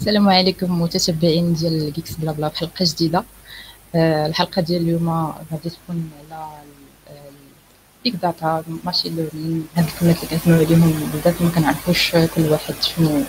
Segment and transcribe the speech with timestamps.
[0.00, 3.24] السلام عليكم متتبعين ديال Geeks Blabla في حلقة جديدة.
[3.94, 5.08] آه، الحلقة ديال اليوم
[5.52, 6.46] غادي تكون على
[8.06, 12.74] ال big data machine learning هاد الكلمات اللي كنسمعوا عليهم بزاف ما كنعرفوش كل واحد
[12.82, 13.22] شنو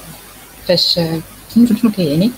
[0.67, 0.99] فاش
[1.53, 2.31] شنو كيعني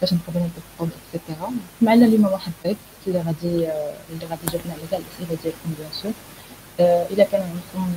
[0.00, 1.50] فاش نقدروا نطبقوا et cetera
[1.82, 3.46] معنا اليوم واحد الضيف اللي غادي
[4.12, 6.12] اللي غادي يجاوبنا على كاع الأسئلة ديالكم bien sûr
[7.10, 7.92] الا كان عندكم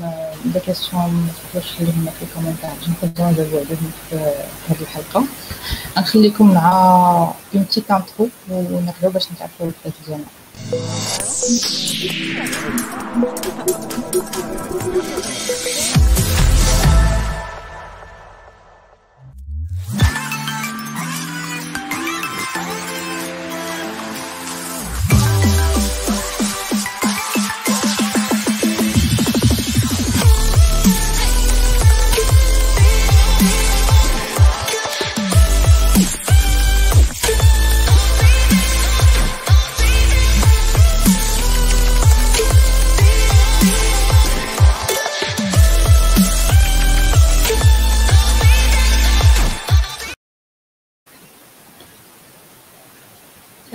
[0.46, 4.16] des questions ما تقدروش تخليهم في ال commentaires نقدروا نجاوبوا عليهم في
[4.70, 5.26] هذه الحلقة.
[5.98, 6.71] غنخليكم مع
[7.56, 10.26] une petite intro ونرجعوا باش نتعرفوا الحاجات ديالنا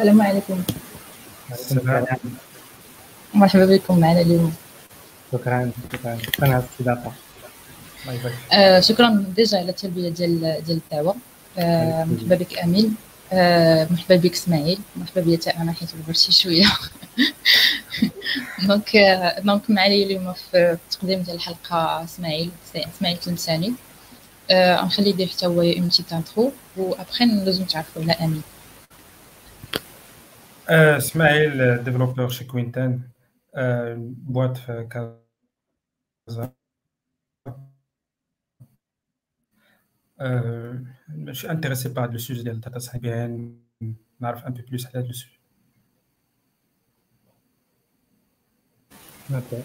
[0.00, 0.62] السلام عليكم.
[3.34, 4.54] مرحبا بكم معنا اليوم؟
[5.32, 6.18] شكرا شكرا.
[6.22, 7.12] شكرا على الاستضافه
[8.52, 11.16] آه شكرا déjà على التلبية ديال ديال الدعوة.
[11.58, 12.96] آه مرحبا بك أمين.
[13.32, 14.78] آه مرحبا بك إسماعيل.
[14.96, 16.66] مرحبا بيا حتى أنا حيت برشي شوية.
[18.68, 18.96] donc
[19.44, 23.74] donc معايا اليوم في التقديم ديال الحلقة إسماعيل إسماعيل تلمساني
[24.50, 28.42] آه غنخلي يدير حتى هو une petite intro و après ندوزو نتعرفوا على أمين.
[30.70, 33.02] Euh, Smaël, euh, développeur chez Quinten,
[33.56, 36.52] euh, boîte Casa.
[40.20, 43.02] je suis intéressé par le sujet de la data science.
[44.22, 45.40] Un peu plus là-dessus.
[49.32, 49.58] Ok.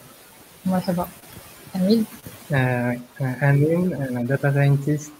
[0.66, 1.08] Moi, ça va.
[1.76, 2.06] Amine?
[2.52, 2.94] Euh,
[3.42, 5.12] Amine, data scientist,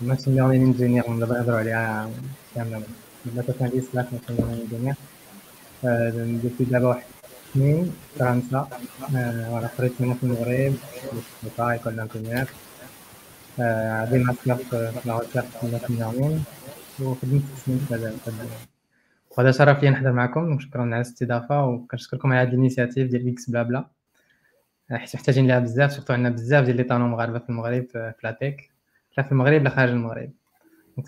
[0.00, 1.72] machine learning engineer, on va parler
[2.54, 4.36] de data scientist ولا machine
[4.70, 4.94] learning
[5.84, 7.04] engineer depuis دابا واحد.
[7.54, 8.68] سنين فرنسا
[9.12, 10.74] وأنا خرجت منها في المغرب
[11.56, 12.46] في école d'ingénieurs
[13.58, 15.44] عندي ماستر في recherche
[15.86, 16.44] في learning
[17.00, 18.14] وخدمت سنين في هذا
[19.30, 23.86] وهذا شرف لي نحضر معكم وشكرا على الاستضافه وكنشكركم على هذه الانيشيتيف ديال Geeks Blabla.
[24.90, 28.39] حيت محتاجين ليها بزاف surtout عندنا بزاف ديال les talents مغاربه في المغرب في la
[28.39, 28.70] tech
[29.18, 30.30] لا في المغرب لا خارج المغرب.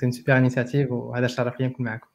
[0.01, 2.07] donc c'est super initiative وهذا شرف لي نكون معكم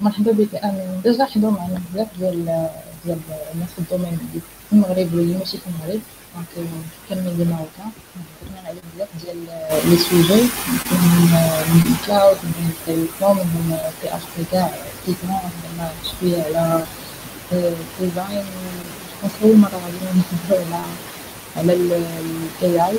[0.00, 0.54] مرحبا بك.
[0.54, 2.68] امين déjà حضروا معنا بزاف ديال
[3.04, 3.18] ديال
[3.54, 6.00] الناس في ال domaine في المغرب واللي ماشي في المغرب.
[6.34, 6.68] donc
[7.08, 7.90] كاملين des Marocains
[8.42, 9.36] هضرنا على بزاف ديال
[9.90, 10.42] les sujets.
[11.72, 14.70] من cloud من télécom من PHP كاع.
[15.06, 15.90] Python هضرنا
[16.20, 16.84] شوية على
[18.00, 18.44] design
[19.22, 20.84] donc أول مرة غادي نهضروا على
[21.56, 22.98] على الاي اي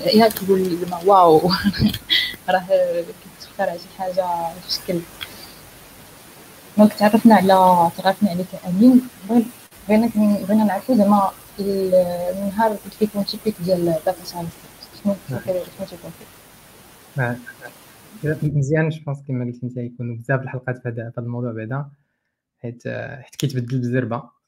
[0.00, 1.38] اي كيقول زعما wow.
[2.48, 2.66] راه
[3.40, 5.00] كتختار شي حاجة في شكل
[6.78, 9.08] donc تعرفنا على تعرفنا عليك امين
[9.88, 14.52] بغينا بغينا نعرفوا زعما النهار كنت كيكون typique ديال data science
[15.04, 16.12] شنو شنو تيكون
[18.58, 21.90] مزيان je pense كما قلت أنت يكونوا بزاف الحلقات في هذا الموضوع بعدا.
[22.58, 22.88] حيت
[23.22, 23.80] حيت كيتبدل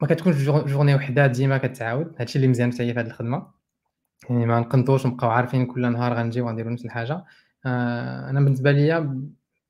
[0.00, 2.14] ما كتكونش journée وحدة ديما كتعاود.
[2.18, 3.50] هادشي اللي مزيان حتى هي في هذه الخدمة.
[4.30, 7.24] يعني ما نقنطوش نبقاو عارفين كل نهار غنجيو غنديرو نفس الحاجة.
[7.66, 9.22] أنا بالنسبة ليا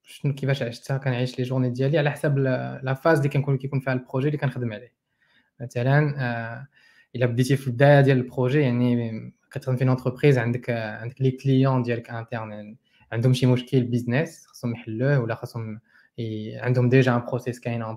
[0.05, 3.93] شنو كيفاش عشتها كنعيش les journées ديالي على حسب la phase اللي كنكون كيكون فيها
[3.93, 4.93] ال projet اللي كنخدم عليه.
[5.61, 6.67] مثلا آه،
[7.17, 11.83] إلا بديتي في البداية ديال ال projet يعني كتخدم في entreprise عندك عندك les clients
[11.83, 12.79] ديالك internes يعني
[13.13, 15.81] عندهم شي مشكل business خاصهم يحلوه ولا خاصهم
[16.55, 17.97] عندهم ديجا ان بروسيس كاين اون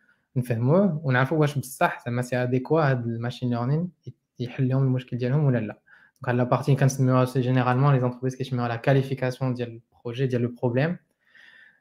[0.36, 3.90] نفهموه ونعرفوا واش بصح زعما سي اديكوا هاد الماشين ليرنين
[4.38, 5.78] يحل لهم المشكل ديالهم ولا لا
[6.22, 10.96] دونك لا بارتي كنسميوها جينيرالمون لي زونتربريز كيسميوها لا كاليفيكاسيون ديال البروجي ديال لو بروبليم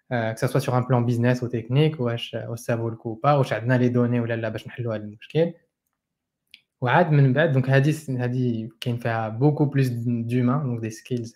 [0.09, 3.53] que ça soit sur un plan business ou technique واش واش سابو لك با واش
[3.53, 5.53] عندنا لي دوني ولا لا باش نحلوا هذا المشكل
[6.81, 11.35] وعاد من بعد دونك هذه هذه كاين فيها بوكو بلوس دومان دونك دي سكيلز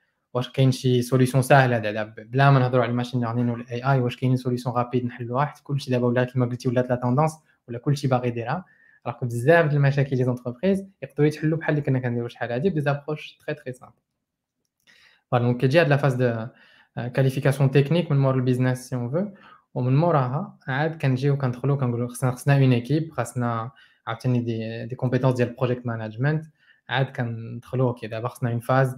[0.33, 3.83] واش كاين شي solution ساهلة دابا بلا ما نهضروا على ال machine learning ولا ال
[3.83, 7.31] AI واش كاينين solutions rapides نحلوها؟ حيت كلشي دابا ولا كما قلتي ولات la tendance
[7.67, 8.65] ولا كلشي باغي يديرها.
[9.07, 12.69] راه بزاف ديال المشاكل ديال les entreprises يقدروا يتحلوا بحال اللي كنا كنديروا شحال هادي
[12.69, 13.95] ب des approches très très simples
[15.31, 16.47] voilà donc كتجي هاد la phase de
[16.95, 19.27] qualification technique من مور ال business si on veut
[19.73, 23.71] ومن موراها عاد كنجيو كندخلو كنقولو خصنا خصنا une équipe خاصنا
[24.07, 26.45] عاوتاني des des compétences ديال ال project management
[26.89, 28.95] عاد كندخلو أوكي دابا خصنا اون فاز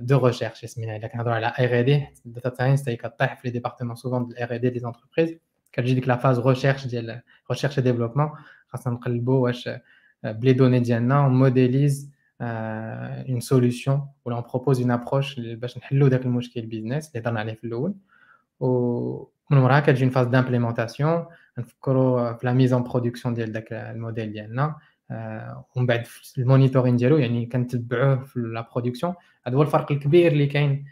[0.00, 3.52] دو دو ريشيرش سمينا الا كنهضروا على ار دي داتا ساينس هي كطيح في لي
[3.52, 5.38] ديبارتمون سوفون ديال ار دي دي زونتربريز
[5.72, 8.30] كتجي ديك لا فاز ريشيرش ديال ريشيرش ديفلوبمون
[8.68, 9.70] خاصنا نقلبوا واش
[10.24, 12.10] بلي دوني ديالنا موديليز
[12.40, 17.54] اون سوليوشن ولا اون بروبوز اون ابروش باش نحلوا داك المشكل بيزنس اللي هضرنا عليه
[17.54, 17.94] في الاول
[18.60, 18.68] و
[19.50, 21.26] من وراها كتجي فاز دامبليمونطاسيون
[21.58, 24.76] نفكروا في لا ميز اون برودكسيون ديال داك الموديل ديالنا
[25.75, 26.03] ومن بعد
[26.37, 29.13] ال monitoring ديالو يعني كنتبعوه في la production.
[29.47, 30.85] هذا هو الفرق الكبير اللي كاين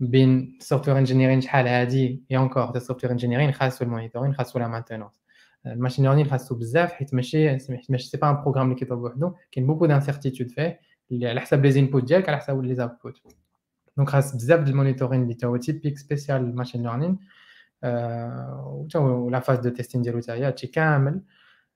[0.00, 4.58] بين ال software engineering شحال هادي et encore ال software engineering خاصو ال monitoring خاصو
[4.58, 5.20] la maintenance
[5.66, 7.58] ال machine learning خاصو بزاف حيت ماشي
[7.88, 9.34] ماشي c'est pas un programme اللي كيطلب وحدو.
[9.52, 13.22] كاين beaucoup d'incertitude فيه اللي على حساب les inputs ديالك على حساب les outputs
[13.96, 17.18] donc خاص بزاف ديال ال monitoring اللي تا هو typique spécial ال machine learning
[18.94, 21.20] و la phase de testing ديالو حتى هي هادشي كامل.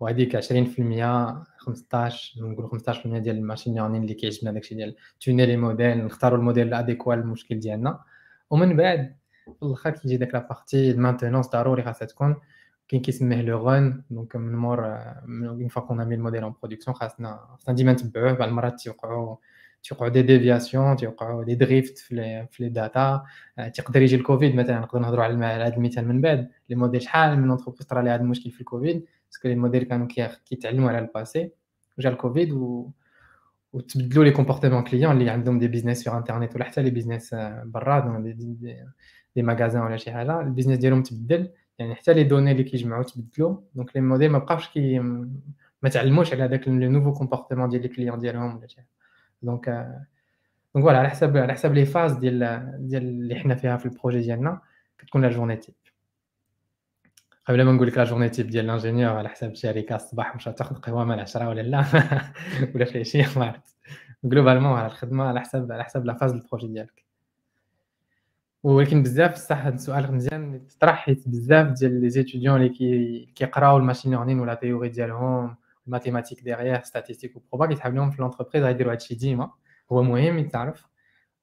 [0.00, 0.40] وهذيك 20%
[1.56, 6.38] 15 نقول 15% ديال ال machine learning اللي كيعجبنا داكشي ديال tuner les modèles نختاروا
[6.38, 8.00] ال modèle ال adéquat للمشكل ديالنا.
[8.50, 12.36] ومن بعد في الأخر كيجي داك la partie ال maintenance ضروري خاصها تكون.
[12.88, 16.96] كاين كيسميه le run donc من مور une fois qu'on met ال modèle en production
[16.96, 18.32] خاصنا خاصنا ديما نتبعوه.
[18.32, 19.36] بعض المرات تيوقعوا
[19.82, 23.24] تيوقعوا des déviations تيوقعوا des drifts في les في les data
[23.74, 26.50] تيقدر يجي الكوفيد مثلا نقدر نهضروا على هذا المثال من بعد.
[26.68, 30.07] les modèles شحال من entreprise طرا لها هذا المشكل في الكوفيد باسكو لي موديل كانوا
[30.45, 31.51] كيتعلموا على الباسي
[31.97, 32.89] وجا الكوفيد و
[33.73, 38.19] وتبدلوا لي كومبورتمون كليون اللي عندهم دي بيزنس في انترنيت ولا حتى لي بيزنس برا
[38.19, 38.85] دي, دي,
[39.35, 43.57] دي ماغازان ولا شي حاجه البيزنس ديالهم تبدل يعني حتى لي دوني اللي كيجمعوا تبدلوا
[43.75, 44.99] دونك لي موديل ما بقاوش كي
[45.81, 48.81] ما تعلموش على داك لو نوفو كومبورتمون ديال لي كليون ديالهم ولا شي
[49.41, 49.69] دونك
[50.75, 54.19] دونك فوالا على حساب على حساب لي فاز ديال ديال اللي حنا فيها في البروجي
[54.19, 54.61] ديالنا
[54.97, 55.75] كتكون لا جورني تيب
[57.48, 60.44] قبل ما نقول لك la journée type ديال ال ingénieur على حساب الشركة الصباح واش
[60.44, 61.84] تاخذ قهوه مع العشرة ولا لا؟
[62.74, 63.76] ولا في شي ما عرفت
[64.24, 67.04] globalement على الخدمة على حساب على حساب la phase ال projet ديالك.
[68.62, 70.66] ولكن بزاف صح هذا السؤال مزيان.
[70.66, 74.88] تطرح حيت بزاف ديال les étudiants اللي كي كيقراو ال machine learning و la théorie
[74.88, 75.56] ديالهم
[75.86, 79.50] ال mathématiques derrière statistiques و proba كيتحاب لهم في l'entreprise غيديروا هادشي ديما.
[79.92, 80.86] هو مهم يتعرف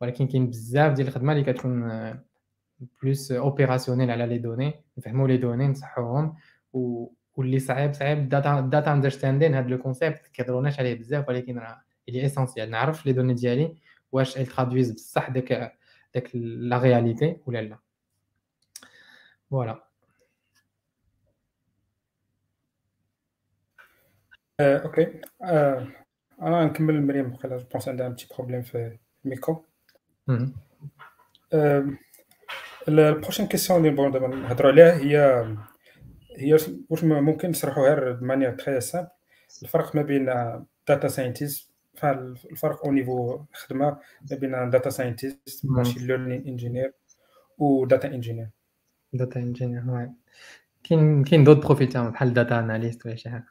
[0.01, 1.91] ولكن كاين بزاف ديال الخدمة اللي كتكون
[3.02, 6.36] بلوس اوبيراسيونيل على لي دوني نفهموا لي دوني نصحوهم
[6.72, 11.82] و واللي صعيب صعيب داتا داتا اندرستاندين هذا لو كونسيبت كيهضروناش عليه بزاف ولكن راه
[12.08, 13.76] اللي اسونسيال نعرف لي دوني ديالي
[14.12, 15.72] واش ال ترادويز بصح داك
[16.14, 17.78] داك لا رياليتي ولا لا
[19.50, 19.82] فوالا
[24.60, 25.20] اوكي
[26.42, 29.64] انا نكمل مريم بقى جو بونس عندها ان بتي بروبليم في الميكرو
[32.87, 35.45] ال prochaine question اللي نبغيو دابا نهضروا عليها هي
[36.37, 36.53] هي
[36.89, 39.09] واش ممكن نشرحوها ب manière très simple
[39.63, 40.25] الفرق ما بين
[40.87, 41.71] data scientist
[42.03, 43.97] الفرق au niveau خدمة
[44.31, 46.93] ما بين data scientist machine learning engineer
[47.57, 48.49] و data engineer
[49.13, 50.09] data engineer
[50.83, 53.47] كاين كاين d'autres profils تاعهم بحال data analyst ولا شي حاجة.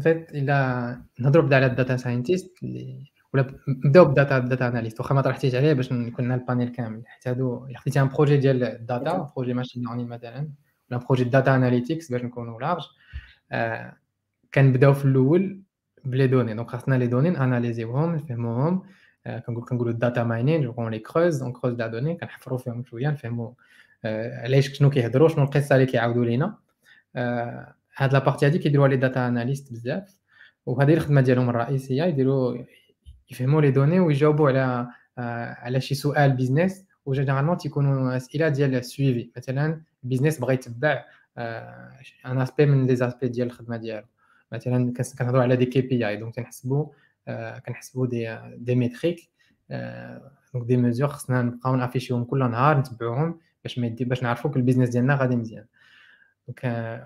[0.00, 4.68] en fait إلا نهضروا بدا على ال data scientist اللي ولا نبداو ب data data
[4.68, 7.02] analyst واخا ما طرحتيش عليه باش نكون لنا ال panel كامل.
[7.06, 10.48] حيت هادو خديتي un projet ديال ال data projet machine learning مثلا
[10.90, 12.82] ولا projet data analytics باش نكونوا large
[13.52, 13.96] آه
[14.54, 15.60] كنبداو في الأول
[16.04, 16.54] بلي دوني.
[16.54, 18.82] donc خاصنا les données اناليزيوهم نفهموهم
[19.26, 22.84] آه كنقول كنقولوا ال data mining on les creuse on creuse la donnée كنحفروا فيهم
[22.84, 23.52] شوية نفهموا
[24.04, 26.54] آه علاش شنو كيهضروا شنو القصة اللي كيعاودوا لينا.
[27.16, 30.18] آه هاد la partie هادي كيديروها les data analysts بزاف.
[30.66, 32.56] وهذه الخدمة ديالهم الرئيسية يديروا
[33.32, 34.88] يفهموا les données ويجاوبوا على
[35.58, 40.54] على شي سؤال business و généralement تيكونوا أسئلة ديال ال suivi مثلا ال business بغى
[40.54, 41.04] يتبع
[42.26, 44.06] un aspect من les aspects ديال الخدمة ديالو.
[44.52, 46.86] مثلا كنهضروا على des KPI donc كنحسبوا
[47.66, 49.30] كنحسبوا des des métriques
[50.54, 54.60] donc des mesures خصنا نبقاو nafficherهم كل نهار نتبعوهم باش ما يدي باش نعرفوا ال
[54.60, 55.64] business ديالنا غادي مزيان.
[56.52, 56.64] donc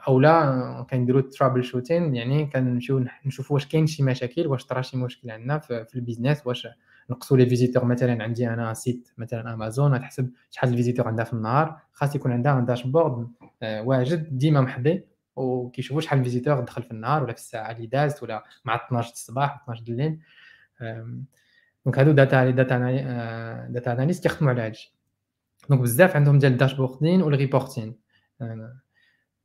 [0.08, 5.58] اولا كنديروا troubleshooting يعني كنمشيو نشوفوا واش كاين شي مشاكل واش طرا شي مشكل عندنا
[5.58, 6.68] في ال business واش
[7.10, 11.32] نقصوا les visiteurs مثلا عندي un site مثلا امازون غتحسب شحال ال visiteurs عندها في
[11.32, 13.28] النهار خاص يكون عندها dashboard
[13.62, 15.04] واجد ديما محضي
[15.36, 19.12] وكيشوفوا شحال ال visiteurs دخل في النهار ولا في الساعة اللي دازت ولا مع 12
[19.12, 20.18] الصباح 12 الليل.
[21.84, 22.78] donc هادو data data
[23.70, 24.94] data analyst كيخدموا على هادشي.
[25.70, 27.94] donc بزاف عندهم ديال ال dashboarding وال reporting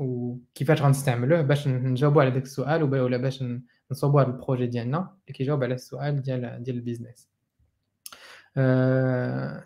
[0.00, 3.44] وكيفاش غنستعملوه باش نجاوبوا على داك السؤال ولا باش
[3.90, 7.28] نصوبوا هذا ال projet ديالنا اللي كيجاوب على السؤال ديال ديال ال business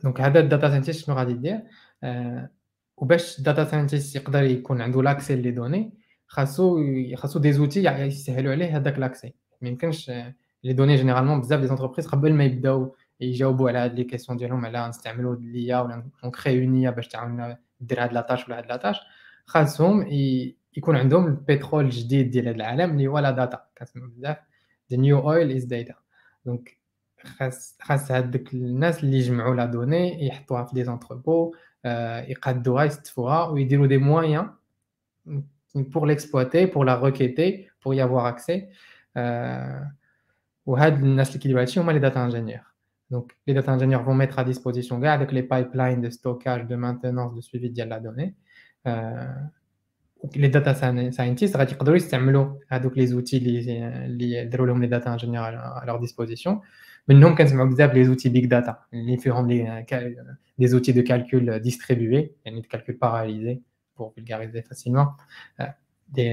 [0.05, 1.61] donc هذا ال data scientist شنو غادي يدير
[2.97, 5.93] وباش ال data scientist يقدر يكون عنده l'accès les données
[6.27, 6.81] خاصو
[7.17, 10.11] خاصو des outils يسهلوا عليه هذاك l'accès ما يمكنش
[10.65, 14.67] les données généralement بزاف des entreprises قبل ما يبداو يجاوبوا على هاد les questions ديالهم
[14.67, 18.76] على نستعملوا l'IA ولا نcréer un باش تعاوننا دير هاد la tâche ولا هاد la
[18.76, 19.01] tâche
[19.46, 20.08] خاصهم
[20.78, 24.38] يكون عندهم البترول الجديد ديال هذا العالم اللي هو لا داتا كنسمعوا بزاف
[24.92, 25.94] ذا نيو اويل از داتا
[26.46, 26.78] دونك
[27.24, 33.88] خاص خاص هذوك الناس اللي يجمعوا لا دوني يحطوها في دي زونتربو يقادوها يستفوها ويديروا
[33.88, 34.50] دي مويان
[35.94, 38.60] pour l'exploiter pour la requêter pour y avoir accès
[40.66, 42.62] وهاد الناس اللي كيديروا هادشي هما لي داتا انجينيور
[43.12, 46.78] دونك لي داتا انجينيور vont mettre à disposition كاع داك لي بايبلاين دو ستوكاج دو
[46.78, 48.36] مانتينونس دو سويفي ديال لا دوني
[50.36, 50.74] لي داتا
[51.12, 55.88] ساينتيست غادي يقدروا يستعملوا هذوك لي زوتي اللي اللي داروا لهم لي داتا انجينيور على
[55.88, 56.62] لور ديسبوزيسيون
[57.08, 59.86] منهم كنسمعوا بزاف لي زوتي بيج داتا اللي فيهم لي
[60.60, 63.62] دي زوتي دو كالكول ديستريبيوي يعني دو كالكول باراليزي
[64.00, 65.08] pour vulgariser facilement
[66.16, 66.32] des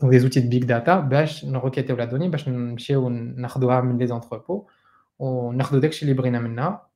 [0.00, 4.06] donc des outils de big data باش نروكيتيو لا دوني باش نمشيو ناخذوها من لي
[4.06, 4.66] زونتربو
[5.18, 6.86] وناخذوا داكشي اللي بغينا منها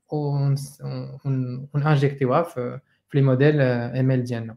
[1.74, 2.80] ونانجيكتيوها في
[3.14, 4.56] لي موديل ام ال ديالنا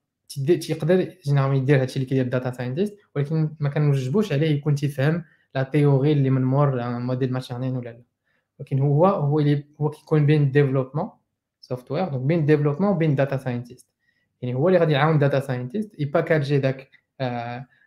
[0.30, 5.24] تيقدر جينيرالمون يدير هادشي اللي كيدير الداتا ساينتيست ولكن ما كنوجبوش عليه يكون تيفهم
[5.54, 8.02] لا تيوري اللي من مور موديل ماشين ليرنين ولا لا
[8.58, 11.10] ولكن هو هو اللي هو كيكون بين ديفلوبمون
[11.60, 13.86] سوفتوير دونك بين ديفلوبمون وبين داتا ساينتيست
[14.42, 16.90] يعني هو اللي غادي يعاون داتا ساينتيست يباكاجي داك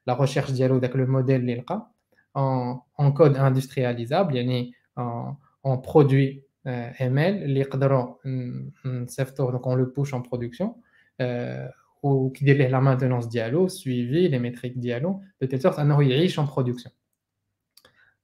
[0.07, 1.91] لا ريشيرش ديالو داك لو موديل اللي لقى
[2.99, 4.73] اون كود اندسترياليزابل يعني
[5.65, 8.15] اون برودوي ام ال اللي يقدروا
[8.85, 10.73] نصيفطوه دونك اون لو بوش اون برودكسيون
[12.04, 16.18] ou qui délègue la maintenance Diallo, suivi les métriques Diallo, de telle sorte qu'il est
[16.18, 16.90] riche en production.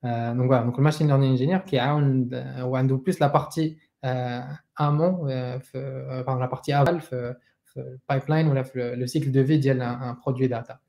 [0.04, 3.78] Euh, donc voilà, donc le machine learning engineer qui a un, euh, plus la partie
[4.04, 4.40] euh,
[4.76, 10.14] amont, euh, euh la partie aval, le pipeline ou le, le, cycle de vie d'un
[10.20, 10.80] produit data.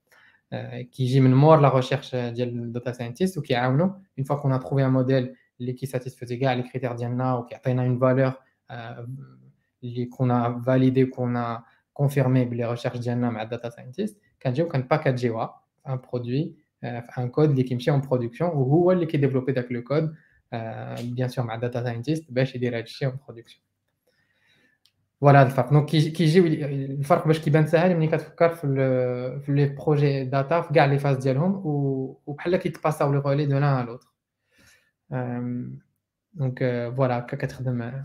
[0.92, 3.70] qui gîme mort la recherche d'un data scientist ou qui a
[4.18, 7.56] une fois qu'on a trouvé un modèle qui satisfait satisfaisait les critères d'IMNA ou qui
[7.56, 8.42] a une valeur
[10.12, 11.64] qu'on a validée, qu'on a
[12.01, 17.63] كونفيرمي بلي ريشيرش ديالنا مع الداتا ساينتيست كنجيو كنباكاجيوها ان برودوي في ان كود اللي
[17.63, 20.15] كيمشي اون برودكسيون وهو اللي كيديفلوبي داك لو كود
[21.01, 23.67] بيان سور مع الداتا ساينتيست باش يدير هادشي اون برودكسيون
[25.21, 28.67] فوالا هذا الفرق دونك كيجي الفرق باش كيبان ساهل ملي كتفكر في
[29.47, 31.63] في لي بروجي داتا في كاع لي فاز ديالهم
[32.27, 34.09] وبحال كيتباساو لي غولي دو لان لوتر
[36.35, 36.59] دونك
[36.97, 38.05] فوالا هكا كتخدم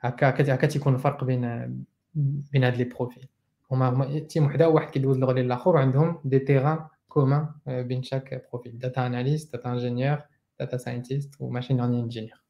[0.00, 3.28] هكا هكا تيكون الفرق بين بين هاد لي بروفيل
[3.70, 8.78] هما هما تيم وحده واحد كيدوز الغولي الاخر وعندهم دي تيغان كومان بين شاك بروفيل
[8.78, 10.18] داتا اناليست داتا انجينيور
[10.60, 12.40] داتا ساينتيست وماشين ليرنين انجينيور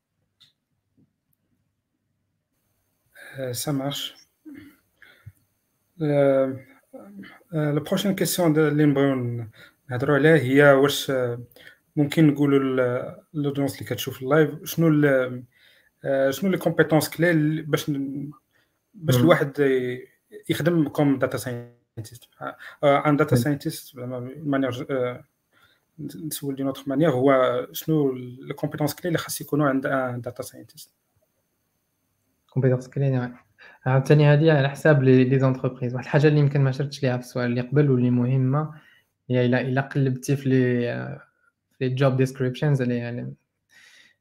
[3.53, 4.21] ça marche.
[7.53, 9.47] لا بروشين كيسيون اللي نبغيو
[9.91, 11.13] نهضروا عليها هي واش
[11.97, 14.91] ممكن نقولوا لودونس اللي كتشوف اللايف شنو
[16.31, 17.91] شنو لي كومبيتونس كلي باش
[18.96, 19.54] باش الواحد
[20.50, 22.24] يخدم comme data scientist
[22.84, 24.88] un data scientist manière
[26.00, 30.44] نسول d'une autre manière هو شنو les compétences clés اللي خاص يكونوا عند un data
[30.44, 30.94] scientist
[32.50, 33.32] compétences clés
[33.86, 35.94] عاوتاني هادي على حساب les entreprises.
[35.94, 38.74] واحد الحاجة اللي يمكن ما شرتش ليها في السؤال اللي قبل واللي مهمة
[39.30, 40.82] هي الا إلا قلبتي في لي
[41.78, 43.34] في لي جوب ديسكريبشنز اللي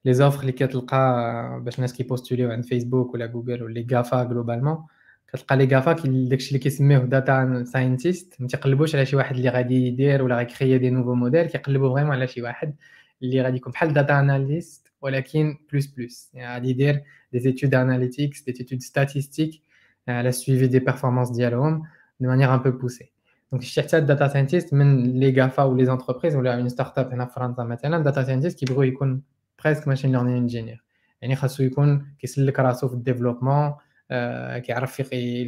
[0.05, 4.85] لي زوفر اللي كتلقى باش الناس كيبوستوليو عند فيسبوك ولا جوجل ولا لي غافا جلوبالمون
[5.27, 9.87] كتلقى لي غافا داكشي اللي كيسميوه داتا ساينتيست ما تيقلبوش على شي واحد اللي غادي
[9.87, 12.75] يدير ولا غيكريي دي نوفو موديل كيقلبوا فريمون على شي واحد
[13.23, 18.45] اللي غادي يكون بحال داتا اناليست ولكن بلوس بلوس يعني غادي يدير des études analytics,
[18.45, 19.63] des études statistiques,
[20.09, 21.81] euh, la suivi des performances dialogues
[22.19, 23.11] de manière un peu poussée.
[23.51, 27.07] Donc, je cherche data scientist, même les GAFA ou les entreprises, ou là, une startup
[27.11, 28.65] en France, maintenant, data scientist qui
[29.64, 30.84] presque machine learning engineer.
[31.22, 33.74] يعني خاصو يكون كيسلك راسو في الديفلوبمون
[34.60, 35.02] كيعرف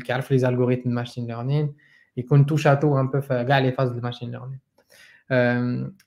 [0.05, 1.75] كيعرف لي زالغوريثم ماشين ليرنين
[2.17, 4.61] يكون تو شاتو ان بو في كاع لي فاز دو ماشين ليرنين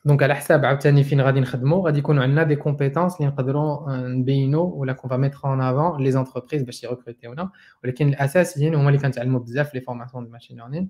[0.05, 4.71] دونك على حساب عاوتاني فين غادي نخدموا غادي يكون عندنا دي كومبيتونس اللي نقدروا نبينوا
[4.75, 7.51] ولا كون فا ميتر اون افون لي زونتربريز باش يريكروتيونا
[7.83, 10.89] ولكن الاساسيين هما اللي كنتعلموا بزاف les formations de machine learning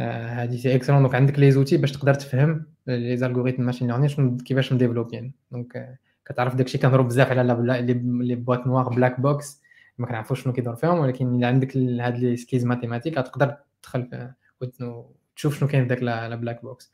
[0.00, 4.36] هادي c'est excellent donc عندك les outils باش تقدر تفهم les algorithmes machine learning شنو
[4.36, 7.82] كيفاش مdéveloppéين donc كتعرف داكشي كنهضروا بزاف على
[8.20, 9.62] les boîtes noires black box
[9.98, 14.30] ما كنعرفوش شنو كيدور فيهم ولكن إلا عندك هاد les skills mathématiques تقدر تدخل
[14.60, 16.92] وتشوف شنو كاين في داك la black box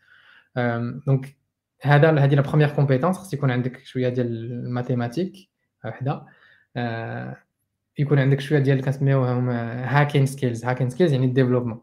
[1.07, 1.37] donc
[1.83, 5.49] هذا هذه la première compétence خص يكون عندك شوية ديال ال mathématiques
[5.85, 6.27] وحدة.
[7.99, 11.83] يكون عندك شوية ديال كنسميوهم hacking skills hacking skills يعني ال développement.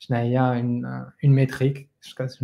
[0.00, 1.88] شنو هي اون ميتريك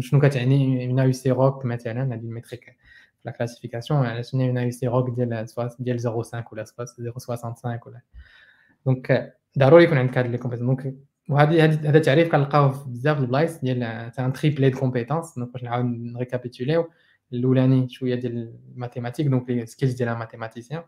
[0.00, 4.58] شنو كتعني اون اي سي روك مثلا هذه الميتريك في لا كلاسيفيكاسيون على شنو اون
[4.58, 5.46] اي سي روك ديال
[5.78, 6.04] ديال 0.5
[6.52, 8.00] ولا 0.65 ولا
[8.86, 10.94] دونك ضروري يكون عندك هاد لي كومبيتونس دونك
[11.28, 16.90] وهذه هذا التعريف كنلقاوه في بزاف البلايص ديال ان تريبلي دو كومبيتونس باش نعاود نريكابيتوليو
[17.32, 20.82] الاولاني شويه ديال الماتيماتيك دونك لي سكيلز ديال ماتيماتيسيان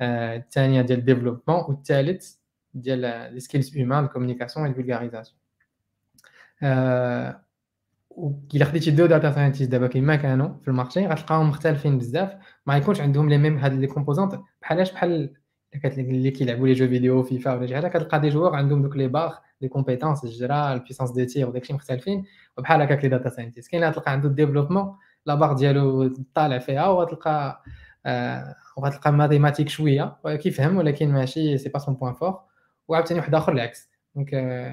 [0.00, 2.34] الثانيه ديال الديفلوبمون والثالث
[2.74, 2.98] ديال
[3.34, 5.38] لي سكيلز هيومان الكومونيكاسيون والفولغاريزاسيون
[6.63, 12.33] إلا خديتي deux data scientists دابا كيما كانوا في ال marché غتلقاهم مختلفين بزاف.
[12.65, 14.39] ما يكونش عندهم les mêmes هاد les composantes.
[14.61, 15.33] بحالاش بحال
[15.85, 19.07] اللي كيلعبوا les jeux vidéo فيفا ولا شي حاجة كتلقى des joueurs عندهم دوك les
[19.07, 22.25] barres les compétences الجرا ال puissance de tir وداكشي مختلفين.
[22.57, 24.95] وبحال هكاك les data scientists كاين اللي تلقى عنده ال développement
[25.25, 27.63] la barre ديالو طالع فيها وغتلقى
[28.05, 30.17] آه وغتلقى ماتيماتيك شوية.
[30.25, 32.39] كيفهم ولكن ماشي سي با سون بوين فور
[32.87, 33.89] وعاوتاني واحد آخر العكس.
[34.16, 34.30] دونك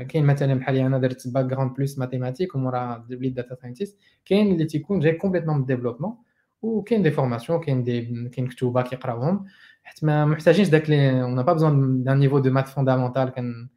[0.08, 4.66] كاين مثلا بحال انا درت باك جراوند بلوس ماتيماتيك ومورا وليت داتا ساينتيست كاين اللي
[4.66, 6.18] تيكون جاي كومبليتمون من ديفلوبمون
[6.62, 9.46] وكاين دي فورماسيون كاين دي كاين كتوبه كيقراوهم
[9.84, 13.68] حيت ما محتاجينش داك لي اون با بزون دان نيفو دو مات فوندامونتال كان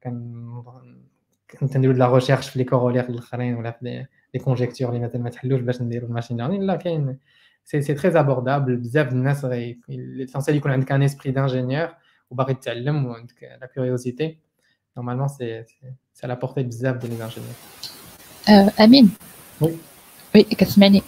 [0.00, 0.62] كان
[1.72, 5.30] كنديرو د لا ريشيرش في لي كورولير الاخرين ولا في لي كونجيكتور اللي مثلا ما
[5.30, 7.18] تحلوش باش نديرو الماشين ليرنين لا كاين
[7.64, 9.44] سي سي تري ابوردابل بزاف الناس
[9.88, 11.88] ليسونسيال يكون عندك ان اسبري دانجينيور
[12.30, 14.38] وباغي تتعلم وعندك لا كيوريوزيتي
[14.96, 15.64] نورمالمون سي
[16.14, 17.54] سي لا بورتي بزاف ديال لي انجينيور
[18.80, 19.10] امين
[19.60, 19.76] وي
[20.34, 21.02] وي كتسمعني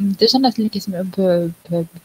[0.00, 1.04] ديجا الناس اللي كيسمعوا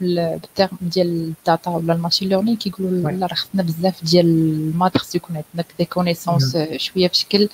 [0.01, 5.35] بالتيرم ديال الداتا ولا الماشين ليرنين كيقولوا لا راه خصنا بزاف ديال المات خص يكون
[5.35, 7.49] عندنا دي كونيسونس شويه في شكل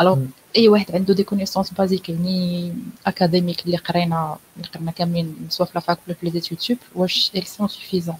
[0.00, 0.18] الوغ
[0.56, 2.72] اي واحد عنده دي كونيسونس بازيك يعني
[3.06, 7.30] اكاديميك اللي قرينا اللي قرينا كاملين سوا في لافاك ولا في لي زيتود سوب واش
[7.34, 8.18] ايل سون سوفيزونت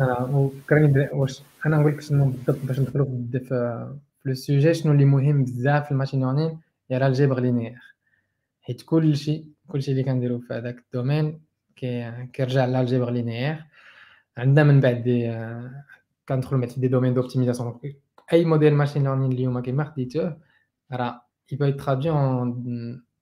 [0.00, 3.94] انا وفكرني واش انا نقول لك شنو بالضبط باش ندخلوا في
[4.24, 7.78] لو سوجي شنو اللي مهم بزاف في الماشين ليرنين هي الجبر لينيير
[8.62, 11.40] حيت كلشي كلشي اللي كنديرو في هذاك الدومين
[12.32, 13.64] كيرجع لالجبر لينيير
[14.36, 15.38] عندنا من بعد دي
[16.28, 17.80] كندخلوا في دي دومين دوبتيميزاسيون
[18.32, 20.38] اي موديل ماشين ليرنين اليوم كيما خديتوه
[20.92, 22.54] راه il peut être traduit en,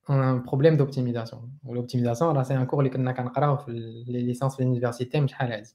[0.08, 3.70] en un problème d'optimisation l'optimisation راه سي ان كور اللي كنا كنقراو في
[4.08, 5.74] لي ليسونس في اليونيفرسيتي شحال هادي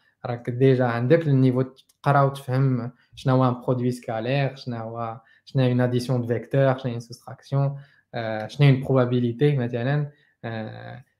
[0.26, 5.70] راك ديجا عندك النيفو تقرا وتفهم شنو هو ان برودوي سكالير شنو هو شنو هي
[5.70, 7.78] اون اديسيون دو فيكتور شنو هي اون سوستراكسيون
[8.46, 10.10] شنو هي بروبابيليتي مثلا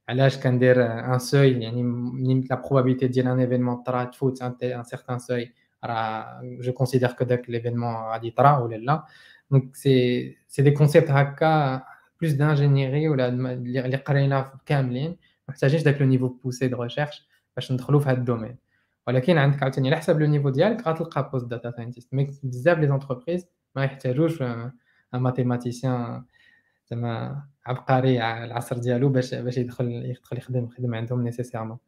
[0.09, 5.19] علاش كندير ان سوي يعني من لا بروبابيليتي ديال ان ايفينمون طرا تفوت ان سيغتان
[5.19, 5.53] سوي
[5.85, 9.05] راه جو كونسيدير كو داك ليفينمون غادي طرا ولا لا
[9.51, 11.83] دونك سي سي دي كونسيبت هكا
[12.21, 15.17] بلوس دانجينيري ولا اللي قرينا كاملين
[15.49, 18.57] محتاجينش داك لو نيفو بوسي دو ريشيرش باش ندخلوا في هذا الدومين
[19.11, 22.87] ولكن عندك عاوتاني على حسب لو نيفو ديالك غتلقى بوست داتا ساينتيست مي بزاف لي
[22.87, 24.73] زونتربريز ما يحتاجوش ان
[25.13, 26.25] ماتيماتيسيان
[26.91, 31.79] زعما عبقري على العصر ديالو باش باش يدخل يدخل يخدم يخدم عندهم نيسيسيرمون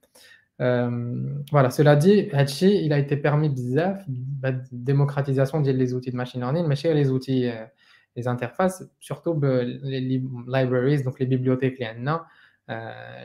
[1.51, 6.41] فوالا سولا دي هادشي الى ايتي بيرمي بزاف بهاد الديموكراتيزاسيون ديال لي زوتي د ماشين
[6.41, 7.69] ليرنين ماشي لي زوتي
[8.17, 12.27] لي انترفاس سورتو لي لايبراريز دونك لي بيبليوتيك اللي عندنا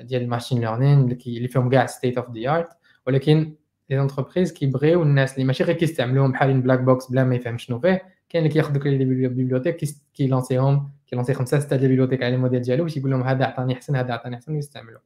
[0.03, 2.69] ديال الماشين ليرنين اللي فيهم كاع ستيت اوف ذا ارت
[3.07, 3.55] ولكن
[3.90, 7.80] les entreprises كيبغيو الناس اللي ماشي غير كيستعملوهم بحال black box بلا ما يفهم شنو
[7.80, 12.34] فيه كاين اللي كياخذ دوك les bibliothèques كيlanciهم كيlancer خمسه سته ديال ال bibliothèques على
[12.34, 15.00] الموديل ديالو باش يقول لهم هذا عطاني احسن هذا عطاني احسن ويستعملوا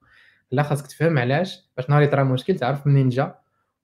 [0.50, 3.34] لا خاصك تفهم علاش باش نهار يطرا مشكل تعرف منين جا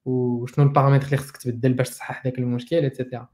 [0.05, 3.27] وشنو البارامتر اللي خاصك تبدل باش تصحح داك المشكل et cetera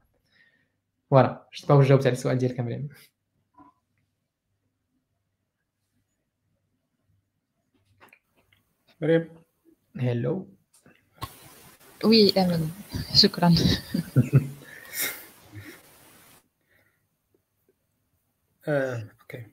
[1.10, 2.88] voilà je با جاوبت على السؤال ديالك مريم
[9.00, 9.28] مريم
[10.00, 10.55] allô
[12.04, 12.70] oui امين
[13.14, 13.54] شكرا
[18.68, 19.46] OK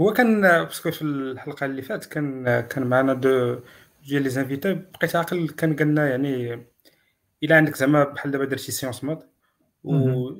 [0.00, 3.60] هو كان parce que في الحلقة اللي فاتت كان كان معنا deux
[4.06, 4.74] ديال les invités.
[4.74, 6.66] بقيت عاقل كان قالنا يعني
[7.42, 9.18] إلا عندك زعما بحال دابا درتي sciences maths
[9.84, 10.30] و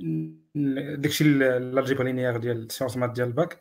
[0.95, 3.61] داكشي ال algèbre linéaire ديال sciences maths ديال الباك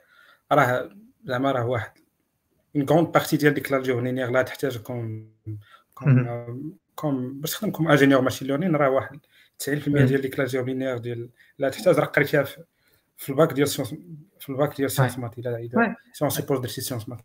[0.52, 1.92] راه زعما راه واحد
[2.76, 5.32] une grande partie ديال ديك ال algèbre linéaire اللي تحتاج comme
[7.00, 9.20] comme باش تخدم comme ingénieur machine learning راه واحد
[9.64, 12.44] 90% ديال ديك ال algèbre linéaire ديال اللي تحتاج راه قريتيها
[13.18, 13.96] في الباك ديال sciences
[14.40, 17.20] في الباك ديال sciences maths الا sciences suppose درتي sciences maths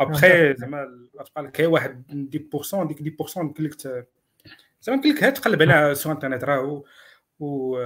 [0.00, 3.82] après زعما لك واحد 10% ديك 10% يمكن لك
[4.82, 6.82] زعما يمكن لك تقلب عليها sur internet راه
[7.40, 7.78] و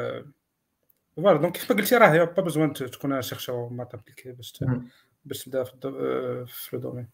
[1.16, 4.64] فوالا دونك كيف ما قلتي راه با بزوان تكون شيرشور مات ابليكي باش
[5.24, 5.64] باش تبدا
[6.44, 7.08] في لو دومين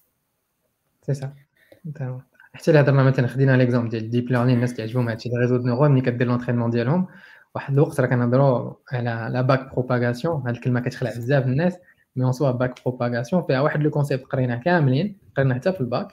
[1.03, 1.35] سي سا
[2.53, 5.91] حتى اللي هضرنا مثلا خدينا ليكزومبل ديال الديب ليرنين الناس كيعجبهم هادشي دي ريزو نورون
[5.91, 7.08] ملي كدير لونترينمون ديالهم
[7.56, 11.77] واحد الوقت راه كنهضروا على لا باك بروباغاسيون هاد الكلمه كتخلع بزاف الناس
[12.15, 16.08] مي اون سوا باك بروباغاسيون فيها واحد لو كونسيبت قرينا كاملين قرينا حتى في الباك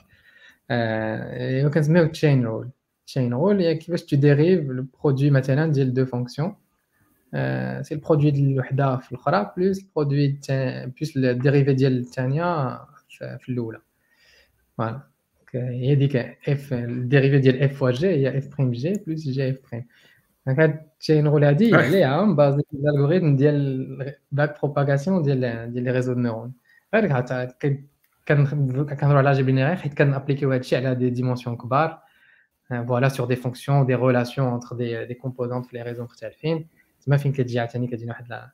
[0.69, 2.69] آه كنسميو تشين رول
[3.07, 6.55] تشين رول هي كيفاش تو ديريف البرودوي مثلا ديال دو فونكسيون
[7.81, 10.39] سي البرودوي ديال الوحده في الاخرى بلوس البرودوي
[10.85, 12.77] بلوس الديريفي ديال الثانيه
[13.39, 13.81] في الاولى
[14.77, 15.08] فوالا
[15.55, 16.15] هي ديك
[16.49, 19.85] اف الديريفي ديال اف فوا جي هي اف بريم جي بلوس جي اف بريم
[20.47, 26.13] دونك هاد التشين رول هادي عليها بازي الالغوريثم ديال باك بروباغاسيون ديال ديال لي ريزو
[26.13, 26.53] نورون
[26.93, 27.07] غير
[28.27, 32.01] كنهضروا على جي بينيرير حيت كنابليكيو هادشي على دي ديمونسيون كبار
[32.69, 36.67] فوالا سور دي فونكسيون دي ريلاسيون انتر دي دي كومبوزونت في لي ريزو مختلفين
[37.05, 38.49] تما فين كتجي عاوتاني كتجينا واحد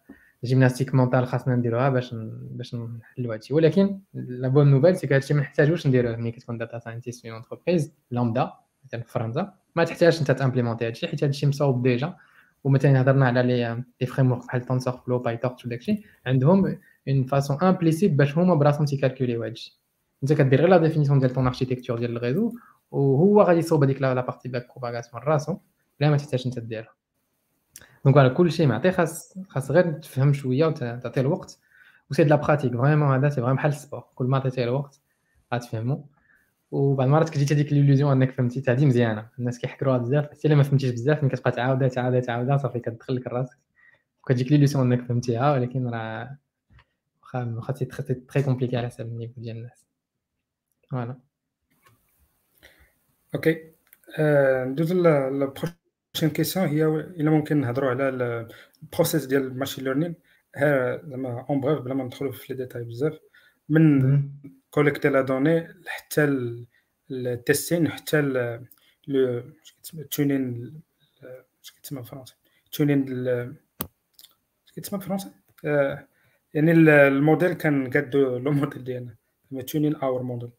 [0.47, 2.15] جيمناستيك مونتال خاصنا نديروها باش
[2.51, 3.55] باش نحلوا هادشي.
[3.55, 6.17] ولكن لا بون نوفيل سي هادشي ما نحتاجوش نديروه.
[6.17, 8.53] ملي كتكون داتا ساينتيست في اونتربريز لامدا
[8.85, 12.17] مثلا في فرنسا ما تحتاجش انت تامبليمونتي هادشي حيت هادشي مصاوب ديجا
[12.65, 17.25] ومثلا هضرنا على لي لي فريم ورك بحال تونسور فلو باي تورش وداكشي عندهم une
[17.25, 19.81] façon implicite باش هما براسهم تيكالكوليو هادشي.
[20.23, 22.53] انت كدير غير la définition ديال ton architecture ديال ال réseau
[22.91, 25.57] وهو غادي يصوب هذيك la partie backpropagation راسو.
[26.01, 26.96] بلا ما تحتاج انت ديرها.
[28.07, 31.59] donc على كل شيء معطي خاص خاص غير تفهم شوية وتعطيه الوقت.
[32.11, 34.65] و c'est de la pratique vraiment هذا c'est vraiment بحال ال sport كل ما عطيتيه
[34.65, 35.01] الوقت
[35.55, 36.09] غتفهمو
[36.71, 39.29] وبعض المرات كتجي هذيك l'illusion أنك فهمتي هذه مزيانة.
[39.39, 40.25] الناس كيحكروها بزاف.
[40.31, 43.59] حتى إلا ما فهمتيش بزاف ملي كتبقى تعاودها تعاودها تعاودها صافي كتدخل لك راسك
[44.23, 46.37] وكتجيك l'illusion أنك فهمتيها ولكن راه
[47.23, 49.87] واخا واخا c'est très compliqué على حسب ال niveau ديال الناس.
[50.91, 51.19] voilà
[53.35, 53.73] ok
[54.69, 54.93] ندوز
[56.16, 58.10] بروشين كيسيون هي الا ممكن نهضروا على
[58.84, 60.16] البروسيس ديال الماشين ليرنين
[61.10, 63.20] زعما اون بغيف بلا ما ندخلوا في لي ديتاي بزاف
[63.70, 64.24] من
[64.72, 66.24] كوليكتي لا دوني حتى
[67.12, 68.22] التيستين حتى
[69.08, 69.44] لو
[70.12, 70.74] تونين
[71.64, 72.36] اش كيتسمى بالفرنسي
[72.72, 73.28] تونين
[74.66, 75.32] اش كيتسمى بالفرنسي
[76.54, 79.16] يعني الموديل كان قادو لو موديل ديالنا
[79.68, 80.50] تونين اور موديل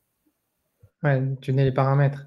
[1.42, 2.26] تونين لي بارامتر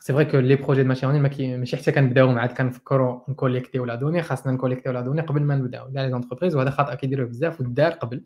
[0.00, 3.94] c'est vrai que les projets de machine learning ماشي حتى كنبداو عاد كنفكروا نكوليكتيو la
[3.94, 5.92] donnée خاصنا نكوليكتيو la donnée قبل ما نبداو.
[5.92, 8.24] كاع les entreprises وهذا خطا كيديروه بزاف ودار قبل.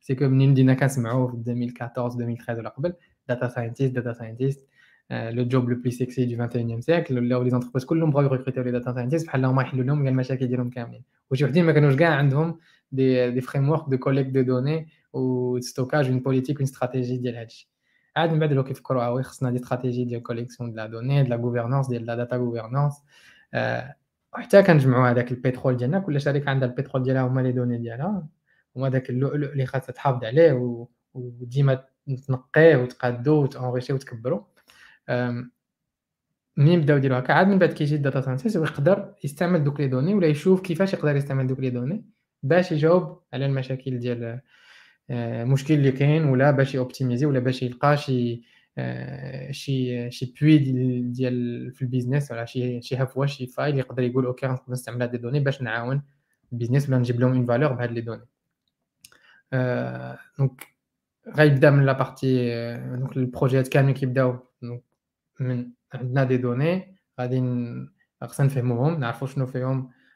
[0.00, 2.92] c'est que منين بدينا كنسمعوا في 2014 2013 ولا قبل.
[3.28, 4.66] data scientist data scientist
[5.10, 8.70] le job le plus sexy de 21 siècle ولاو les entreprises كلهم بغاو يريكروتيو les
[8.70, 11.02] data scientists بحال هما يحلوا لهم المشاكل ديالهم كاملين.
[11.30, 12.58] وشي وحدين ما كانوش كاع عندهم
[12.92, 17.71] des des frameworks de collecte de données و stockage une politique une stratégie ديال هادشي.
[18.16, 21.28] عاد من بعد ولاو كيفكروا oui خصنا des stratégies ديال collection de la donnée de
[21.28, 23.02] la gouvernance ديال la data gouvernance
[24.34, 28.26] وحتى كنجمعوا هذاك البترول ديالنا كل شركه عندها البترول ديالها هما les données ديالها
[28.76, 31.84] هما داك اللؤلؤ اللي خاصها تحافظ عليه وديما
[32.26, 34.42] تنقيه وتقادو وتونريشي وتكبروا
[36.56, 39.88] منين بداو يديروا هكا عاد من بعد كيجي ال data scientist ويقدر يستعمل دوك les
[39.88, 42.04] données ولا يشوف كيفاش يقدر يستعمل دوك les données
[42.42, 44.40] باش يجاوب على المشاكل ديال
[45.10, 48.42] المشكل اللي كاين ولا باش يوبتيميزي ولا باش يلقى شي
[49.50, 50.58] شي شي بوي
[51.02, 55.02] ديال في ال business ولا شي شي هفوة شي faille يقدر يقول ok نقدر نستعمل
[55.02, 56.02] هاد données باش نعاون
[56.52, 58.26] ال business ولا نجيب لهم une valeur بهاد les données.
[60.38, 60.66] donc
[61.36, 62.14] غيبدا من لا
[62.98, 64.38] donc البروجيات كاملين كيبداو
[65.40, 67.42] من عندنا des données غادي
[68.22, 70.01] خصنا نفهموهم نعرفوا شنو فيهم آه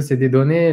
[0.00, 0.72] c'est des données,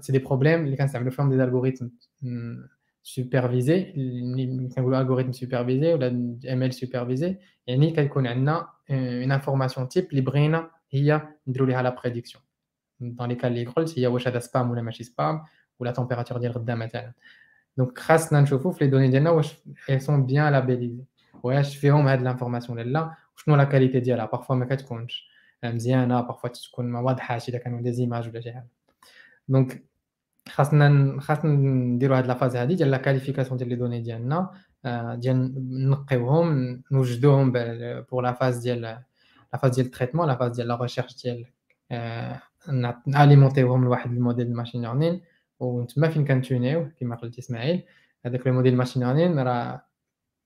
[0.00, 1.90] c'est des problèmes, les la forme des algorithmes
[2.24, 2.66] hum,
[3.02, 6.10] supervisés, les algorithmes supervisés ou la
[6.44, 7.92] ML supervisée, et ni
[8.26, 11.30] a euh, une information type, librina, il y a
[11.82, 12.40] la prédiction.
[13.00, 15.42] Dans les cas de l'école, s'il y a wachada spam ou la machi spam,
[15.78, 17.12] ou la température d'hier matin.
[17.76, 18.36] Donc, grâce à
[18.80, 19.08] les données
[19.88, 21.06] elles sont bien labellisées.
[21.42, 24.84] Ouais, je fais de l'information là, je la qualité d'elle, parfois, mais qu'est-ce
[25.63, 28.29] لا كاليتي ديالها بارفوا ما كتكونش مزيانه بارفوا تكون ما واضحاش اذا كانوا دي زيماج
[28.29, 28.67] ولا شي حاجه
[29.47, 29.83] دونك
[30.49, 34.51] خاصنا خاصنا نديروا هاد لافاز هادي ديال لا كاليفيكاسيون ديال لي دوني ديالنا
[35.15, 35.53] ديال
[35.89, 37.51] نقيوهم نوجدوهم
[38.11, 39.03] بور لا فاز ديال لا
[39.61, 41.45] فاز ديال التريتمون لا فاز ديال لا ريشيرش ديال
[43.07, 45.21] ناليمونتيوهم لواحد الموديل ماشين ليرنين
[45.59, 47.83] وتما فين كنتونيو كما قلت اسماعيل
[48.25, 49.81] هذاك الموديل ماشين ليرنين راه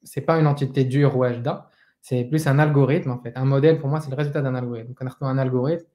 [0.04, 1.66] سي با اون انتيتي دور واجده
[2.08, 5.32] سي بلوس ان الغوريثم ان فيت ان موديل بور موا سي الريزولتا دان الغوريثم كناخذوا
[5.32, 5.86] ان الغوريثم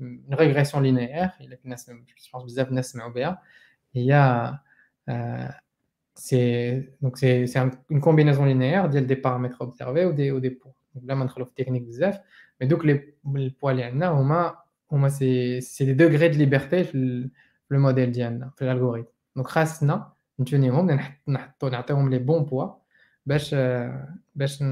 [0.00, 3.42] une régression linéaire je pense بزاف الناس سمعوا بها
[3.94, 4.12] هي
[6.14, 10.50] c'est donc c'est c'est une combinaison linéaire ديال des paramètres observés ou des ou des
[10.50, 12.18] poids donc là ما ندخلوا في technique بزاف
[12.62, 14.56] mais donc les les poids اللي عندنا هما
[14.92, 17.28] هما c'est c'est des degrés de liberté في
[17.72, 22.70] le modèle ديالنا في l'algorithme donc خاصنا نتونيهم نحطوا نعطيهم les bons poids
[23.26, 23.54] باش
[24.34, 24.64] باش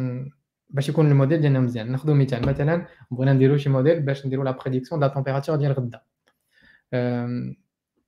[0.73, 1.91] باش يكون الموديل ديالنا مزيان.
[1.91, 6.01] ناخذ مثال مثلا بغينا نديرو شي موديل باش نديرو la prédiction la température ديال غدا.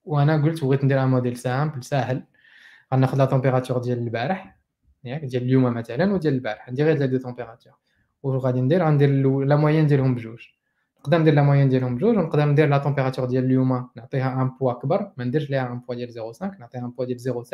[0.05, 2.23] وأنا قلت بغيت ندير un modèle simple ساهل.
[2.93, 4.59] غناخذ la température ديال البارح
[5.03, 6.69] ياك ديال اليوم مثلا وديال البارح.
[6.69, 7.73] ندير غير deux températures
[8.23, 9.09] وغادي ندير غندير
[9.45, 10.47] la moyenne ديالهم بجوج.
[10.99, 13.89] نقدر ندير la moyenne ديالهم بجوج ونقدر ندير la température ديال اليوم.
[13.95, 17.19] نعطيها un poids كبر ما نديرش ليها un poids ديال 0.5 نعطيها un poids ديال
[17.19, 17.53] 0.7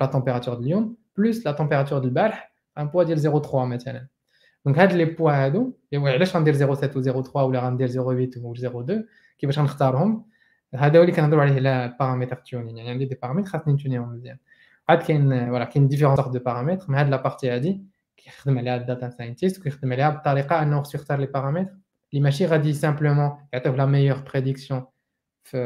[0.00, 4.06] لا تمبيراتور ديال اليوم بلس لا تمبيراتور ديال البارح ان بوا ديال 0.3 مثلا.
[4.65, 7.97] دونك هاد لي بوا هادو علاش غندير 0.7 و 0.3 ولا غندير 0.8
[8.37, 8.93] و 0.2
[9.37, 10.25] كيفاش غنختارهم
[10.75, 14.37] هذا هو اللي كنهضروا عليه لا بارامتر تيونين يعني عندي دي بارامتر خاصني نتونيهم مزيان
[14.89, 17.81] عاد كاين فوالا كاين ديفيرون سورت دو بارامتر مع هاد لا بارتي هادي
[18.17, 21.73] كيخدم عليها الداتا ساينتيست وكيخدم عليها بطريقه انه خصو يختار لي بارامتر
[22.13, 24.85] اللي ماشي غادي سامبلومون يعطيوه لا ميور بريديكسيون
[25.43, 25.57] في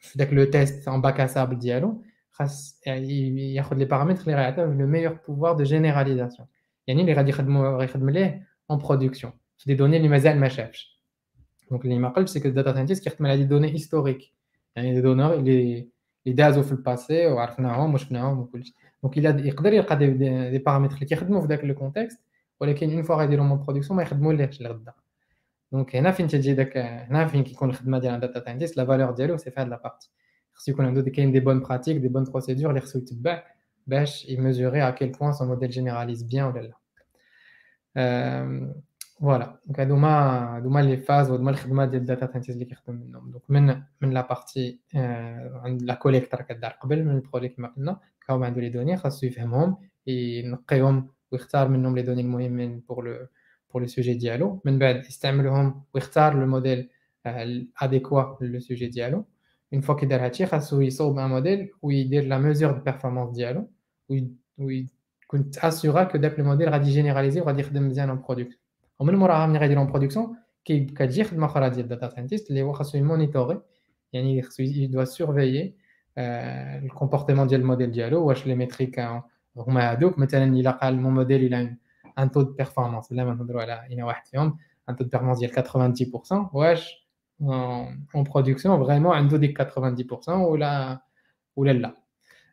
[0.00, 4.74] في داك لو تيست ان باك اسابل ديالو خاص يعني ياخذ لي بارامتر اللي غيعطيوه
[4.74, 6.48] لو ميور بوفوار دو جينيراليزاسيون
[6.88, 11.00] يعني اللي غادي يخدموا غيخدم ليه اون برودكسيون في دي دوني اللي مازال ما شافش
[11.70, 14.32] دونك اللي ما قلبش سي كو الداتا ساينتيست كيخدم على دي دوني هيستوريك
[14.76, 15.88] يعني دي دونور اللي
[16.26, 20.94] اللي دازوا في الباسي وعرفناهم وشفناهم وكلشي دونك الا يقدر يلقى دي, دي, دي بارامتر
[20.94, 22.20] اللي كيخدموا في ذاك لو كونتكست
[22.60, 24.92] ولكن اون فوا غيديروا مون برودكسيون ما يخدموا ليهش لغدا
[25.72, 29.36] دونك هنا فين تجي داك هنا فين كيكون الخدمه ديال الداتا ساينتيست لا فالور ديالو
[29.36, 30.10] سي في هاد لا بارتي
[30.52, 33.42] خصو يكون عنده كاين دي بون براتيك دي بون بروسيدور اللي خصو يتبع
[33.88, 36.74] باش يميزوري ا كيل بوين سون موديل جينيراليز بيان ولا لا
[39.20, 42.64] فوالا دونك هادو هما هادو هما لي فاز وهادو هما الخدمه ديال الداتا ساينتيست اللي
[42.64, 44.80] كيخدم منهم دونك من من لا بارتي
[45.64, 49.26] عند لا كوليكت راه كدار قبل من البرودوي كما قلنا كاو عنده لي دوني خاصو
[49.26, 53.26] يفهمهم ينقيهم ويختار منهم لي دوني المهمين بور لو
[53.72, 56.88] بور لو سوجي ديالو من بعد يستعملهم ويختار لو موديل
[57.26, 59.24] الاديكوا لو سوجي ديالو
[59.72, 63.60] اون فوا كي دار هادشي خاصو يصوب ان موديل ويدير لا ميزور دو بيرفورمانس ديالو
[63.60, 63.66] وي
[65.26, 68.58] كنت اسيغا كو داك الموديل غادي جينيراليزي وغادي يخدم مزيان اون برودكت
[68.98, 72.98] ومن موراها ملي غيديرو اون برودكسيون كتجي خدمه اخرى ديال داتا ساينتيست اللي هو خاصو
[72.98, 73.60] يمونيتوري
[74.12, 75.74] يعني خاصو يدوا سورفيي
[76.18, 79.00] الكومبورتمون ديال الموديل ديالو واش لي ميتريك
[79.56, 81.76] هما هادوك مثلا الا قال مون موديل الى
[82.18, 86.04] ان تو دو بيرفورمانس بلا ما نهضروا على اين واحد فيهم ان تو دو بيرفورمانس
[86.04, 87.08] ديال 90% واش
[87.42, 91.00] اون برودكسيون فريمون عنده ديك 90% ولا
[91.56, 91.96] ولا لا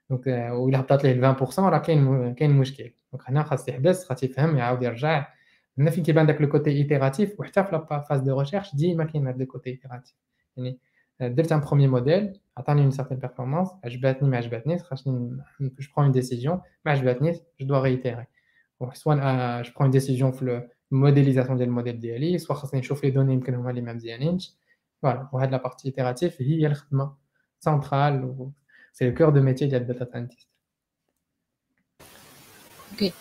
[0.10, 4.58] دونك ولا هبطات ليه 20% راه كاين كاين مشكل دونك هنا خاص يحبس خاص يفهم
[4.58, 5.28] يعاود يرجع
[5.78, 9.28] هنا فين كيبان داك لو كوتي ايتيراتيف وحتى في لا فاز دو ريشيرش ديما كاين
[9.28, 10.16] هذا الكوتي ايتيراتيف
[10.58, 10.80] يعني
[11.22, 16.12] درت ان بروميير موديل عطاني اون سارتين بيرفورمانس عجباتني ما عجباتنيش خاصني جو برون اون
[16.12, 18.26] ديسيزيون ما عجباتنيش جو دوا ريتيري
[18.94, 19.18] سواء
[19.62, 23.56] جو برون اون ديسيزيون في الموديليزاسيون ديال الموديل ديالي سواء خاصني نشوف لي دوني يمكن
[23.56, 24.56] هما اللي ما مزيانينش
[25.02, 27.16] فوالا وهاد لا بارتي ايتيراتيف هي الخدمه
[27.60, 28.52] سنترال
[28.99, 30.49] سي لو كور دو ميتي ديال الداتا ساينتيست
[32.93, 33.13] أوكي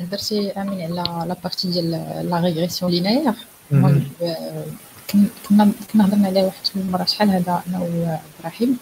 [0.00, 1.90] هضرتي امين على لا بارتي ديال
[2.30, 3.34] لا ريغريسيون لينيير
[5.48, 8.78] كنا كنا هضرنا عليها واحد المره شحال هذا أنا وابراهيم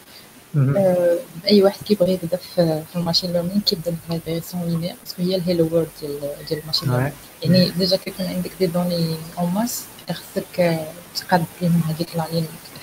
[1.46, 5.36] أي واحد كيبغي يبدا في ال machine learning كيبدا بال régression linéaire parce que هي
[5.36, 9.50] ال Hello World ديال ديال ال machine learning يعني déjà كيكون عندك des données en
[9.54, 10.80] masse خصك
[11.16, 12.24] تقاد لهم هذيك لا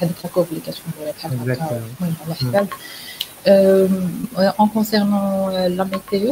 [0.02, 1.54] هذيك la courbe اللي كتكون بحال هكا
[2.00, 2.68] المهم على حساب
[4.58, 6.32] en concernant la météo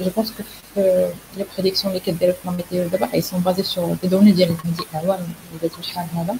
[0.00, 0.42] je pense que
[0.74, 4.32] في les prédictions اللي كديروا في ال météo دابا ils sont basés sur des données
[4.32, 4.56] ديال
[4.92, 6.36] الاعوام اللي دازو شحال هذا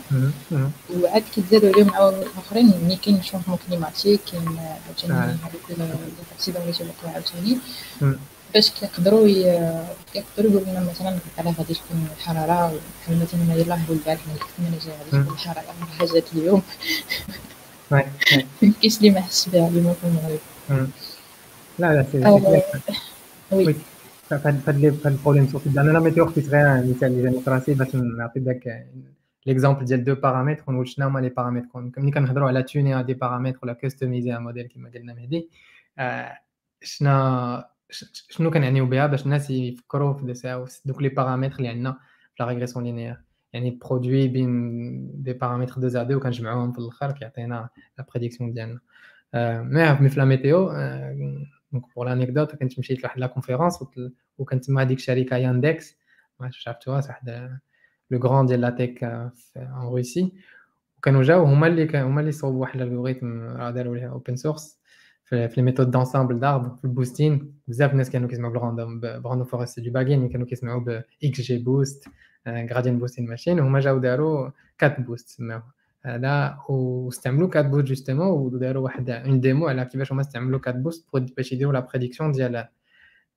[1.02, 5.90] وعاد كيتزادوا عليهم عوامل اخرين ملي كاين changement climatique كاين عاوتاني هذوك
[6.34, 7.58] accidents اللي تولوا عاوتاني
[8.54, 9.26] باش كيقدروا
[10.12, 12.72] كيقدروا يقولوا لنا مثلا على غادي تكون الحراره
[13.02, 14.20] بحال مثلا يلاه البارح
[14.58, 16.62] من جاي غادي تكون الحراره حاجات اليوم
[17.91, 18.03] ما
[18.61, 20.39] كاينش اللي ما حسش بها اليوم في المغرب
[21.79, 22.17] لا لا سي
[23.51, 23.75] وي
[24.29, 28.87] فهاد البروبليم سوفي انا لا ميتيو خديت غير مثال اللي جاني راسي باش نعطي داك
[29.45, 33.59] ليكزومبل ديال دو بارامتر ونقول شنو هما لي بارامتر ملي كنهضروا على توني دي بارامتر
[33.63, 35.49] ولا كاستميزي ان موديل كما قلنا مهدي
[36.81, 37.63] شنو
[38.29, 41.91] شنو كنعنيو بها باش الناس يفكروا في دوك لي بارامتر اللي عندنا
[42.35, 43.21] في لا ريغريسيون لينيير
[43.53, 48.79] يعني برودوي بين دي بارامتر دو زاد وكنجمعوهم في الاخر كيعطينا لا بريديكسيون ديالنا
[50.01, 50.71] مي في لا ميتيو
[51.71, 53.79] دونك بور لانيكدوت كنت مشيت لواحد لا كونفيرونس
[54.37, 55.97] وكانت تما هذيك الشركه ياندكس
[56.39, 57.59] ما عرفتش عرفتوها واحد
[58.11, 59.31] لو غران ديال لا تيك ان
[59.81, 60.33] روسي
[60.97, 64.78] وكانوا جاو هما اللي هما اللي صوبوا واحد الالغوريثم داروا ليها اوبن سورس
[65.29, 69.91] في لي ميثود دونسامبل دارب في البوستين بزاف الناس كانوا كيسمعوا بالراندوم براندو فورست دو
[69.91, 72.07] باغين كانوا كيسمعوا ب اكس جي بوست
[72.47, 75.73] غراديان بوستين ماشين وهما جاو داروا كات بوست سماوها
[76.05, 81.07] هذا واستعملوا كات بوست جوستومون وداروا واحد اون ديمو على كيفاش هما استعملوا كات بوست
[81.13, 82.67] باش يديروا لا بريديكسيون ديال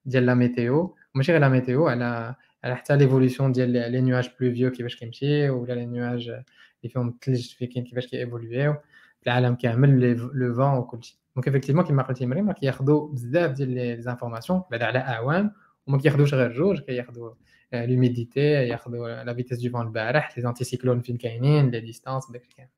[0.04, 4.70] ديال لا ميتيو ماشي غير لا ميتيو على على حتى ليفولوسيون ديال لي نيواج بلوفيو
[4.70, 8.78] كيفاش كيمشي ولا لي نيواج اللي فيهم الثلج فين كيفاش كيفولويو في
[9.26, 14.62] العالم كامل لو فون وكلشي دونك افيكتيفمون كيما قلتي مريم كياخذوا بزاف ديال لي زانفورماسيون
[14.70, 15.52] بعد على اعوام
[15.86, 17.30] وما كياخذوش غير جوج كياخذوا
[17.72, 22.48] لوميديتي ياخذوا لا فيتيس دو فون البارح لي زانتي سيكلون فين كاينين لي ديستانس داكشي
[22.56, 22.68] كامل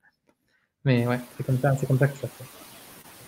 [0.84, 2.14] مي وي سي كوم سا سي كوم سا كو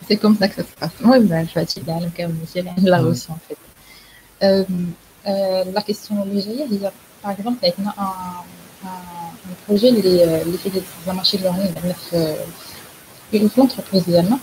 [0.08, 3.58] سي كوم سا كو سا المهم هادشي العالم كامل ماشي غير لا روسيون فيت
[5.74, 6.92] لا كيسيون اللي جايه هي باغ
[7.24, 7.94] اكزومبل عندنا
[8.84, 12.65] ان بروجي اللي اللي فيه لا ماشين ليرنينغ عندنا في في
[13.33, 14.39] لونتربريز ديالنا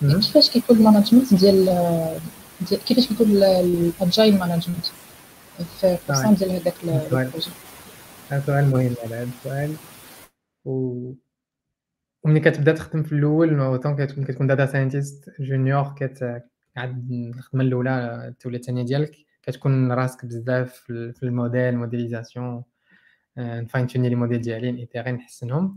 [0.00, 1.68] كيفاش كيكون المانجمنت ديال
[2.86, 4.86] كيفاش كيكون الاجايل مانجمنت
[5.80, 7.50] في القسم ديال هذاك ال projet
[8.28, 9.74] هذا سؤال مهم هذا السؤال
[10.64, 11.12] و
[12.24, 16.42] وملي كتبدا تخدم في الأول autant كتكون كتكون data scientist junior كت
[16.76, 22.64] عاد الخدمه الاولى التوليه الثانية ديالك كتكون راسك بزاف في ال modèle modélisation
[23.38, 25.76] نفاين توني les modèles ديالي نحسنهم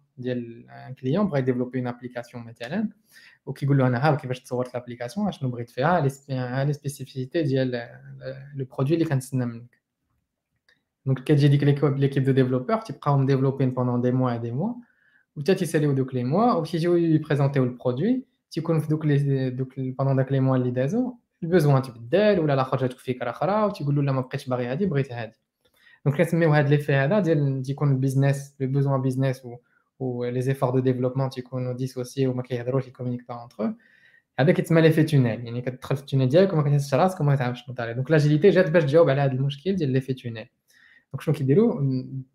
[0.20, 2.88] ديال ان كليون بغا يديفلوبي اون ابليكاسيون مثلا
[3.46, 6.00] وكيقول له انا ها كيفاش تصورت لابليكاسيون شنو بغيت فيها
[6.64, 7.70] لي سبيسيفيتي ديال
[8.54, 9.80] لو برودوي اللي كنتسنى منك
[11.06, 14.74] دونك كتجي ديك ليكيب دو ديفلوبور تيبقاو ديفلوبين بوندون دي موا دي موا
[15.36, 20.32] وتا تيساليو دوك لي موا وتيجيو يبريزونتيو البرودوي تيكون في دوك لي دوك بوندون داك
[20.32, 24.20] لي موا اللي دازو البوزوان تبدل ولا لا خرجت فكره اخرى وتيقول له لا ما
[24.20, 25.36] بقيتش باغي هادي بغيت هادي
[26.06, 29.46] دونك كنسميو هاد ليفي هذا ديال تيكون البيزنس لو بوزوان بيزنس
[30.00, 33.74] ولي زيفور دو ديفلوبمون تيكونوا ديسوسي وما كيهضروش يكومونيك با اونتر
[34.38, 37.74] هذا كيتسمى ليفي تونيل يعني كتدخل في التونيل ديالك وما كتحسش راسك وما كتعرفش شنو
[37.74, 40.48] طاري دونك لاجيليتي جات باش تجاوب على هذا المشكل ديال ليفي تونيل
[41.12, 41.82] دونك شنو كيديروا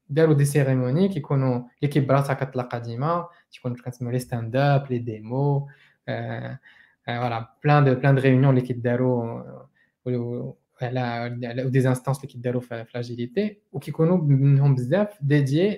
[0.10, 5.68] داروا دي سيريموني كيكونوا ليكيب براسها كتلاقى ديما تيكونوا كنسميو لي ستاند اب لي ديمو
[7.06, 9.44] فوالا بلان دو بلان دو ريونيون اللي كيداروا
[10.82, 11.00] على
[11.44, 15.78] على دي زانستانس اللي كيداروا في لاجيليتي وكيكونوا منهم بزاف ديديي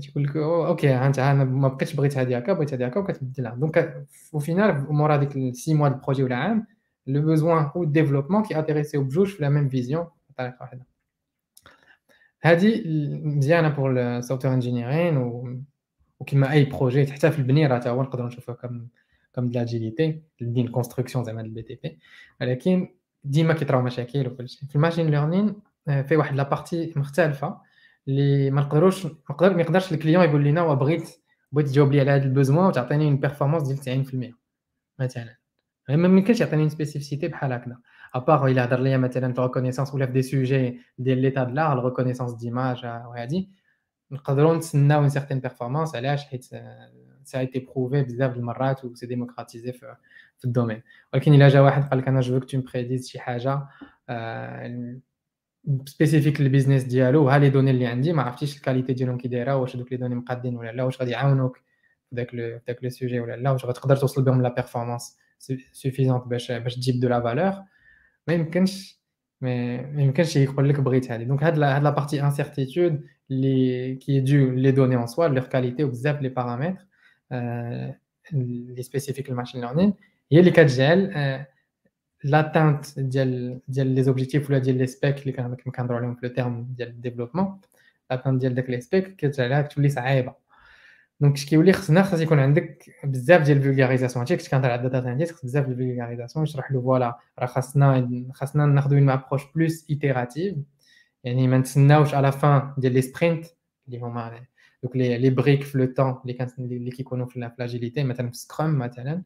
[0.00, 4.06] تيقول لك OK أنت أنا ما بقيتش بغيت هذه هكا بغيت هذه هكا وكتبدلها donc
[4.34, 6.66] au final مورا ديك les six mois de projet ولا عام
[7.06, 10.86] le besoin أو développement qui itérissiw بجوج في la même vision بطريقه واحدة
[12.42, 12.82] هذه
[13.24, 15.16] مزيانة pour ال software engineering
[16.20, 18.86] وكما أي projet حتى في البنيه راه هو نقدروا نشوفوها comme
[19.34, 21.98] comme l'agilité dans une construction زعما ال BTP
[22.40, 22.88] ولكن
[23.24, 25.54] ديما كيطراو مشاكل وكل شيء في ال machine learning
[25.86, 27.65] في واحد لا بارتي مختلفة.
[28.07, 31.09] اللي ما نقدروش ما ما يقدرش الكليون يقول لنا وبغيت
[31.51, 34.33] بغيت تجاوب لي على هذا البوزوان وتعطيني اون بيرفورمانس ديال 90%
[34.99, 35.35] مثلا
[35.89, 37.77] ما يمكنش يعطيني اون سبيسيفيتي بحال هكذا
[38.15, 41.73] ابار الا هضر ليا مثلا في ريكونيسونس ولا في دي سوجي ديال ليتا د لا
[41.73, 43.49] الريكونيسونس ديماج وهادي
[44.11, 46.43] نقدروا نتسناو اون سيغتين بيرفورمانس علاش حيت
[47.23, 49.95] سا ايتي بروفي بزاف المرات و سي ديموكراتيزي في,
[50.37, 50.81] في الدومين
[51.13, 53.67] ولكن الا جا واحد قال لك انا جو تو مبريديز شي حاجه
[55.85, 59.75] سبيسيفيك للبيزنس ديالو ها لي دوني اللي عندي ما عرفتيش الكاليتي ديالهم كي دايره واش
[59.75, 61.57] دوك لي دوني مقادين ولا لا واش غادي يعاونوك
[62.09, 65.17] في داك في داك لو سوجي ولا لا واش غتقدر توصل بهم لا بيرفورمانس
[65.71, 67.53] سوفيزونت باش باش تجيب دو لا فالور
[68.27, 69.01] ما يمكنش
[69.41, 74.49] ما يمكنش يقول لك بغيت هذه دونك هاد هاد لا بارتي انسيرتيتود اللي كي دو
[74.49, 76.85] لي دوني اون سوا ليغ كاليتي وبزاف لي بارامتر
[78.33, 79.93] لي سبيسيفيك الماشين ليرنين
[80.31, 81.11] هي اللي كتجعل
[82.25, 86.67] لاتانت ديال ديال لي زوبجيكتيف ولا ديال لي سبيك اللي كنهضروا عليهم في لو تيرم
[86.77, 87.61] ديال الديفلوبمون
[88.11, 90.35] لاتانت ديال داك لي سبيك كتجعلها تولي صعيبه
[91.19, 95.03] دونك اش كيولي خصنا خاص يكون عندك بزاف ديال الفولغاريزاسيون هادشي كنت كنهضر على الداتا
[95.03, 99.85] ساينتيست خص بزاف ديال الفولغاريزاسيون يشرح له فوالا راه خاصنا خاصنا ناخذ اون ابروش بلوس
[99.89, 100.55] ايتيراتيف
[101.23, 103.45] يعني ما نتسناوش على فان ديال لي سبرينت
[103.87, 104.45] اللي هما
[104.83, 108.77] دوك لي لي بريك في لو طون اللي اللي كيكونوا في لاجيليتي مثلا في سكرام
[108.79, 109.23] مثلا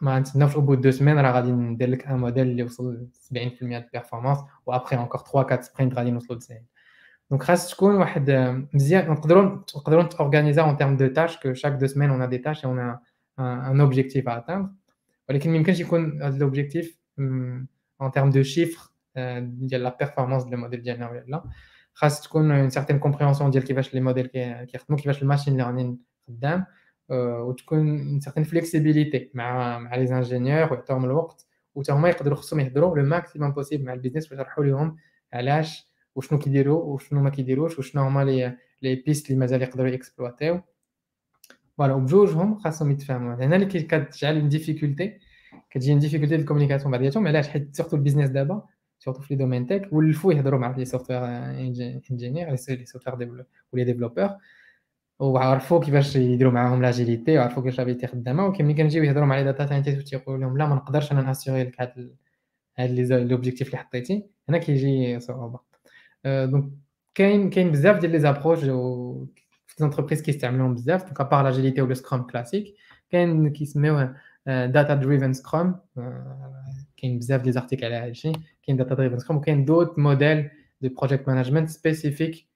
[0.00, 3.32] ما نتسناوش او بو دو سيمين راه غادي ندير لك ان موديل اللي وصل 70%
[3.32, 6.64] ديال البيرفورمانس و ابخي انكور 3 4 سبرينت غادي نوصلوا ل 90
[7.30, 8.30] دونك خاص تكون واحد
[8.74, 9.42] مزيان نقدروا
[9.76, 12.96] نقدروا نتورغانيزا اون تيرم دو تاش كو شاك دو سيمين اون دي تاش اون
[13.38, 14.70] ان اوبجيكتيف اتاندر
[15.28, 18.90] ولكن ما يمكنش يكون هذا الاوبجيكتيف اون تيرم دو شيفر
[19.40, 21.44] ديال لا بيرفورمانس ديال الموديل ديالنا ولا لا
[21.94, 24.26] خاص تكون اون سيغتين كومبريهنسيون ديال كيفاش لي موديل
[24.66, 25.98] كيخدموا كيفاش الماشين ليرنين
[26.28, 26.64] خدام
[27.10, 32.98] وتكون اون سيغتين فليكسيبيليتي مع مع لي انجينيور ويعطيهم الوقت وتا هما يقدروا خصهم يهضروا
[32.98, 34.96] لو ماكسيموم بوسيبل مع البيزنس باش يشرحوا لهم
[35.32, 40.60] علاش وشنو كيديروا وشنو ما كيديروش وشنو هما لي لي بيست اللي مازال يقدروا اكسبلواتيو
[41.78, 45.18] فوالا وبجوجهم خاصهم يتفاهموا هنا اللي كتجعل ديفيكولتي
[45.70, 48.62] كتجي ديفيكولتي ديال الكومونيكاسيون بعضياتهم علاش حيت سورتو البيزنس دابا
[48.98, 51.24] سورتو في لي دومين تك ولفوا يهضروا مع لي سوفتوير
[52.10, 54.30] انجينير لي سوفتوير ولي ديفلوبور
[55.19, 59.43] وعرفوا كيفاش يديروا معاهم لاجيليتي وعرفوا كيفاش لابيليتي خدامه ولكن ملي كنجيو يهضروا مع لي
[59.43, 62.15] داتا ساينتيست وتيقولوا لهم لا ما نقدرش أنا ناسيوري لك هاد
[62.77, 65.59] هاد لي لوبجيكتيف اللي حطيتي هنا كيجي صعوبه
[66.25, 66.71] دونك
[67.15, 68.59] كاين كاين بزاف ديال لي زابروش
[69.67, 72.75] في لونتربريز كيستعملوهم بزاف دونك ابار لاجيليتي ولا سكرام كلاسيك
[73.09, 74.15] كاين كيسميوه
[74.47, 75.79] data driven Scrum
[76.97, 78.31] كاين بزاف ديال les articles على هادشي
[78.63, 80.49] كاين data driven Scrum وكاين d'autres modèles
[80.81, 82.47] de project management spécifiques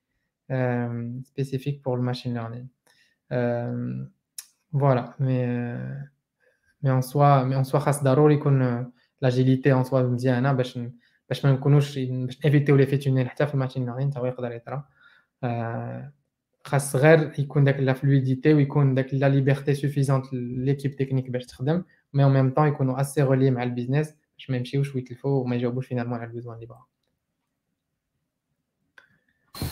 [1.23, 2.69] سبيسيفيك بور الماشين ليرنين
[4.73, 5.47] فوالا مي
[6.83, 8.87] مي ان سوا مي ان سوا خاص ضروري يكون
[9.23, 10.79] لاجيليتي ان سوا مزيانه باش
[11.29, 14.85] باش ما نكونوش باش نيفيتيو لي فيتونيل حتى في الماشين ليرنين حتى هو يقدر يطرا
[16.65, 21.83] خاص غير يكون داك لا فلويديتي ويكون داك لا ليبرتي سوفيزونت ليكيب تكنيك باش تخدم
[22.13, 25.87] مي اون ميم طون يكونوا اسي رولي مع البيزنس باش ما يمشيوش ويتلفوا وما يجاوبوش
[25.87, 26.85] فينالمون على البيزوان اللي بغا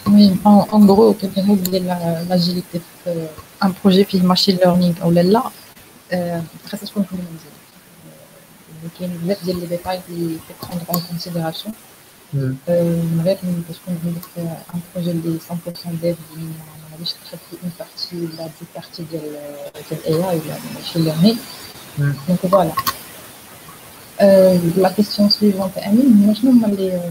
[0.07, 1.87] Oui, en, en gros, كيفاش ديال
[2.29, 3.29] لاجيليتي في
[3.65, 5.43] ان بروجي فيه ماشين ليرنينغ او لا
[6.67, 7.55] خاصها تكون كل مزيان
[8.99, 11.75] كاين بزاف ديال لي ديتاي اللي كتبروندر اون كونسيديراسيون
[12.35, 18.17] من غير باش تكون عندك ان بروجي اللي 100% ديف ما غاديش تخفي اون بارتي
[18.17, 19.23] ولا دي بارتي ديال
[19.91, 21.37] ديال اي اي ولا ماشين ليرنينغ
[21.99, 22.73] دونك فوالا
[24.77, 27.11] لا كيسيون سويفونت امين هما شنو هما لي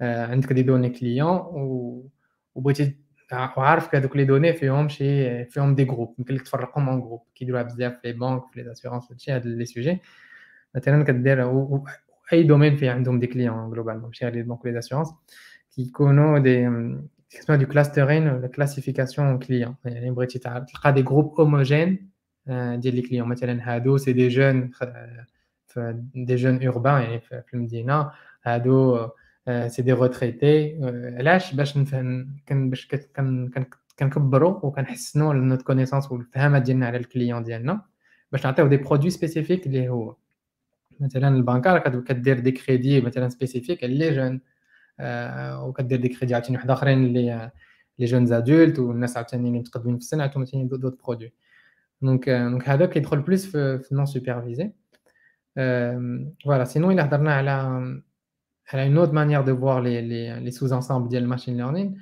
[0.00, 1.40] عندك دي دوني كليون
[2.54, 2.96] وبغيتي
[3.32, 7.62] وعارف هذوك لي دوني فيهم شي فيهم دي جروب يمكن لك تفرقهم اون جروب كيديروها
[7.62, 9.98] بزاف في لي بانك في لي اسيورونس هادشي هاد لي سوجي
[10.74, 11.50] مثلا كدير
[12.32, 15.14] اي دومين فيه عندهم دي كليون جلوبالمون ماشي غير لي بانك لي اسيورونس
[15.76, 16.70] كيكونوا دي
[17.30, 22.10] كيسمى دو كلاسترين ولا كلاسيفيكاسيون كليون يعني بغيتي تلقى دي جروب هوموجين
[22.46, 24.70] ديال لي كليون مثلا هادو سي دي جون
[26.14, 28.10] دي جون اوربان يعني في المدينه
[28.44, 29.08] هادو
[29.66, 30.78] سي دي روتريتي
[31.18, 32.88] علاش باش نفهم كان باش
[33.98, 37.82] كنكبروا وكنحسنوا النوت كونيسونس والفهامه ديالنا على الكليون ديالنا
[38.32, 40.16] باش نعطيو دي برودوي سبيسيفيك اللي هو
[41.00, 44.40] مثلا البنكه راه كدير دي كريدي مثلا سبيسيفيك على لي جون
[45.68, 47.50] وكدير دي كريدي عاوتاني واحد اخرين اللي
[47.98, 51.32] لي جون زادولت والناس عاوتاني اللي متقدمين في السن عاوتاني عاوتاني دوت برودوي
[52.02, 54.72] دونك دونك هذا كيدخل بلوس في النون سوبرفيزي
[56.44, 57.80] فوالا سينو الا هضرنا على
[58.72, 61.98] على اون اوت مانيير دو فوار لي لي لي سوز انسامبل ديال الماشين ليرنين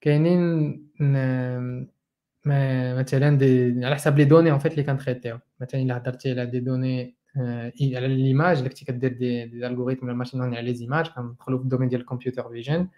[0.00, 0.72] كاينين
[2.98, 6.60] مثلا دي على حساب لي دوني ان فيت اللي كنتريتيو مثلا الا هضرتي على دي
[6.60, 7.16] دوني
[7.80, 11.58] على ليماج اللي كنتي كدير دي دي الغوريثم ولا الماشين ليرنين على لي زيماج كندخلوا
[11.58, 12.88] في الدومين ديال الكمبيوتر فيجن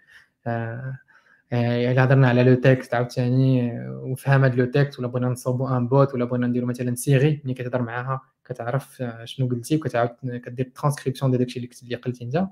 [1.52, 6.14] الا هضرنا على لو تكست عاوتاني وفهم هاد لو تكست ولا بغينا نصوبو ان بوت
[6.14, 10.10] ولا بغينا نديرو مثلا سيري ملي كتهضر معاها كتعرف شنو قلتي وكتعاود
[10.44, 12.46] كدير ترانسكريبسيون ديال داكشي اللي قلتي انت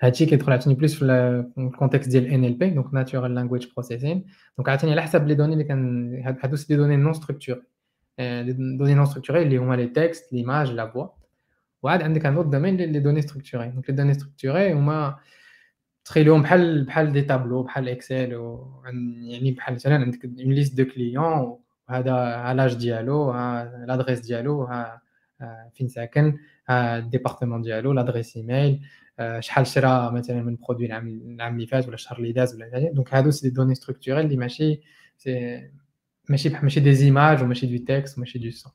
[0.00, 1.04] هادشي كيدخل عاوتاني بلوس في
[1.58, 4.24] الكونتكست ديال ان ال بي دونك ناتورال لانجويج بروسيسين
[4.58, 7.62] دونك عاوتاني على حسب لي دوني اللي كان هادو سي دي دوني نون ستركتوري
[8.18, 11.06] دي دوني نون ستركتوري اللي هما لي تكست ليماج لا فوا
[11.82, 15.18] وعاد عندك ان اوت دومين لي دوني ستركتوري دونك لي دوني ستركتوري هما
[16.04, 18.32] تخيلوهم بحال بحال دي تابلو بحال اكسل
[19.22, 21.58] يعني بحال مثلا عندك اون ليست دو كليون
[21.88, 25.02] وهذا ها لاج ديالو ها لادريس ديالو ها
[25.74, 28.80] فين ساكن ها الديبارتمون ديالو لادريس ايميل
[29.40, 33.14] شحال شرا مثلا من برودوي العام العام اللي فات ولا الشهر اللي داز ولا دونك
[33.14, 34.80] هادو سي دي دوني ستركتوريل اللي ماشي
[35.18, 35.62] سي
[36.28, 38.72] ماشي ماشي دي زيماج وماشي دو تكست وماشي دو سون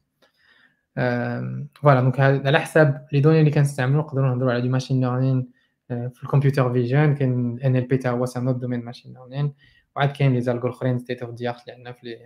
[1.75, 5.47] فوالا دونك على حساب لي دوني اللي كنستعملو نقدروا نهضروا على دو ماشين ليرنين
[5.87, 9.53] في الكمبيوتر فيجن كاين ان ال بي تا هو سي نوت دومين ماشين ليرنين
[9.95, 12.17] وعاد كاين لي زالغور اخرين ستيت اوف دي ارت اللي عندنا في لي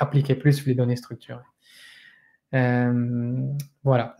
[0.00, 1.42] ابليكي بلوس في لي دوني ستركتوري
[3.84, 4.19] فوالا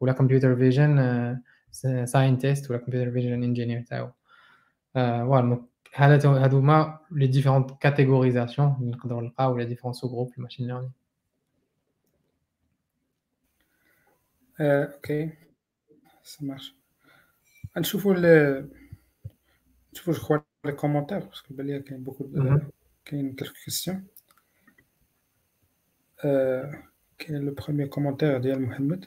[0.00, 1.40] ولا كمبيوتر فيجن
[2.04, 4.10] ساينتيست ولا كمبيوتر فيجن انجينير تاعو
[4.94, 10.38] فوالا هذا هادو هما لي ديفيرونت كاتيغوريزاسيون اللي نقدروا نلقاو ولا ديفيرونت سو جروب في
[10.38, 10.92] الماشين ليرنين
[14.60, 15.30] اوكي
[16.22, 16.74] سا مارش
[17.76, 18.70] نشوفوا ال
[19.92, 22.30] نشوفوا جو كخوا لي كومونتير باسكو بان لي كاين بوكو
[23.04, 24.06] كاين كلك كيسيون
[27.18, 29.06] كاين لو بروميير كومونتير ديال محمد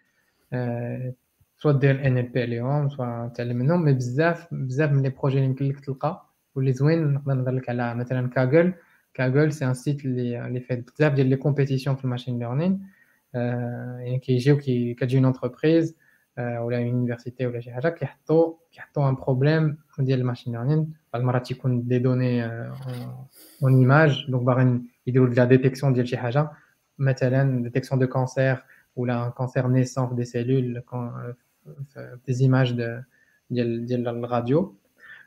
[1.58, 5.36] سوا دير ان ال بي عليهم سوا تعلم منهم مي بزاف بزاف من لي بروجي
[5.36, 8.74] اللي يمكن لك تلقى واللي زوين نقدر نهضر لك على مثلا كاغل
[9.14, 12.86] كاغل سي ان سيت اللي اللي فيه بزاف ديال لي كومبيتيسيون في الماشين ليرنين
[13.34, 15.96] يعني كيجيو كي كتجي اون انتربريز
[16.38, 21.46] ولا اون يونيفرسيتي ولا شي حاجه كيحطوا كيحطوا ان بروبليم ديال الماشين ليرنين بعض المرات
[21.46, 22.44] تيكون دي دوني
[23.62, 26.50] اون ايماج دونك باغيين يديروا لا ديتيكسيون ديال شي حاجه
[26.98, 28.64] مثلا ديتيكسيون دو كانسير
[28.96, 30.82] ولا ان كانسير نيسون في دي سيلول
[32.26, 32.72] دي ايماج
[33.50, 34.76] ديال ديال الراديو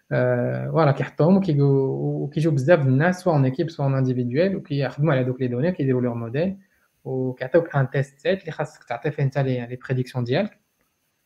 [0.10, 5.48] فوالا كيحطوهم وكيجيو بزاف الناس سواء اون ايكيب سواء اون انديفيدويل وكيخدموا على دوك لي
[5.48, 6.58] دوني كيديروا لور موديل
[7.04, 10.60] وكيعطيوك ان تيست سيت اللي خاصك تعطي فيه انت لي بريديكسيون ديالك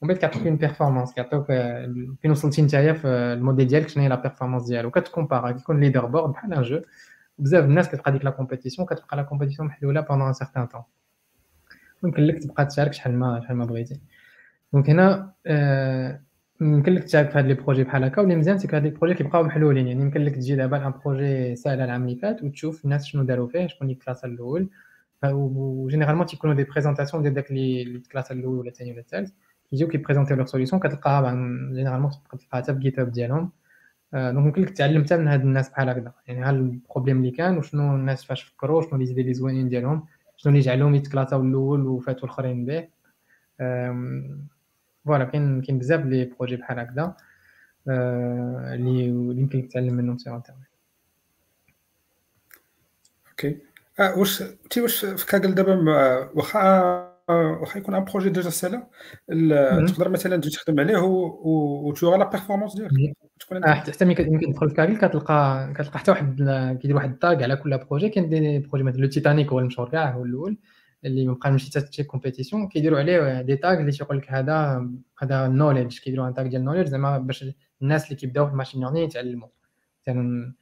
[0.02, 1.46] ومن بعد كيعطيوك اون بيرفورمانس كيعطيوك
[2.22, 6.32] فين وصلتي نتايا في الموديل ديالك شنو هي لا بيرفورمانس ديالو كتكومبارا كيكون ليدر بورد
[6.32, 6.82] بحال ان جو
[7.40, 10.82] بزاف الناس كتلقى ديك لا كومبيتيسيون كتلقى لا كومبيتيسيون محلوله بوندون ان سارتان طون
[12.05, 14.01] يمكن لك تبقى تشارك شحال ما شحال ما بغيتي.
[14.73, 16.21] donc هنا آه
[16.61, 19.15] يمكن لك تشارك في هاد les projets بحال هكا واللي مزيان c'est هاد les projets
[19.15, 19.87] كيبقاو محلولين.
[19.89, 23.49] يعني يمكن لك تجي دابا un projet ساهل العام اللي فات وتشوف الناس شنو داروا
[23.49, 24.69] فيه شكون اللي كلاسا الأول.
[25.25, 29.31] و généralement تيكونوا des présentations ديال داك اللي كلاسا الأول ولا الثاني ولا الثالث.
[29.71, 31.31] كيجيو كيprésentiw leur solution كتلقاها
[31.75, 33.51] généralement تبقى تلقاها حتى في GitHub ديالهم.
[34.13, 36.13] donc يمكن لك تعلم حتى من هاد الناس بحال هكذا.
[36.27, 39.69] يعني ها ال problème اللي كان وشنو الناس فاش فكروا شنو les idées لي زوينين
[39.69, 40.07] ديالهم.
[40.39, 42.89] شنو اللي جعلهم يتكلاساو الأول وفاتوا الأخرين به.
[45.05, 47.17] voilà كاين كاين بزاف les projets بحال هكذا
[48.75, 49.07] اللي
[49.41, 50.59] يمكن لك تعلم منهم sur internet
[53.31, 53.59] OK.
[54.01, 55.75] أه واش تي واش في Kaggle دابا
[56.35, 56.81] واخا
[57.29, 58.87] واخا يكون un projet déjà سالا
[59.87, 63.17] تقدر مثلا تجي تخدم عليه وتشوف la performance ديالك.
[63.41, 66.43] تكون حتى يمكن يمكن تدخل في كتلقى كتلقى حتى واحد
[66.83, 69.89] كيدير واحد ال tag على كل projet كاين des projets مثلا le Titanic هو المشهور
[69.89, 70.59] كاع هو الأول
[71.05, 74.89] اللي ما بقى نمشي حتى compétition كيديروا عليه des tags اللي تيقول لك هذا
[75.23, 77.45] هذا knowledge كيديروا un tag ديال knowledge زعما باش
[77.83, 79.49] الناس اللي كيبداو في ال machine learning يتعلموا.
[80.07, 80.55] مثلا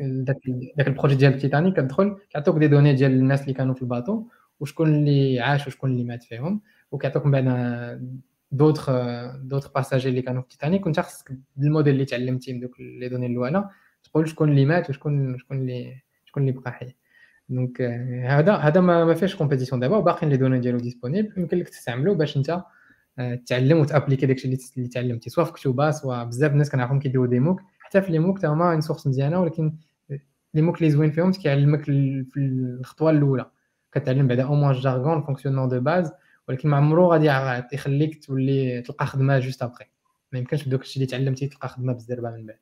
[0.00, 0.38] داك
[0.76, 3.88] داك ال projet ديال تيتانيك كتدخل كيعطوك des données ديال الناس اللي كانوا في ال
[3.88, 4.24] bateau
[4.60, 6.60] وشكون اللي عاش وشكون اللي مات فيهم
[6.92, 7.44] وكيعطوك من بعد
[8.51, 8.91] دوطخ
[9.35, 13.25] دوطخ باساجي اللي كانوا في تيتانيك وانت خاصك بالموديل اللي تعلمتي من دوك لي دوني
[13.25, 13.69] الاولى
[14.03, 16.95] تقول شكون اللي مات وشكون شكون اللي شكون اللي بقى حي
[17.49, 17.81] دونك
[18.25, 22.15] هذا هذا ما, ما فيهش كومبيتيسيون دابا وباقيين لي دوني ديالو ديسپونيبل يمكن لك تستعملو
[22.15, 22.63] باش انت
[23.45, 27.61] تعلم وتابليكي داكشي اللي تعلمتي سواء في كتوبه سواء بزاف الناس كنعرفهم كيديروا دي موك
[27.79, 29.73] حتى في لي موك تا هما سورس مزيانه ولكن
[30.53, 33.51] لي موك اللي زوين فيهم كيعلمك في الخطوه الاولى
[33.91, 36.11] كتعلم بعدا او موان جارغون فونكسيونمون دو باز
[36.48, 37.26] ولكن ما عمرو غادي
[37.72, 39.84] يخليك تولي تلقى خدمة juste après
[40.32, 42.58] ما يمكنش بدوك الشيء اللي تعلمتي تلقى خدمة بالزربه من بعد.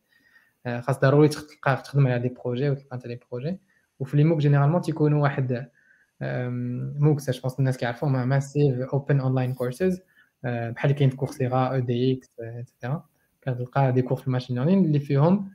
[0.83, 3.59] خاص ضروري تلقى تخدم على des projets وتلقى انت des projets
[4.01, 5.71] وفي les MOOCs généralement تيكونوا واحد
[7.01, 10.01] MOOCs je pense الناس كيعرفوهم massive open online courses
[10.45, 13.05] بحال كاين Coursera edX et cetera
[13.43, 15.53] كتلقى des cours في ال machine learning اللي فيهم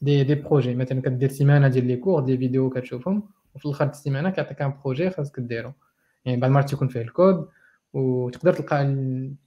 [0.00, 3.22] des des projets مثلا كدير سيمانة ديال les cours des vidéos كتشوفهم
[3.54, 5.72] وفي الآخر السيمانه كيعطيك un projet خاصك ديرو.
[6.24, 7.48] يعني بعض المرات تيكون فيه الكود
[7.92, 8.96] وتقدر تلقى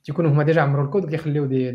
[0.04, 1.72] تيكونوا هما déjà عمروا الكود وكيخليو des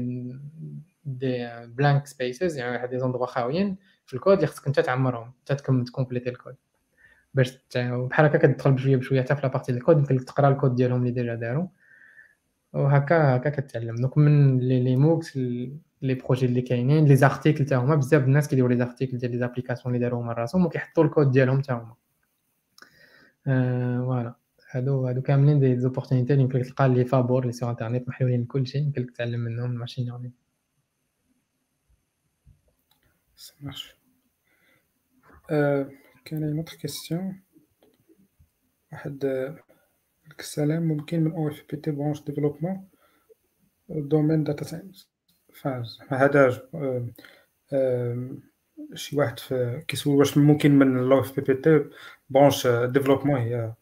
[1.05, 3.77] des blank spaces يعني واحد des endroits خاويين
[4.07, 6.55] في الكود اللي خصك انت تعمرهم حتى تكمل تكومبليتي الكود.
[7.35, 10.49] باش بحال هكا كتدخل بشوية بشوية حتى في la partie ال code يمكن لك تقرا
[10.49, 11.67] الكود ديالهم اللي déjà داروا
[12.73, 13.95] وهكا هكا كتعلم.
[13.97, 15.37] donc من les MOOCs
[16.03, 19.39] les projets اللي كاينين les articles حتى هما بزاف الناس كيديروا les articles ديال les
[19.39, 21.95] applications اللي داروهم راسهم وكيحطوا الكود ديالهم حتى هما.
[23.45, 24.35] voilà
[24.75, 28.79] هادو هادو كاملين des opportunités اللي يمكن تلقى لي فابور اللي sur internet محلولين كلشي
[28.79, 30.33] يمكن لك تعلم منهم ال machine learning
[33.61, 33.97] مارش
[36.25, 37.43] كاين une autre question
[38.93, 39.25] واحد
[40.41, 42.89] السلام ممكن من OFPPT branche développement
[43.89, 45.11] domaine data science
[46.09, 46.51] هذا
[48.95, 49.39] شي واحد
[49.89, 51.85] كيسول واش ممكن من ال OFPPT
[52.31, 53.75] branche développement هي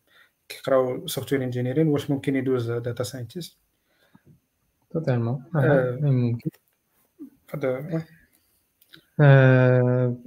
[0.50, 3.58] كيقراو software engineering واش ممكن يدوز data scientist
[4.90, 5.44] totalement
[6.02, 6.50] ممكن.
[7.54, 8.04] هذا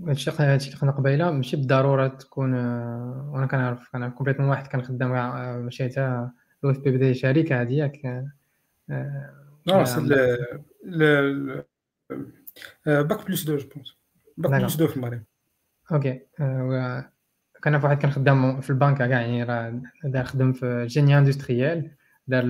[0.07, 5.09] هادشي هادشي اللي قلنا قبيلة ماشي بالضرورة تكون وأنا كنعرف كنعرف complètement واحد كان خدام
[5.09, 6.29] مع ماشي حتى
[6.63, 8.25] l'OFPPT شركة عادية ياك
[9.67, 10.01] non c'est
[12.85, 13.95] bac plus deux je pense
[14.37, 15.23] bac plus deux في المغرب.
[15.91, 16.21] OK
[17.63, 21.91] كان واحد كان خدام في البنك كاع يعني راه خدم في génie industriel
[22.27, 22.43] دار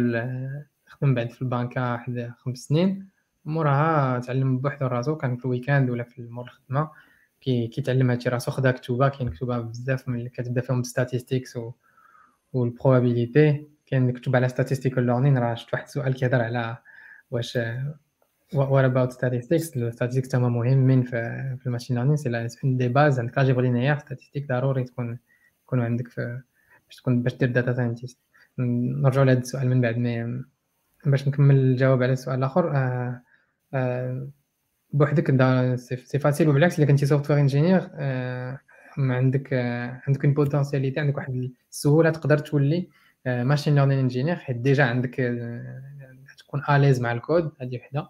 [0.86, 3.10] خدم بعد في البنكة واحد خمس سنين.
[3.46, 6.90] موراها تعلم بوحدو راسو كان في ال week-end ولا في مور الخدمة.
[7.42, 11.72] كي كيتعلم هادشي راسو خدا كتوبة كاين كتوبة بزاف من اللي كتبدا فيهم statistics و
[12.54, 16.78] وال probability كاين كتب على statistical learning راه شفت واحد السؤال كيهضر على
[17.32, 17.58] واش
[18.54, 19.72] what about statistics?
[19.96, 21.12] Statistics تما مهمين في
[21.60, 25.20] في ال machine learning c'est des bases عندك l'algèbre linéaire statistiques ضروري تكون
[25.66, 26.42] يكونوا عندك في
[26.88, 28.20] باش تكون باش دير data scientist
[28.58, 30.44] نرجعوا لهذا السؤال من بعد mais
[31.06, 33.22] باش نكمل الجواب على السؤال الآخر آه
[33.74, 34.28] آه
[34.94, 38.60] بوحدك c'est facile وبالعكس الا كنتي software engineer آه
[38.98, 42.90] عندك آه عندك une potentialité عندك واحد السهوله تقدر تولي
[43.26, 45.16] machine learning engineer حيت déjà عندك
[46.38, 48.10] تكون à l'aise مع الكود هذه وحده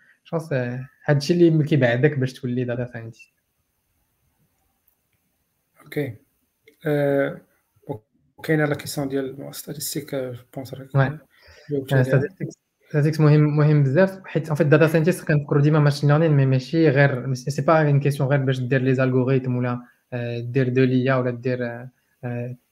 [0.25, 0.53] جونس
[1.05, 3.31] هادشي اللي كيبعدك باش تولي data scientist
[5.83, 6.15] ok
[8.37, 10.15] وكاينه la question ديال statistiques je
[10.55, 10.75] pense
[12.89, 16.89] statistiques مهم مهم بزاف حيت en fait data scientist كنفكروا ديما machine learning mais ماشي
[16.89, 19.81] غير c'est pas une question غير باش دير les algorithmes ولا
[20.39, 21.87] دير de l'IA ولا دير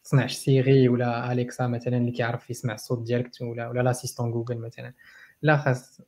[0.03, 4.93] تصنع Siri ولا Alexa مثلا اللي كيعرف يسمع الصوت ديالك ولا ولا l'assistant Google مثلا
[5.41, 6.01] لا خاص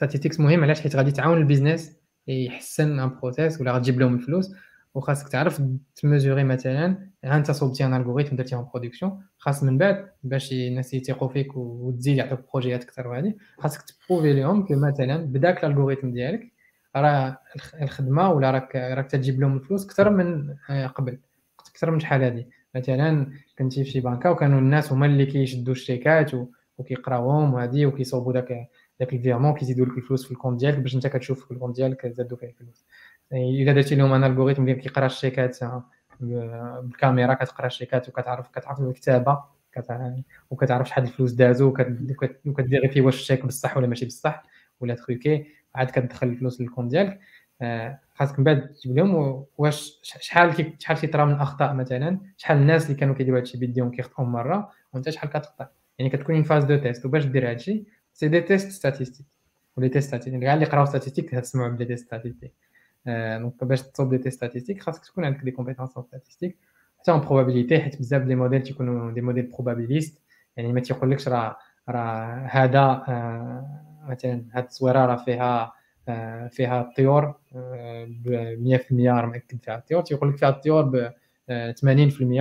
[0.00, 1.96] statistiques مهم علاش؟ حيت غادي تعاون ال business
[2.28, 4.54] يحسن un process ولا غتجيب لهم الفلوس.
[4.94, 5.62] وخاصك تعرف
[5.96, 10.52] ت mesurer مثلا ها أنت صوبتي un algorithme درتيه en production خاص من بعد باش
[10.52, 13.34] الناس يثيقوا فيك وتزيد يعطوك بروجيات أكثر وهذه.
[13.58, 16.52] خاصك ت prouver لهم que مثلا بداك ال algorithme ديالك
[16.96, 17.38] راه
[17.82, 21.18] الخدمة ولا راك راك تجيب لهم الفلوس أكثر من آه، قبل
[21.70, 22.44] أكثر من شحال هذه.
[22.74, 26.30] مثلا كنتي في شي بنكة وكانوا الناس هما اللي كيشدوا الشيكات
[26.78, 28.68] وكيقراوهم وهذه وكيصوبوا داك
[29.00, 31.54] داك ال virement كيزيدوا لك الفلوس في ال compte ديالك باش انت كتشوف في ال
[31.54, 32.86] compte ديالك زادوا فيه الفلوس.
[33.32, 35.84] الا درتي لهم un algorithme اللي كيقرا الشيكات آه،
[36.82, 39.44] بالكاميرا كتقرا الشيكات وكتعرف كتعرف الكتابه
[40.50, 41.74] وكتعرف شحال الفلوس دازو
[42.46, 44.42] وكت vérifier واش الشيك بصح ولا ماشي بصح
[44.80, 47.20] ولا truqué عاد كتدخل الفلوس لل compte ديالك.
[47.62, 52.86] آه، خاصك من بعد تجيب لهم واش شحال شحال كيطرا من أخطاء مثلا شحال الناس
[52.86, 57.06] اللي كانوا كيديروا هادشي بيديهم كيخطئوا مرة وانت شحال كتخطا يعني كتكون phase de test
[57.06, 59.26] وباش دير هادشي c'est des tests statistiques
[59.76, 62.52] و les tests statistiques كاع اللي قراو statistiques تسمعوا ب les tests statistiques
[63.06, 66.58] donc باش تصوب des tests statistiques خاصك تكون عندك des compétences statistiques
[67.00, 70.22] حتى en probabilité حيت بزاف les modèles تيكونوا des modèles probabilistes
[70.56, 71.56] يعني ما تيقولكش راه
[71.88, 73.02] راه هذا
[74.08, 75.72] مثلا هاد التصويره راه فيها
[76.50, 77.34] فيها الطيور
[78.06, 81.10] ب 100% راه مأكد فيها الطيور تيقول لك فيها الطيور ب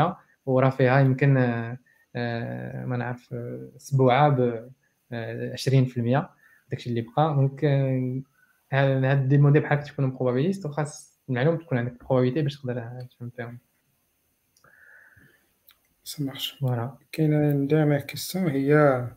[0.10, 0.14] 80%
[0.46, 3.36] وراه فيها يمكن ما نعرف
[3.78, 4.70] سبوعه ب
[5.12, 6.30] 20%
[6.70, 7.36] داكشي اللي بقى.
[7.36, 7.66] donc
[8.72, 13.60] هاد des modèles بحال تكون probabilistes وخاص المعلوم تكون عندك probabilité باش تقدر تفهم فيهم
[16.04, 19.08] ça marche voilà كاينة dernière question هي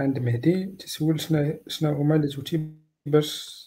[0.00, 0.66] عند مهدي.
[0.66, 2.70] تسول شنو شنو هما les outils
[3.06, 3.62] باش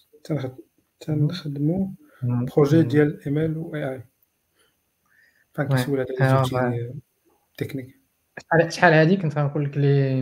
[1.00, 1.92] تنخدمو
[2.24, 4.04] projet ديال ML و AI
[5.54, 6.94] فكنسول على les outils
[7.58, 8.00] techniques
[8.70, 10.22] شحال هادي؟ كنت غنقول لك les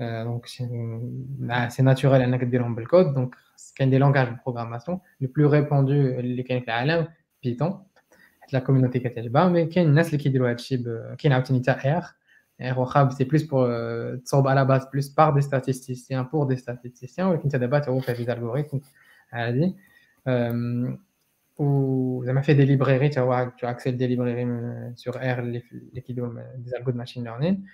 [0.00, 0.46] دونك
[1.68, 3.34] سي ناتوريل انك ديرهم بالكود دونك
[3.76, 7.08] كاين دي لونغاج دو بروغراماسيون لو بلو ريبوندو اللي كاين في العالم
[7.42, 7.84] بيتون
[8.40, 10.76] حيت لا كوميونيتي كتعجبها مي كاين الناس اللي كيديروا هادشي
[11.18, 12.02] كاين عاوتاني حتى اير
[12.60, 13.68] اير واخا سي بلوس بور
[14.16, 18.12] تصوب على باز بلوس بار دي ستاتيستيسيان بور دي ستاتيستيسيان ولكن انت دابا تو فيه
[18.12, 18.78] دي زالغوريثم
[19.32, 19.76] عادي
[21.58, 24.46] و زعما فيه دي ليبريري تا هو تو اكسيد دي ليبريري
[24.96, 27.66] سور اير اللي كيديروا دي زالغو ماشين ليرنين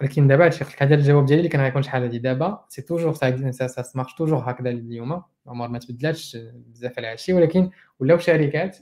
[0.00, 2.18] ولكن دابا هادشي هذا الجواب ديالي اللي كان غيكون شحال هادي.
[2.18, 5.22] دابا c'est toujours ça marche toujours هكذا اليوم.
[5.46, 8.78] عمر ما تبدلاتش بزاف على هادشي ولكن ولاو شركات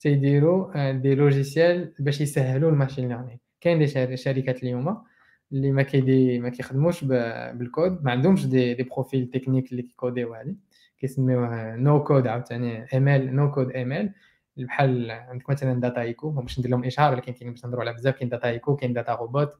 [0.00, 5.02] تيديروا des logiciels باش يسهلوا ال machine learning كاين des شركات اليوم
[5.52, 8.04] اللي ما كيدي ما كيخدموش بالكود.
[8.04, 10.56] ما عندهمش des des profils techniques اللي كيكوديو هادي.
[10.98, 14.12] كيسميوه no code عاوتاني ML no code ML
[14.56, 18.14] بحال عندك مثلا Dataiku باش ندير لهم إشهار ولكن كاين باش نهضروا على بزاف.
[18.16, 19.56] كاين Dataiku كاين DataRobot آه،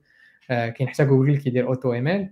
[0.49, 2.31] كاين حتى جوجل كيدير AutoML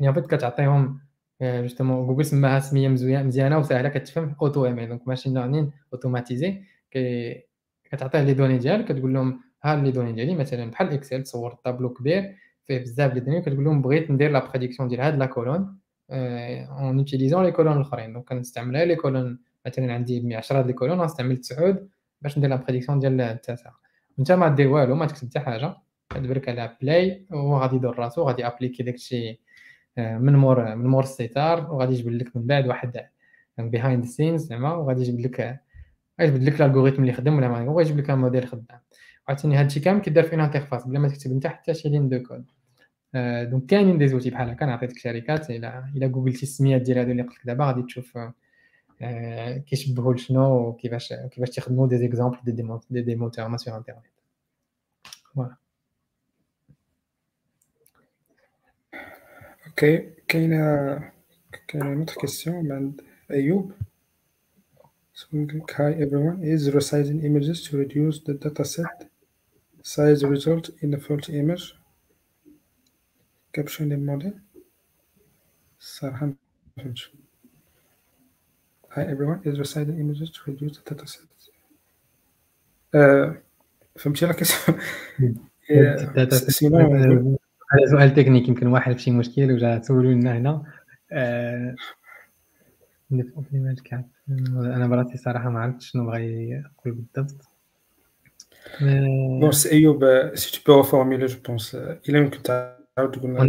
[0.00, 1.00] يعني en fait كتعطيهم
[1.42, 6.62] justement Google سماها سمية مزيانة وسهلة كتفهم AutoML donc machine learning automatisé
[7.84, 11.92] كتعطيه les données ديالك كتقول لهم ها les données ديالي مثلا بحال Excel تصور طابلو
[11.92, 15.78] كبير فيه بزاف les données كتقول لهم بغيت ندير la prédiction ديال هاد la colonne
[16.10, 18.12] en utilisant les colonnes الأخرين.
[18.12, 21.78] donc كنستعمل les colonnes مثلا عندي 10 les colonnes غنستعمل 9
[22.22, 23.70] باش ندير la prédiction ديال التاسع
[24.18, 25.76] انت ما دير والو ما تكتب حتى حاجة.
[26.10, 29.40] كتبرك على play وهو غادي يدور راسو غادي appliquer داكشي
[29.98, 33.06] آه، من مور من مور ال start وغادي يجبد لك من بعد واحد
[33.58, 35.60] behind scenes زعما وغادي يجبد لك
[36.20, 38.80] غيجبد لك ال algorithme اللي خدم ولا ما هو يجيب لك الموديل خدام.
[39.28, 42.44] عاوتاني هادشي كامل كيدار في interface بلا ما تكتب انت حتى شي ligne de code
[43.14, 47.10] آه، donc كاينين des outils بحال هكا عطيتك شركات إلى إلى جوجلتي السميات ديال هادو
[47.10, 48.18] اللي قلت لك دابا غادي تشوف
[49.02, 54.06] آه، كيشبهوا لشنو وكيفاش كيفاش تيخدموا des exemples des des moteurs sur internet
[55.34, 55.59] voilà
[59.69, 61.11] اوكي كاينه
[61.67, 63.01] كاينه نوتر كيسيون من عند
[63.31, 63.71] ايوب
[65.77, 69.07] Hi everyone is resizing images to reduce the dataset
[69.81, 71.73] size result in a faulty image
[73.53, 74.31] caption model
[75.79, 76.35] الصراحة ما
[76.77, 77.11] فهمتش
[78.91, 81.49] Hi everyone is resizing images to reduce the dataset
[82.95, 83.35] uh,
[83.95, 84.79] فهمتي لا كيسيون
[86.29, 87.37] سينو
[87.72, 90.62] هذا سؤال تكنيك يمكن واحد في شي مشكل وجا سولوا لنا هنا.
[91.12, 91.74] آه،
[94.58, 97.50] أنا براسي صراحة ما عرفتش شنو بغا يقول بالضبط.
[99.40, 100.04] bon si أيوب
[100.34, 103.40] si tu peux formuler je pense الا يمكن تعاود تقول لنا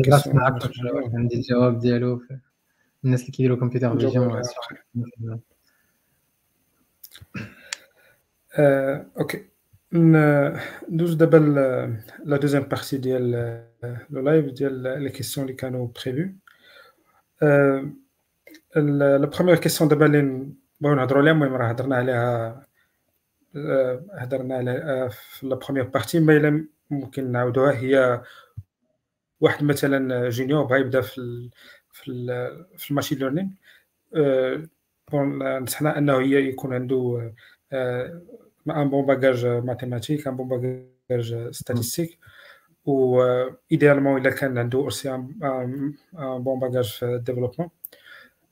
[1.14, 2.22] عندي الجواب ديالو
[3.06, 5.40] الناس اللي كيديروا computer vision
[9.20, 9.51] ok.
[9.94, 11.38] ندوز دابا
[12.26, 13.32] la deuxième partie ديال
[14.10, 14.74] le live ديال
[15.04, 16.32] les questions اللي كانوا prévues
[18.76, 20.50] la première question دابا اللي
[20.82, 22.66] بغيو نهضروا عليها المهم راه هضرنا عليها
[24.14, 28.22] هضرنا عليها في la première partie ما إلا ممكن نعاودوها هي
[29.40, 31.50] واحد مثلا junior بغا يبدا في
[31.92, 32.04] في
[32.78, 33.56] في ال machine learning
[35.12, 37.34] bon نصحنا أنه هي يكون عنده
[38.70, 40.48] un bon bagage mathématique un bon
[41.10, 42.20] bagage statistique
[42.86, 43.22] و
[43.72, 47.70] idéalement الا كان عنده aussi un bon bagage في ال développement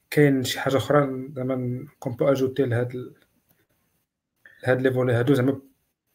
[0.09, 3.13] كاين شي حاجة أخرى زعما qu'on peut ajouter لهاد ال...
[4.63, 5.61] لهاد les volets هادو زعما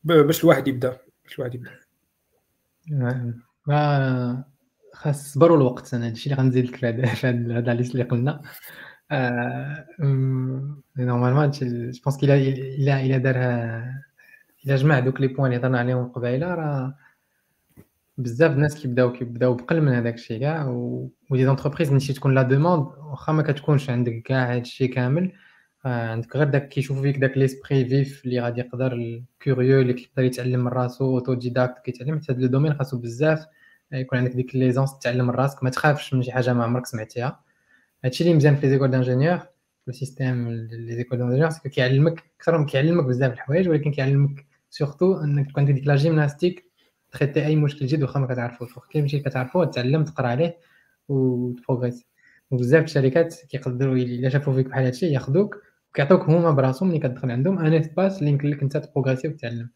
[0.04, 1.80] باش الواحد يبدا باش الواحد يبدا
[3.66, 4.44] ما
[4.92, 8.42] خاص صبر الوقت أنا هادشي اللي غنزيد لك في هذا اللي قلنا
[10.98, 14.04] normalement je pense كيلا الا الا دارها
[14.66, 16.94] الا جمع دوك les points اللي هضرنا عليهم قبيله راه
[18.18, 22.42] بزاف الناس كيبداو كيبداو بقل من هذاك الشيء كاع و des entreprises ملي تكون la
[22.42, 25.32] demande واخا ما كتكونش عندك كاع هذا الشيء كامل
[25.84, 30.22] عندك غير داك كيشوفوا فيك داك l'esprit vif اللي غادي يقدر ال curieux اللي كيقدر
[30.24, 33.46] يتعلم من راسو autodidacte كيتعلم حتى هذا ال domaine خاصو بزاف
[33.92, 37.43] يكون عندك ديك l'aisance تتعلم من راسك ما تخافش من شي حاجة ما عمرك سمعتيها
[38.04, 39.40] هادشي اللي مزيان في les écoles d'ingénieurs
[39.86, 44.46] le système les écoles d'ingénieurs ce que كيعلمك أكثر من كيعلمك بزاف الحوايج ولكن كيعلمك
[44.70, 46.64] surtout إنك تكون ديك la gymnastique
[47.12, 50.58] traiter أي مشكل جديد واخا ما كتعرفوش واخا كاين مشكل كتعرفو تعلم تقرا عليه
[51.08, 52.04] و ت progresse
[52.50, 55.56] وبزاف الشركات كيقدروا إلا شافوا فيك بحال هادشي ياخذوك
[55.90, 59.70] وكيعطوك هما براسهم ملي كتدخل عندهم un espace اللي يمكن لك انت ت progresser وتعلم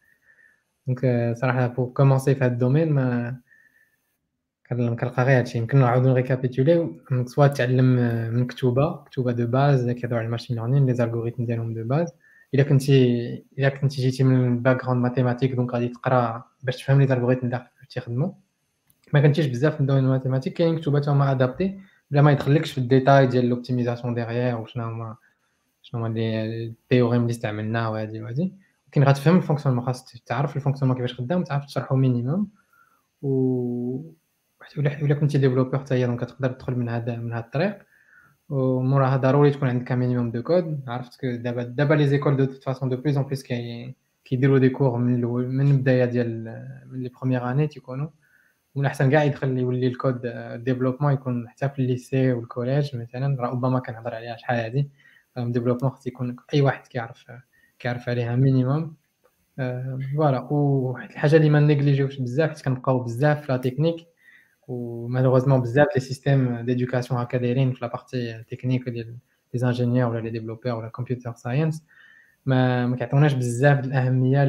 [0.87, 3.39] donc صراحة pour commencer في هاد ال domaine ما
[4.69, 5.57] كنلقى غير هادشي.
[5.57, 6.89] يمكن نعاودو ن récapituler.
[7.25, 7.85] soit تعلم
[8.33, 12.13] من كتوبة كتوبة de base كيهضروا على ال machine learning les algorithmes ديالهم de base
[12.53, 17.07] إلا كنتي إلا كنتي جيتي من ال background mathématique donc غادي تقرا باش تفهم les
[17.07, 18.31] algorithmes اللي تيخدموا
[19.13, 21.79] ما كنتيش بزاف في ال domaine ال mathématique كاين كتوبات هما adaptés
[22.11, 25.15] بلا ما يدخلكش في ال détail ديال l'optimisation derrière وشنو هما
[25.81, 28.53] شنو هما les théorèmes اللي استعملناها وهادي وهادي.
[28.87, 32.47] ولكن غتفهم ال fonctionnement خاص تعرف ال fonctionnement كيفاش خدام وتعرف تشرحو minimum
[33.21, 34.11] و
[34.77, 37.77] ولا ولا كنتي développeur حتى هي donc تقدر تدخل من هذا من هذا الطريق.
[38.49, 42.97] وموراها ضروري تكون عندك minimum de code عرفت دابا دابا les écoles de façon de
[42.97, 43.43] plus en plus
[44.25, 46.43] كيديروا des cours من الأول من البداية ديال
[46.91, 48.07] من les premières années تيكونوا.
[48.75, 50.21] ومن الاحسن كاع يدخل يولي ال code
[50.63, 53.41] développement يكون حتى في ال lycée و ال collège مثلا.
[53.41, 54.89] راه اوباما كنهضر عليها شحال هادي.
[55.37, 57.25] développement خص يكون أي واحد كيعرف
[57.79, 58.95] كيعرف عليها minimum
[60.15, 64.08] voilà وواحد الحاجة اللي ما négliger وش بزاف حيت كنبقاو بزاف في la technique
[64.68, 69.16] ومالوغوزمون بزاف لي سيستيم ديدوكاسيون هكا دايرين في لابارتي تكنيك ديال
[69.54, 71.84] لي انجينيور ولا لي ديفلوبور ولا كمبيوتر ساينس
[72.46, 74.44] ما ما كيعطوناش بزاف الاهميه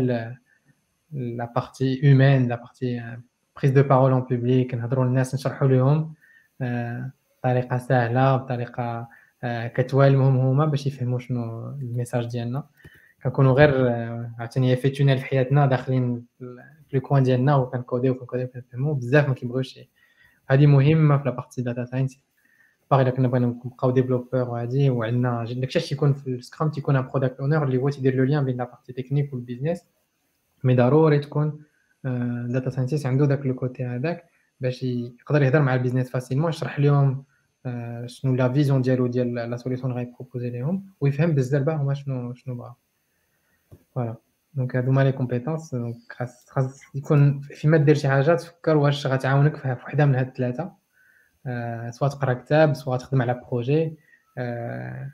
[1.11, 3.18] لا بارتي هيومان لا بارتي
[3.57, 6.13] بريز دو بارول اون بوبليك نهضروا للناس نشرحوا لهم
[7.39, 9.07] بطريقه سهله بطريقه
[9.45, 12.63] كتوالمهم هما باش يفهموا شنو الميساج ديالنا
[13.24, 13.89] كنكونوا غير
[14.39, 16.26] عاوتاني في تونيل في حياتنا داخلين
[16.88, 19.80] في الكوان ديالنا وكنكوديو وكنكوديو كنفهموا بزاف ما كيبغيوش
[20.49, 22.20] هذه مهمه في لابارتي داتا ساينس
[22.91, 27.07] باغي الا كنا بغينا نبقاو ديفلوبور وهادي وعندنا داكشي الشيء تيكون في السكرام تيكون ان
[27.07, 29.86] برودكت اونر اللي هو تيدير لو ليان بين لابارتي تكنيك والبيزنس
[30.63, 31.61] مي ضروري تكون
[32.45, 34.26] داتا ساينتيست عنده داك لو كوتي هذاك
[34.61, 37.24] باش يقدر يهضر مع البيزنس فاسيلمون يشرح لهم
[38.05, 42.55] شنو لا فيزيون ديالو ديال لا سوليسيون اللي غيبروبوزي لهم ويفهم بالزربه هما شنو شنو
[42.55, 42.76] بغا
[43.95, 44.16] فوالا
[44.55, 49.57] دونك هادو لي كومبيتونس دونك خاص خاص يكون فيما دير شي حاجة تفكر واش غتعاونك
[49.57, 50.72] في وحدة من هاد الثلاثه
[51.46, 53.97] آه سواء تقرا كتاب سواء تخدم على projet
[54.38, 55.12] آه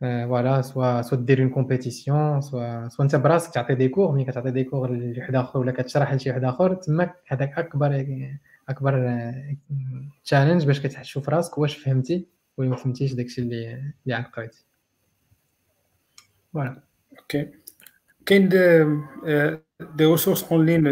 [0.00, 4.50] voilà soit soit دير une compétition soit soit انت براسك تعطي des cours ملي كتعطي
[4.50, 8.06] des cours لواحد آخر ولا كتشرح لشي واحد آخر تماك هذاك اكبر
[8.68, 9.32] أكبر
[10.24, 12.26] challenge باش كتشوف راسك واش فهمتي
[12.56, 14.64] ولا ما فهمتيش داكشي اللي اللي عاد قريتي
[16.52, 16.82] voilà
[17.18, 17.50] ok
[18.26, 18.48] كاين
[19.96, 20.82] des ressources en ligne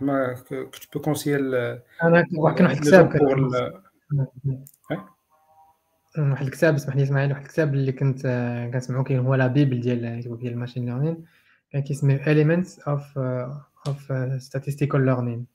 [0.00, 3.12] ما كو بو كونسيي أنا كاين واحد الكتاب
[6.18, 8.22] واحد الكتاب اسمح لي اسماعيل واحد الكتاب اللي كنت
[8.72, 11.24] كنسمعو كاين هو لا بيبل ديال ديال الماشين ليرنين
[11.70, 15.46] كان كيسميه Elements of uh, of uh, Statistical Learning.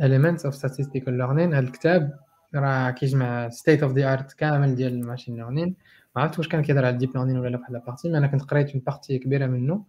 [0.00, 1.54] Elements of Statistical Learning.
[1.54, 2.18] هذا الكتاب
[2.54, 5.76] راه كيجمع ستيت اوف ذا ارت كامل ديال الماشين ليرنين
[6.15, 8.41] ما عرفت واش كان كيهضر على الديب ليرنين ولا لا في بارتي مي انا كنت
[8.41, 9.85] قريت اون بارتي كبيره منه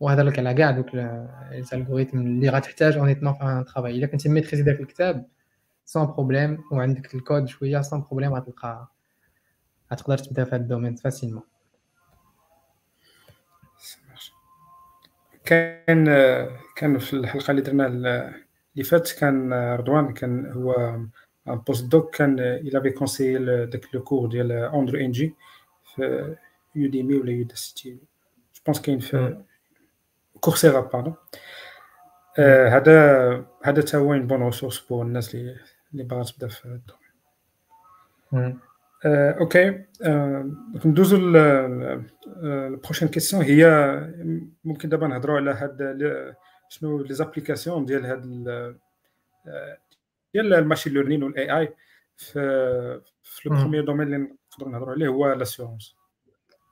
[0.00, 4.62] وهضر لك على كاع دوك الالغوريثم اللي غتحتاج اونيتمون في ان ترافاي الا كنتي ميتريزي
[4.62, 5.26] داك الكتاب
[5.84, 8.88] سون بروبليم وعندك الكود شويه سون بروبليم غتلقى
[9.92, 11.42] غتقدر تبدا في هذا الدومين فاسيلمون
[15.44, 16.04] كان
[16.76, 20.98] كان في الحلقه اللي درنا اللي فات كان رضوان كان هو
[21.46, 25.34] بوست دوك كان الى افي كونسيي داك لو كور ديال اندرو انجي
[25.99, 27.99] في Udemy ولا Udacity je
[28.65, 29.37] pense كاين في
[30.39, 31.15] Coursera pardon
[32.67, 35.57] هذا هذا تا هو bonne ressource pour الناس اللي
[35.93, 38.59] اللي باغا تبدا في ال domaine
[39.39, 39.85] ok
[40.85, 41.17] ندوزو
[42.43, 43.65] ال prochaine question هي
[44.63, 46.35] ممكن دابا نهضروا على هاد
[46.69, 48.21] شنو les applications ديال هاد
[50.33, 51.73] ديال ال machine learning وال AI
[52.17, 55.95] في في le premier domaine اللي نقدروا نهضروا عليه هو l'assurance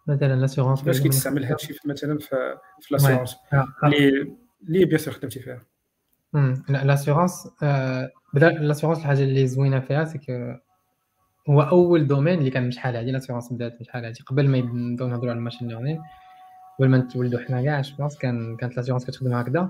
[0.08, 3.36] مثلا l'assurance باش كيتستعمل هذا الشيء مثلا في في l'assurance
[3.84, 4.36] اللي
[4.68, 5.62] اللي bien sûr خدمتي فيها.
[6.70, 7.48] l'assurance
[8.34, 10.20] بدا l'assurance الحاجة اللي زوينة فيها c'est
[11.50, 15.30] هو أول domaine اللي كان شحال هادي l'assurance بدأت شحال هادي قبل ما نبداو نهضروا
[15.30, 16.02] على ال machine learning
[16.80, 19.70] قبل ما نتولدوا حنا كاع جو كان كانت l'assurance كتخدم هكذا.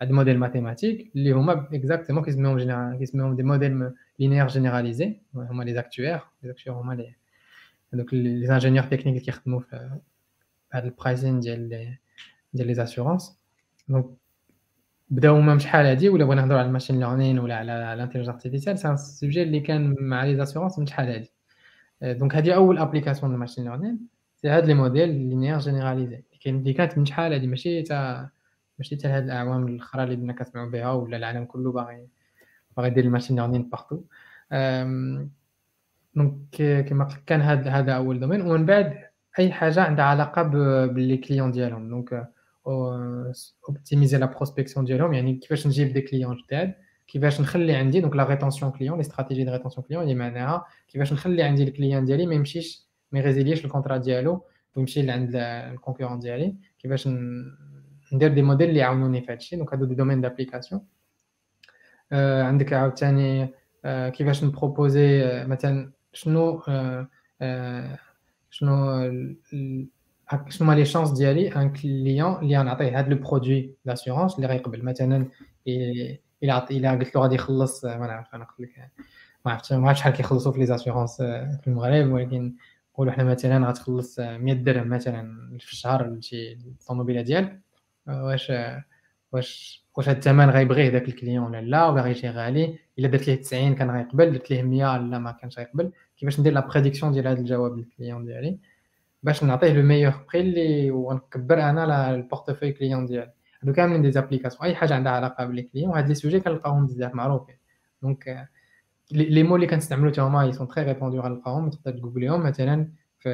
[0.00, 5.74] هاد الموديل ماتيماتيك اللي هما اكزاكتومون كيسميوهم جينيرال كيسميوهم دي موديل لينيير جينيراليزي هما لي
[5.74, 7.14] زاكتوير لي زاكتوير هما لي
[7.94, 10.00] هذوك لي انجينيور تكنيك اللي كيخدموا في
[10.72, 11.96] هاد البرايزين ديال
[12.54, 13.38] ديال لي زاسيورونس
[13.88, 14.06] دونك
[15.10, 18.88] بداو هما شحال هادي ولا بغينا نهضروا على الماشين ليرنين ولا على الانتيليجنس ارتيفيسيال سي
[18.88, 21.32] ان سوجي اللي كان مع لي زاسيورونس من شحال هادي
[22.02, 23.98] دونك هادي اول ابليكاسيون دو ماشين ليرنين
[24.36, 28.30] سي هاد لي موديل لينيير جينيراليزي اللي كانت من شحال هادي ماشي تا
[28.79, 32.07] ماشي حتى هاد الأعوام الأخرى اللي بدنا كنسمعوا بها ولا العالم كله باغي
[32.77, 34.01] باغي يدير ال machine learning partout.
[36.15, 38.93] donc كما قلت كان هذا هذا أول domaine ومن بعد
[39.39, 40.43] أي حاجة عندها علاقة
[40.87, 41.89] ب les clients ديالهم.
[41.89, 42.29] donc
[43.67, 45.13] optimiser la prospection ديالهم.
[45.13, 46.73] يعني كيفاش نجيب des clients جداد
[47.07, 51.13] كيفاش نخلي عندي donc la rétention client les stratégies de rétention client اللي معناها كيفاش
[51.13, 54.43] نخلي عندي ال client ديالي ما يمشيش ما ي résilier ش ال contrat ديالو
[54.75, 56.55] ويمشي لعند الكونكورون ديالي.
[56.79, 57.09] كيفاش
[58.12, 60.86] ندير دي موديل اللي يعاونوني في هادشي دونك هادو دي دومين دابليكاسيون
[62.12, 67.08] آه عندك عاوتاني آه كيفاش نبروبوزي آه مثلا شنو آه
[67.40, 67.98] آه
[68.50, 69.02] شنو
[69.50, 69.86] شنو
[70.60, 75.28] هما لي شانس ديالي ان كليون اللي غنعطيه هاد لو برودوي داسيورونس اللي غيقبل مثلا
[76.42, 78.90] الى عطي الى قلت له غادي يخلص ما نعرف انا قلت لك
[79.44, 82.54] ما عرفتش ما عرفتش شحال كيخلصوا في لي زاسيورونس في المغرب ولكن
[82.94, 87.60] نقولوا حنا مثلا غتخلص 100 درهم مثلا في الشهر لشي الطوموبيله ديالك
[88.08, 88.52] واش
[89.32, 93.34] واش واش هاد الثمن غيبغيه داك الكليون ولا لا ولا غيجي غالي الا درت ليه
[93.34, 97.26] 90 كان غيقبل درت ليه 100 لا ما كانش غيقبل كيفاش ندير لا بريديكسيون ديال
[97.26, 98.58] هاد الجواب للكليون ديالي
[99.22, 104.62] باش نعطيه لو ميور بري اللي ونكبر انا البورتفوي كليون ديالي هادو كاملين دي زابليكاسيون
[104.64, 107.56] اي حاجه عندها علاقه باللي كليون هاد لي سوجي كنلقاوهم بزاف معروفين
[108.02, 108.48] دونك
[109.12, 112.88] لي مو اللي كنستعملوا حتى هما سون تري ريبوندو غنلقاهم تقدر تجوجليهم مثلا
[113.18, 113.30] في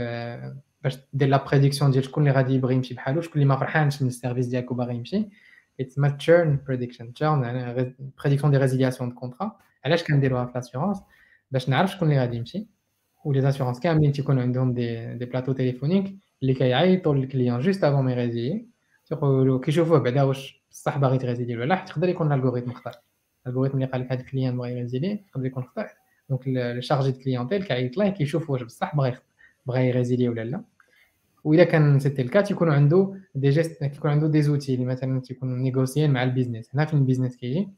[0.83, 4.03] باش دير لا بريديكسيون ديال شكون اللي غادي يبغي يمشي بحالو شكون اللي ما فرحانش
[4.03, 5.29] من السيرفيس ديالك وباغي يمشي
[5.79, 10.99] يتسمى تشيرن بريديكشن تشيرن يعني بريديكسيون دي ريزيلياسيون دو كونترا علاش كنديروها في لاسيورونس
[11.51, 12.67] باش نعرف شكون اللي غادي يمشي
[13.25, 18.13] ولي زاسيورونس كاملين تيكون عندهم دي دي بلاطو تيليفونيك اللي كيعيطوا للكليون جوست افون ما
[18.13, 18.69] يغيزيي
[19.07, 22.93] تيقولوا كيشوفوه بعدا واش بصح باغي تغيزيلي ولا لا تقدر يكون الالغوريثم خطا
[23.47, 25.87] الالغوريثم اللي قال لك هذا الكليون بغى يغيزيلي يقدر يكون خطا
[26.31, 29.19] دونك لو شارجي دو كليونتيل كيعيط ليه كيشوف واش بصح بغى
[29.67, 30.65] بغى يغيزيلي ولا لا
[31.44, 35.60] واذا كان سيتي الكا تيكون عنده دي جيست تيكون عنده دي زوتي اللي مثلا تيكون
[35.62, 37.70] نيغوسيين مع البيزنس هنا فين البيزنس كيجي؟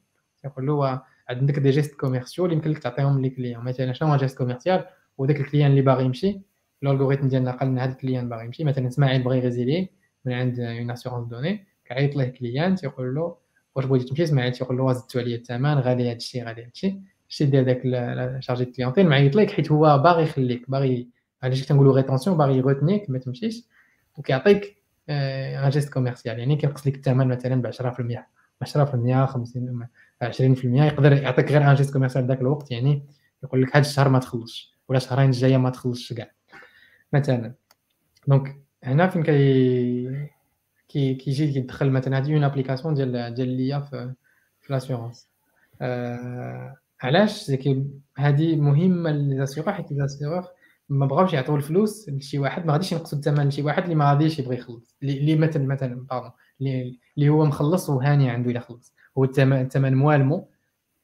[0.42, 4.38] تيقول له عندك دي جيست كوميرسيال يمكن لك تعطيهم لي كليون مثلا شنو هو جيست
[4.38, 4.86] كوميرسيال
[5.18, 6.42] وداك الكليان اللي باغي يمشي
[6.84, 8.64] الالغوريثم ديالنا قال لنا هذا الكليان باغي يمشي.
[8.64, 9.90] مثلا إسماعيل بغى يغيزيلي
[10.26, 13.36] من عند اون اسيورونس دوني كيعيط ليه كليان تيقول له
[13.76, 17.02] واش بغيتي تمشي؟ إسماعيل تيقول له زدتو عليا الثمن غالي هذا الشيء غالي هذا الشيء
[17.30, 17.82] شي دير داك
[18.40, 21.08] chargé clientèle معيط لك حيت هو باغي يخليك باغي
[21.44, 23.64] علاش كنقولوا rétention باغي ي retenir ك ما تمشيش
[24.18, 27.74] وكيعطيك un geste commercial يعني كينقص لك الثمن مثلا ب 10%
[28.66, 29.88] 10% 50
[30.24, 33.06] 20% يقدر يعطيك غير un geste commercial ذاك الوقت يعني
[33.44, 36.32] يقول لك هذا الشهر ما تخلصش ولا الشهرين الجايه ما تخلصش كاع
[37.14, 37.54] مثلا
[38.28, 40.30] donc هنا فين كي
[40.88, 44.14] كي كيجي كيدخل مثلا هذه une application ديال ديال ليا في
[44.62, 45.28] في l'assurance
[45.82, 47.52] آه علاش
[48.18, 50.48] هذه مهمه لل assureur حيت l'assureur
[50.90, 54.40] ما بغاوش يعطيو الفلوس لشي واحد ما غاديش ينقصوا الثمن لشي واحد اللي ما غاديش
[54.40, 54.96] يبغي يخلص.
[55.04, 56.06] اللي مثلا مثلا
[57.18, 58.96] اللي هو مخلص وهاني عنده إلا خلص.
[59.18, 60.50] هو الثمن الثمن موالمو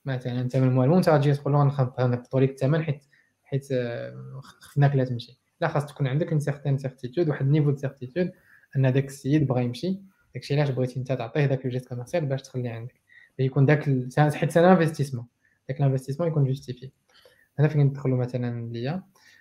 [0.06, 3.04] مثلا الثمن موالمو انت غتجي تقول له نهبطوا لك الثمن حيت
[3.44, 5.40] حيت آه، خفناك لا تمشي.
[5.62, 8.32] لا خاص تكون عندك une certaine certitude واحد ال niveau de certitude
[8.76, 10.00] أن داك السيد بغا يمشي.
[10.34, 13.02] داكشي علاش بغيتي أنت تعطيه داك ال geste commercial باش تخليه عندك.
[13.40, 13.84] يكون داك
[14.20, 15.26] حيت c'est investissement
[15.70, 16.92] داك ال investissement يكون justifié
[17.60, 19.04] هنا فين ندخلوا مثلا l'IA؟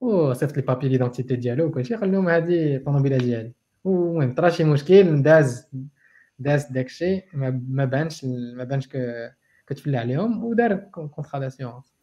[0.00, 3.52] وصيفط les papiers l'identité ديالو وكلشي قال لهم هذه الطوموبيله ديالي.
[3.86, 5.66] المهم طرا شي مشكل داز
[6.38, 7.22] داز داكشي
[7.68, 8.24] ما بانش
[8.56, 8.88] ما بانش
[9.66, 11.94] كتفلى عليهم ودار contrat d'assurance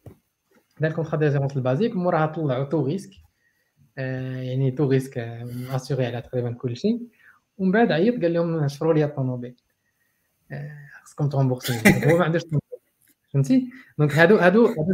[0.80, 3.10] دار contrat d'assurance ال basique موراها طلعوا tout risque
[3.98, 7.00] آه، يعني tout risque assuré على تقريبا كلشي
[7.58, 9.56] ومن بعد عيط قال لهم شفروا لي الطوموبيل.
[10.52, 11.72] آه، خصكم ت rembourser
[12.04, 12.42] هو ما عندوش
[13.36, 14.92] فهمتي؟ donc هادو هادو هادو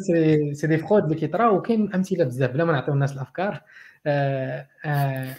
[0.52, 3.62] c'est des fraudes اللي كيطراو وكاين أمثلة بزاف بلا ما نعطيو الناس الأفكار.
[4.06, 5.36] آه آه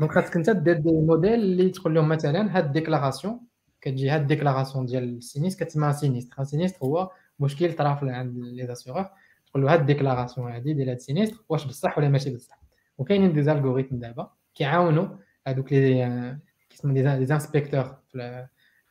[0.00, 3.40] donc خاصك أنت دير des modèles اللي تقول لهم مثلا هاد ال déclaration
[3.80, 7.10] كتجي هاد ال déclaration ديال ال sinistre كتسمى sinistre sinistre هو
[7.40, 9.06] مشكل طرا عند les assureurs.
[9.46, 12.60] تقول له هاد ال déclaration هادي ديال هاد ال sinistre واش بصح ولا ماشي بصح.
[12.98, 15.08] وكاينين des algorithmes دابا كيعاونوا
[15.46, 16.38] هادوك لي
[16.70, 17.96] كيسموا les inspecteurs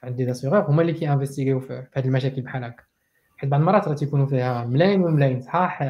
[0.03, 0.59] عند les assureurs.
[0.59, 2.86] هما اللي كي investiguer يو في هاد المشاكل بحال هكا.
[3.37, 5.81] حيت بعض المرات راه تيكونوا فيها ملايين وملايين صحاح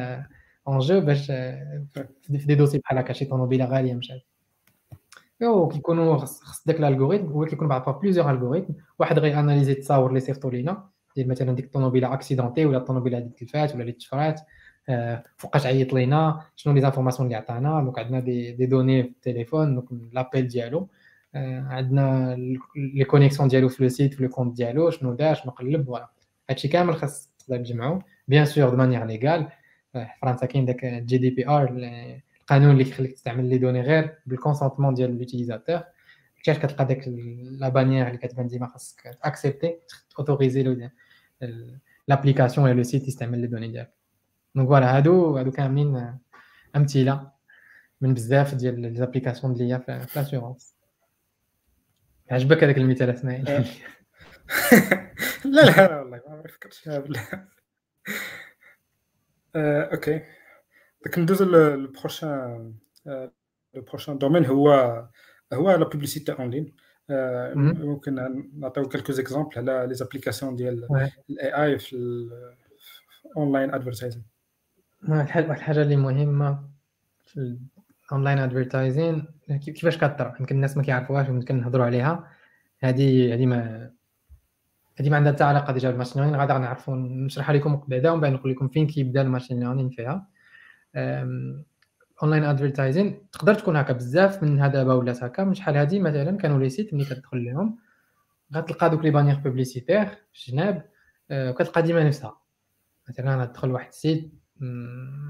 [0.68, 4.22] en jeu باش في دي دوسي بحال هكا شي طوموبيلة غالية مشات
[5.42, 10.08] و كيكونوا خص داك ال algorithme هو كيكون بعض plusieurs algorithmes واحد غي analyser التصاور
[10.08, 14.40] اللي صيفطوا لينا ديال مثلا ديك الطوموبيلة accidentée ولا الطوموبيلة اللي تلفات ولا اللي تشفرات
[15.36, 19.74] فوقاش عيط لينا شنو les informations اللي عطانا donc عندنا دي, دي دوني في التليفون
[19.74, 20.88] donc l'appel ديالو
[21.34, 22.36] عندنا
[22.76, 26.10] لي كونيكسيون ديالو في لو سيت في لو كونت ديالو شنو دار شنو قلب فوالا
[26.50, 29.47] هادشي كامل خاص تقدر تجمعو بيان سور دو مانيير ليغال
[30.21, 31.69] فرنسا كاين داك جي دي بي ار
[32.41, 35.81] القانون اللي كيخليك تستعمل لي دوني غير بالكونسونتمون ديال لوتيليزاتور
[36.43, 37.07] كيفاش كتلقى داك
[37.59, 39.75] لا بانيير اللي كتبان ديما خاصك اكسبتي
[40.19, 40.89] اوتوريزي لو
[42.07, 43.93] لابليكاسيون ولا لو سيت يستعمل لي دوني ديالك
[44.55, 46.17] دونك فوالا هادو هادو كاملين
[46.75, 47.31] امثله
[48.01, 50.75] من بزاف ديال لي زابليكاسيون ديال في لاسيورونس
[52.31, 53.65] عجبك هذاك المثال اسماعيل
[55.44, 55.98] لا لا.
[56.00, 57.28] والله ما فكرتش فيها بالله.
[59.56, 60.22] آه، okay.
[61.04, 62.74] donc ندوزو لل prochain
[63.06, 64.70] le prochain domaine هو
[65.52, 66.76] هو la publicité en ligne
[67.54, 68.14] ممكن
[68.58, 71.96] نعطيو quelques exemples على les applications ديال ال AI في
[73.26, 74.24] ال online advertising
[75.08, 76.68] واحد الحاجة اللي مهمة
[77.26, 77.58] في
[78.06, 79.26] ال online advertising
[79.64, 82.30] كيفاش كطرا يمكن الناس ما كيعرفوهاش يمكن نهضروا عليها.
[82.80, 83.90] هذه هذه ما
[85.00, 88.20] هذه ما عندها حتى علاقة déjà بال machine learning غادي نعرفوا نشرح لكم بعدا ومن
[88.20, 90.28] بعد نقول لكم فين كيبدا ال machine learning فيها.
[92.22, 96.58] online advertising تقدر تكون هكا بزاف منها دابا ولات هكا من شحال هادي مثلا كانوا
[96.58, 97.78] les sites ملي كتدخل لهم
[98.54, 100.84] غتلقى دوك les bannières publicitaires في الجناب
[101.30, 102.38] وكتلقى ديما نفسها.
[103.08, 104.32] مثلا غتدخل واحد ال site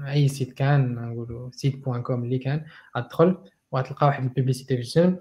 [0.07, 2.65] أي site كان نقولوا site point com اللي كان
[2.97, 3.37] غتدخل
[3.71, 5.19] وغتلقى واحد ال publicité في الجنب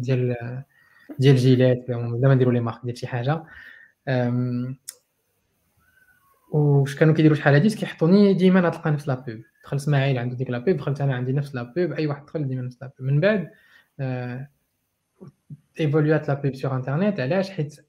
[0.00, 0.36] ديال
[1.18, 3.44] ديال جيلات زعما نديروا les marques ديال شي حاجة.
[6.50, 10.50] واش كانوا كيديروا شحال هادي؟ كيحطوني ديما غتلقى نفس la pub دخل إسماعيل عنده ديك
[10.50, 13.00] la pub دخلت أنا عندي نفس la pub أي واحد دخل ديما نفس la pub
[13.00, 13.50] من بعد
[15.80, 17.86] évolua ت la pub sur internet علاش؟ حيت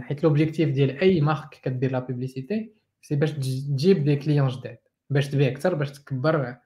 [0.00, 4.78] حيت l'objectif ديال أي marque كدير la publicité c'est باش تجيب des clients جداد.
[5.10, 6.56] باش تبيع أكثر باش تكبر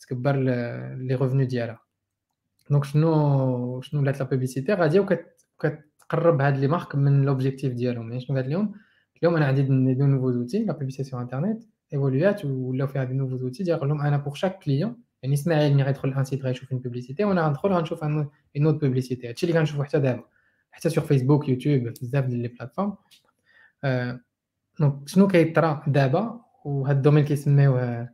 [0.00, 1.80] تكبر les revenus ديالها.
[2.70, 5.00] donc شنو شنو ولات la publicité غاديه
[5.58, 8.08] وكتقرب هاد les marques من l'objectif ديالهم.
[8.08, 8.74] يعني شنو قالت لهم؟
[9.18, 9.62] اليوم أنا عندي
[9.94, 13.88] de nouveaux outils la publicité sur internet évolua ت ولاو فيها des nouveaux outils ديال
[13.88, 17.46] لهم أنا pour chaque client يعني إسماعيل ملي غيدخل un site غيشوف une publicité وأنا
[17.46, 20.24] غندخل غنشوف une autre publicité هادشي اللي كنشوفو حتى دابا.
[20.70, 22.96] حتى sur فيسبوك يوتيوب بزاف ديال les plateformes
[24.80, 28.08] donc شنو كيطرا دابا؟ وهاد ال domaine كيسميوه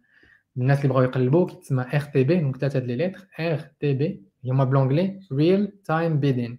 [0.57, 5.73] الناس اللي بغاو يقلبوا كيتسمى RTB donc ثلاثة ديال les lettres RTB هما بلونجلي real
[5.85, 6.59] time bidding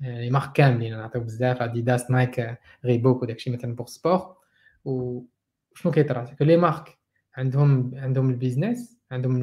[0.00, 4.36] les marques كاملين نعطيو بزاف اديداس نايك ريبوك وداكشي مثلا pour sport
[4.84, 6.98] وشنو كيطرا les marques
[7.36, 9.42] عندهم عندهم ال business عندهم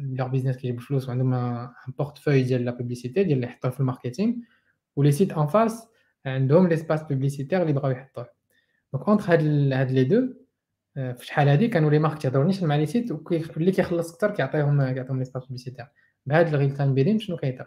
[0.00, 1.68] leur business كيجيب فلوس وعندهم un
[1.98, 4.34] portefeuille ديال la publicité ديال اللي يحطوه في ال marketing
[4.96, 5.86] و les sites en face
[6.26, 8.26] عندهم l'espace publicitaire اللي بغاو يحطوه
[8.92, 10.34] donc entre هاد هاد les deux
[10.94, 14.92] في شحال هادي كانوا les marques تيهضروا نيشان مع les sites واللي كيخلص أكثر كيعطيهم
[14.92, 15.86] كيعطيهم l'espace publicitaire
[16.26, 17.66] بهاد الريل تايم بيدين شنو كيطرا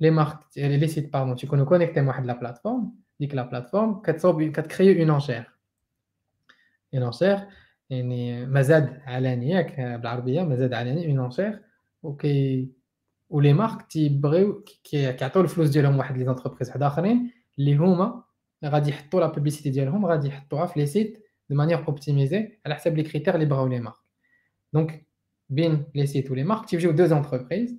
[0.00, 4.42] لي مارك لي سيت باردون تيكونوا كونيكتي مع واحد لا بلاتفورم ديك لا بلاتفورم كتصوب
[4.42, 5.50] كتكري اون انشير
[6.94, 7.46] اون انشير
[7.90, 11.62] يعني مزاد علني ياك بالعربيه مزاد علني اون انشير
[12.02, 12.68] وكي
[13.30, 18.24] ولي مارك تيبغيو كيعطيو الفلوس ديالهم واحد لي زونتربريز واحد اخرين اللي هما
[18.64, 22.96] غادي يحطوا لا بوبليسيتي ديالهم غادي يحطوها في لي سيت دو مانيير اوبتيميزي على حسب
[22.96, 23.96] لي كريتير اللي بغاو لي مارك
[24.72, 25.06] دونك
[25.48, 27.78] بين لي سيت ولي مارك تيجيو دو زونتربريز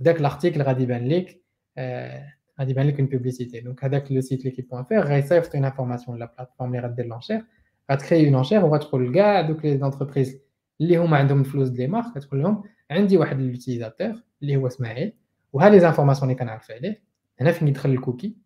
[0.00, 1.42] وداك الارتيكل غادي يبان لك
[1.78, 5.54] آه غادي يبان لك اون بوبليسيتي دونك هذاك لو سيت ليكيب بوان اف ار غيصيفط
[5.54, 7.44] اون انفورماسيون لا بلاتفورم اللي غدير لانشير
[7.92, 10.40] غتكري اون انشير وغتقول لكاع دوك لي زونتربريز
[10.80, 15.12] اللي هما عندهم الفلوس ديال مارك كتقول لهم عندي واحد لوتيزاتور اللي هو اسماعيل
[15.52, 17.02] وها لي زانفورماسيون اللي كنعرف عليه
[17.40, 18.36] هنا فين يدخل الكوكي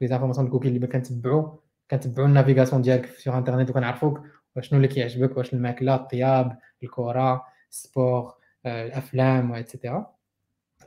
[0.00, 1.56] لي زانفورماسيون الكوكي اللي كنتبعوا
[1.90, 4.20] كنتبعوا النافيغاسيون ديالك في انترنيت وكنعرفوك
[4.60, 8.34] شنو اللي كيعجبك واش الماكله الطياب الكره السبور
[8.66, 10.14] الافلام واتسيتيرا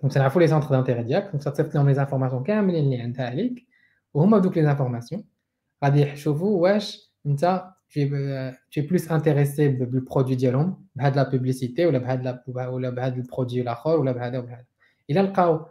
[0.01, 3.67] دونك تنعرفوا لي سونتر دانتيغي ديالك دونك تصيفط لهم لي زانفورماسيون كاملين اللي عندها عليك
[4.13, 5.23] وهما دوك لي زانفورماسيون
[5.83, 7.65] غادي يشوفوا واش انت
[8.71, 13.61] tu es plus intéressé بالبرودوي ديالهم بهاد لا بوبليسيتي ولا بهاد لا ولا بهاد البرودوي
[13.61, 14.65] الاخر ولا بهذا ولا بهذا
[15.09, 15.65] الا لقاو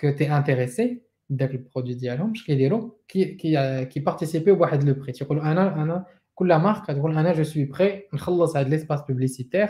[0.00, 5.12] كو تي انتريسي بداك البرودوي ديالهم اش كيديروا كي كي كي بارتيسيبيو بواحد لو بري
[5.12, 9.68] تيقولوا انا انا كل مارك كتقول انا جو سوي بري نخلص هاد ليسباس بوبليسيتير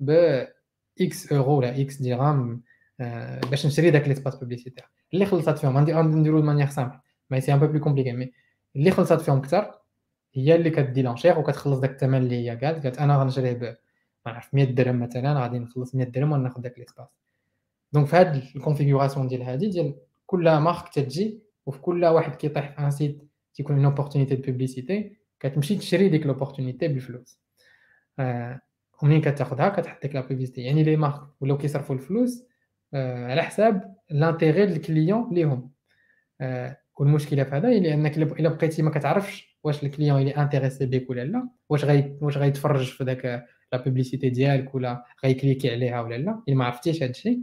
[0.00, 0.10] ب
[1.00, 2.62] اكس اورو ولا اكس درهم
[3.49, 6.97] باش نشري داك ليسباس بوبليسيتير اللي خلصت فيهم غادي نديرو دو مانيير سامبل
[7.29, 8.31] مي سي ان بو بلو كومبليكي مي
[8.75, 9.71] اللي خلصت فيهم أكثر
[10.33, 12.83] هي اللي كدي لونشير وكتخلص داك الثمن اللي هي قالت.
[12.83, 13.77] قالت أنا غنشريه ب
[14.27, 17.07] نعرف 100 درهم مثلا غادي نخلص 100 درهم وناخذ داك ليسباس.
[17.93, 19.95] دونك في هاد الكونفيغوراسيون ديال هادي ديال
[20.25, 23.23] كل مارك تجي وفي كل واحد كيطيح في un site
[23.53, 27.39] تيكون une opportunité de publicité كتمشي تشري ديك l'opportunité بالفلوس.
[28.19, 28.61] آه
[29.03, 32.43] ومنين كتاخذها كتحط ديك la publicité يعني les marques ولاو كيصرفوا الفلوس
[32.95, 35.71] على حساب l'intérêt لل client ليهم.
[36.41, 40.85] آه والمشكلة في هذا هي لأنك الا بقيتي ما كتعرفش واش ال client اللي intéressé
[40.85, 45.71] بك ولا لا واش غي واش غيتفرج في داك la publicité ديالك ولا غي cliquer
[45.71, 46.43] عليها ولا لا.
[46.47, 47.39] إلا ما عرفتيش هذا الشيء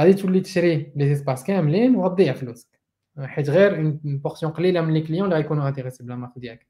[0.00, 2.80] غادي تولي تشري لي سباس كاملين وغتضيع فلوسك.
[3.18, 6.66] حيت غير اون بورسيون قليلة من لي كليون اللي غيكونوا انتريسي بلا مارك ديالك.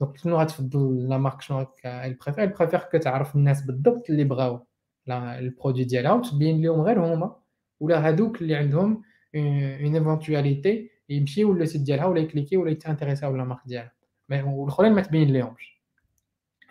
[0.00, 4.66] دونك شنو غتفضل لا مارك شنو البريفير البريفير كتعرف الناس بالضبط اللي بغاو.
[5.09, 7.35] البرودوي ديالها وتبين لهم غير هما
[7.79, 9.01] ولا هادوك اللي عندهم
[9.35, 13.91] اون ايفونتواليتي يمشيو لو سيت ديالها ولا يكليكي ولا يتانتيريساو لا مارك ديالها
[14.29, 15.81] والاخرين ما تبين لهمش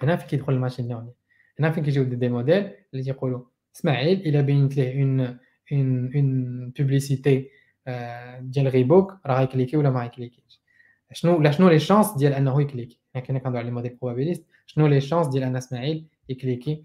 [0.03, 1.13] هنا فين كيدخل الماشين ليرنينغ
[1.61, 3.41] هنا فين كيجيو دي موديل اللي تيقولوا
[3.77, 5.21] اسماعيل الا بينت ليه اون
[5.73, 7.51] اون اون بوبليسيتي
[8.41, 10.61] ديال غيبوك راه غيكليكي ولا ما غيكليكيش
[11.13, 14.45] شنو ولا شنو لي شانس ديال انه يكليكي يعني كنا كنهضروا على لي موديل بروبابيليست
[14.67, 16.85] شنو لي شانس ديال ان اسماعيل يكليكي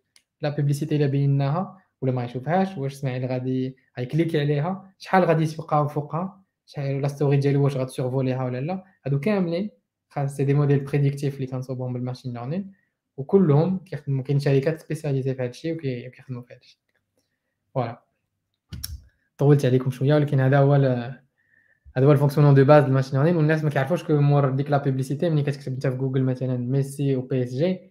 [0.41, 5.43] la publicité اللي بيناها ولا ما يشوفهاش واش إسماعيل غادي غي cliquer عليها؟ شحال غادي
[5.43, 9.69] يبقى فوقها؟ شحال la souris ديالو واش غت survoler ها ولا لا؟ هادو كاملين.
[10.25, 12.73] c'est des modèles prédictifs اللي كنصوبهم بال machine learning
[13.17, 16.79] وكلهم كيخدموا كاين شركات spécialisées في هادشي وكيخدموا في هادشي.
[17.75, 18.03] voilà
[19.37, 20.73] طولت عليكم شوية ولكن هذا هو
[21.97, 24.71] هذا هو ال fonctionnement de base ال machine learning والناس ما كيعرفوش que مور ديك
[24.71, 27.90] la publicité ملي كتكتب أنت في جوجل مثلا ميسي و بي إس جي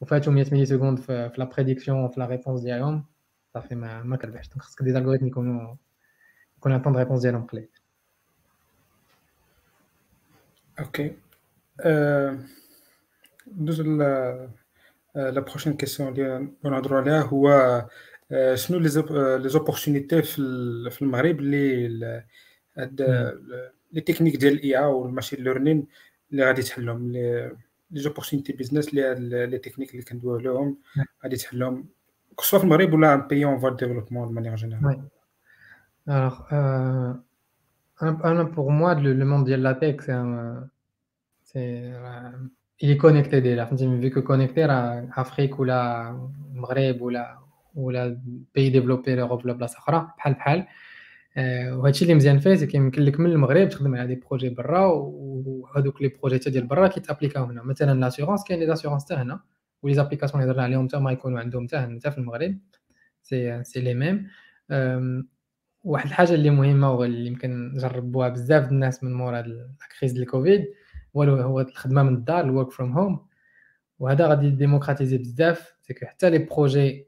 [0.00, 3.04] وفاتو 100 ميلي سكوند في لا بريديكسيون في لا ريبونس ديالهم
[3.54, 5.74] صافي ما ما كربحش دونك خاصك دي زالغوريثم يكونوا
[6.58, 7.68] يكون ان طون دو ريبونس ديالهم قليل
[10.80, 11.12] اوكي
[13.56, 13.82] ندوزو
[15.14, 17.48] لا بروشين كيسيون اللي نهضروا عليها هو
[18.54, 18.88] شنو لي
[19.48, 22.24] زوبورتونيتي في المغرب اللي
[22.76, 23.02] هاد
[23.92, 25.86] لي تكنيك ديال الاي او والماشين ليرنين
[26.32, 27.12] اللي غادي تحلهم
[27.90, 30.76] لي زوبورتونيتي بيزنس اللي لي تكنيك اللي كندويو عليهم
[31.24, 31.88] غادي تحلهم
[32.40, 35.02] سواء في المغرب ولا ان بيي اون فوا ديفلوبمون مانيير جينيرال
[36.08, 37.12] Alors, euh,
[38.00, 40.00] un, pour moi, le, le, monde de la tech,
[41.44, 42.30] c'est euh,
[42.80, 43.68] il est connecté déjà.
[43.70, 46.14] Vu que connecté à Afrique ou la
[46.54, 47.38] Maghreb ou la,
[47.76, 48.10] ou la
[48.52, 50.66] pays développé, l'Europe, la place أخرى بحال بحال
[51.37, 56.07] وهادشي اللي مزيان فيه كيمكن لك من المغرب تخدم على des projets برا وهذوك les
[56.07, 57.63] projets حتى ديال برا كيتابليكاو هنا.
[57.63, 59.39] مثلا l'assurance كاين les assurances حتى هنا
[59.83, 62.57] و les applications اللي هضرنا عليهم حتى ما يكونوا عندهم حتى هنا حتى في المغرب.
[63.21, 64.27] c'est c'est les mêmes
[65.83, 69.45] واحد الحاجة اللي مهمة واللي يمكن جربوها بزاف الناس من مور هاد
[69.83, 70.65] ال crise ديال الكوفيد
[71.17, 73.27] هو هو الخدمة من الدار ال work from home
[73.99, 77.07] وهذا غادي démocratiser بزاف حتى les projets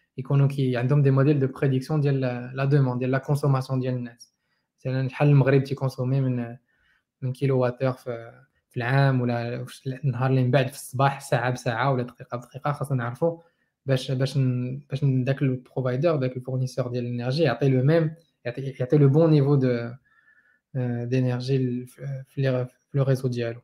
[0.18, 2.20] يكونوا كي عندهم دي موديل دو بريديكسيون ديال
[2.54, 4.34] لا دوموند ديال لا كونسوماسيون ديال الناس
[4.78, 6.56] مثلا شحال المغرب تيكونسومي من
[7.22, 9.66] من كيلو واتر في, في العام ولا
[10.04, 13.38] النهار اللي من بعد في الصباح ساعه بساعه ولا دقيقه بدقيقه خاصنا نعرفوا
[13.86, 14.38] باش باش
[14.90, 18.14] باش داك البروفايدر داك الفورنيسور ديال الانرجي يعطي لو ميم
[18.44, 19.90] يعطي يعطي لو بون نيفو دو
[21.04, 23.60] دينيرجي في لو ريزو ديالو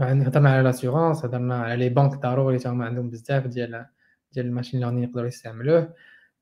[0.00, 3.86] هضرنا على l'assurance هضرنا على les banques ضروري تا هما عندهم بزاف ديال
[4.32, 5.94] ديال ال machine learning يقدروا يستعملوه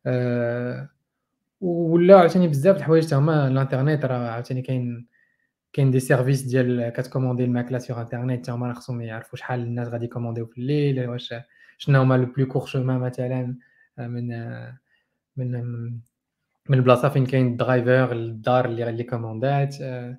[0.07, 0.89] أه
[1.61, 5.07] ولا عاوتاني بزاف د الحوايج تا هما الانترنيت راه عاوتاني كاين
[5.73, 9.89] كاين des services ديال كت commander الماكله sur internet تا هما خصهم يعرفوا شحال الناس
[9.89, 11.35] غادي يكومونديو في الليل واش
[11.79, 13.57] شنو هما le plus court chemin مثلا
[13.99, 14.29] من
[15.37, 15.51] من
[16.69, 20.19] من البلاصه فين كاين ال driver للدار اللي اللي كوموندات أه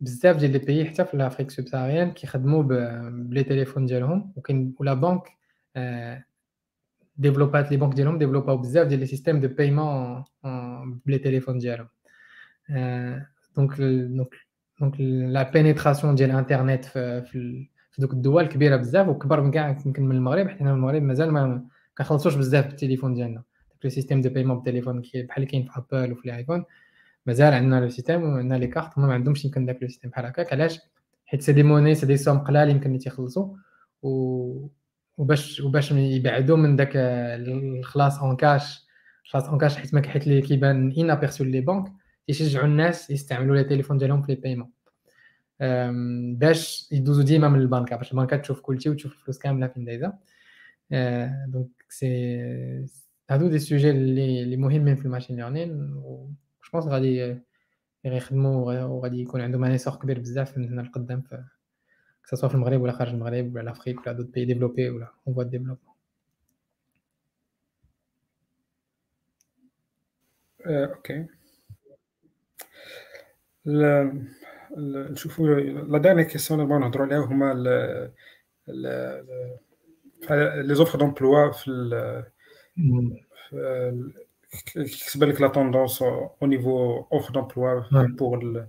[0.00, 2.62] بزاف ديال لي بيي حتى في لافريك سوبساريان كيخدموا
[3.10, 5.22] بلي تيليفون ديالهم وكاين ولا بنك
[7.16, 10.24] ديفلوبات لي بنك ديالهم ديفلوباو بزاف ديال لي سيستيم دو بايمون
[11.06, 11.88] بلي تيليفون ديالهم
[13.56, 14.34] دونك دونك
[14.80, 17.22] دونك لا بينيتراسيون ديال الانترنت في
[17.90, 21.32] في دوك الدول كبيره بزاف وكبر من كاع يمكن من المغرب حنا من المغرب مازال
[21.32, 21.64] ما
[21.98, 26.12] كنخلصوش بزاف بالتليفون ديالنا داك لو سيستيم دو بايمون بالتليفون بحال اللي كاين في ابل
[26.12, 26.64] وفي الايفون
[27.25, 30.25] مازال عندنا le système وعندنا les cartes هما ما عندهمش يمكن داك le système بحال
[30.25, 30.53] هكاك.
[30.53, 30.79] علاش؟
[31.25, 33.55] حيت c'est des monnaies c'est des sommes قلال يمكن تيخلصوا
[34.01, 34.67] و
[35.17, 38.85] وباش وباش يبعدوا من داك الخلاص en cash.
[39.25, 41.91] الخلاص en cash حيت ما حيت اللي كيبان un aperçu les banques
[42.27, 44.69] يشجعوا الناس يستعملوا les téléphones ديالهم في les paiements
[46.37, 50.13] باش يدوزوا ديما من البنكه باش البنكه تشوف كلشي وتشوف الفلوس كاملة فين دايزة.
[51.47, 52.37] donc c'est
[53.29, 56.29] هادو des sujets اللي اللي مهمين في ال machine learning و
[56.73, 57.41] جو غادي
[58.05, 62.81] يخدموا وغادي يكون عندهم un essor كبير بزاف من هنا لقدام في سواء في المغرب
[62.81, 65.95] ولا خارج المغرب ولا l'Afrique ولا d'autres pays développés ولا en voie développement
[70.65, 71.27] OK
[74.77, 77.53] نشوفوا la dernière question اللي بغينا نهضروا عليها هما
[80.61, 82.23] les offres d'emploi في
[84.65, 88.65] كتبان لك la tendance au niveau offres d'emploi pour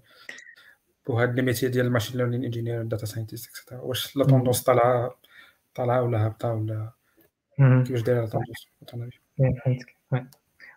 [1.07, 4.25] pour هاد les métiers ديال ال machine learning engineer data scientist et cetera واش la
[4.25, 5.17] tendance طالعة
[5.75, 6.91] طالعة ولا هابطة ولا
[7.59, 8.27] كيفاش دايرة لا
[8.87, 9.13] tendance
[9.65, 9.97] فهمتك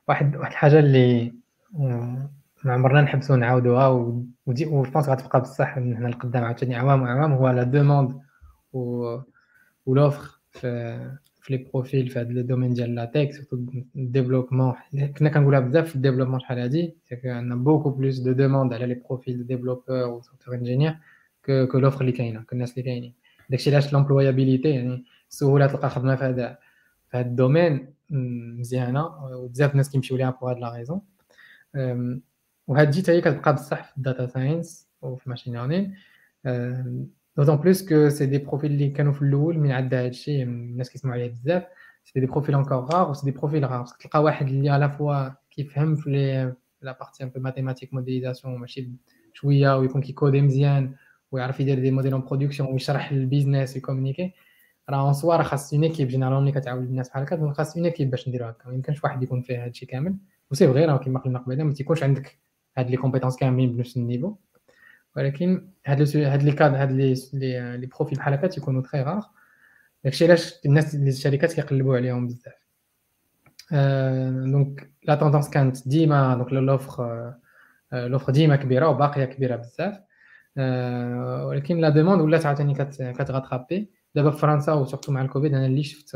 [0.08, 1.34] واحد واحد الحاجة اللي
[2.64, 3.88] ما عمرنا نحبسو نعاودوها
[4.46, 8.22] ودي وفونس غتبقى بصح من هنا لقدام عاوتاني عوام وعوام هو la demande
[8.74, 9.18] و
[9.88, 11.18] لوفر في
[11.49, 13.57] في لي بروفيل في هذا الدومين ديال لا تيك سورتو
[13.97, 14.75] الديفلوبمون
[15.19, 16.95] كنا كنقولها بزاف في الديفلوبمون شحال هادي
[17.25, 20.97] عندنا بوكو بلوس دو دوموند على لي بروفيل دو ديفلوبور و سوفتوير انجينير
[21.47, 23.15] كو كو لوفر اللي كاينه كو الناس اللي كاينين
[23.51, 26.59] داكشي علاش لومبلويابيليتي يعني سهوله تلقى خدمه في هذا
[27.11, 27.95] في هذا الدومين
[28.59, 29.07] مزيانه
[29.37, 31.01] وبزاف الناس كيمشيو ليها بوغ هاد لا ريزون
[32.67, 35.95] وهادي حتى هي كتبقى بصح في الداتا ساينس وفي الماشين ليرنين
[37.39, 41.17] دوطون بلوس كو سي دي بروفيل اللي كانوا في الاول من عدا هادشي الناس كيسمعوا
[41.17, 41.63] عليه بزاف
[42.05, 45.29] سي دي بروفيل انكور غار وسي دي بروفيل غار باسكو تلقى واحد اللي على فوا
[45.51, 48.91] كيفهم في لي لا بارتي ان بو ماتيماتيك موديليزاسيون ماشي
[49.33, 50.95] شويه ويكون كيكودي مزيان
[51.33, 54.33] ويعرف يدير دي موديل اون برودكسيون ويشرح البيزنس ويكومونيكي
[54.91, 57.85] راه اون سوا راه خاص اون ايكيب جينيرالمون اللي كتعاون الناس بحال هكا خاص اون
[57.85, 60.17] ايكيب باش نديرو هكا ما يمكنش واحد يكون فيه هادشي كامل
[60.51, 62.39] وسي فغي راه كيما قلنا قبيله ما تيكونش عندك
[62.77, 64.35] هاد لي كومبيتونس كاملين بنفس النيفو
[65.20, 67.16] ولكن هاد هاد les cadres هاد les
[67.78, 69.22] les profils بحال هكا تيكونوا très rares
[70.04, 72.66] داكشي علاش الناس الشركات كيقلبوا عليهم بزاف.
[74.52, 77.34] donc la tendance كانت ديما donc l'offre
[77.94, 80.00] l'offre ديما كبيرة وباقية كبيرة بزاف.
[81.48, 82.74] ولكن la demande ولات عاوتاني
[83.14, 86.16] كت rattraper دابا في فرنسا و surtout مع الكوفيد أنا اللي شفت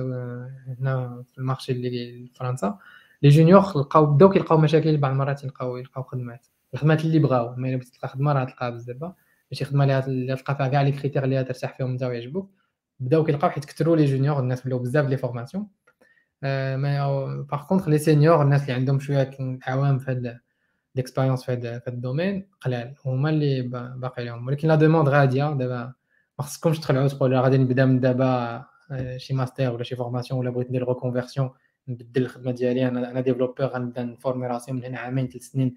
[0.79, 2.79] هنا في ال marché اللي في فرنسا.
[3.21, 6.45] les juniors لقاو بداو كيلقاو مشاكل بعض المرات يلقاو يلقاو خدمات.
[6.73, 8.97] الخدمات اللي بغاو ما الا تلقى خدمة راه تلقاها بزاف.
[9.51, 12.51] ماشي خدمة اللي تلقى فيها كاع les critères اللي ترتاح فيهم انت ويعجبوك.
[12.99, 15.67] بداو كيلقاو حيت كثروا les juniors الناس ولاو بزاف les formations
[16.41, 19.31] par contre les seniors الناس اللي عندهم شوية
[19.67, 20.39] عوام في هذا
[20.95, 22.95] l'expérience في هذا ال domaine قلال.
[23.05, 23.61] هما اللي
[23.95, 24.47] باقي لهم.
[24.47, 25.53] ولكن la demande غادية.
[25.53, 25.93] دابا
[26.39, 28.63] ما خصكمش تخلعوا تقولوا غادي نبدا من دابا
[29.17, 31.49] شي ماستر ولا شي formation ولا بغيت ندير reconversion
[31.87, 35.75] نبدل الخدمة ديالي أنا أنا développeur غنبدا ن former راسي من هنا عامين ثلاث سنين.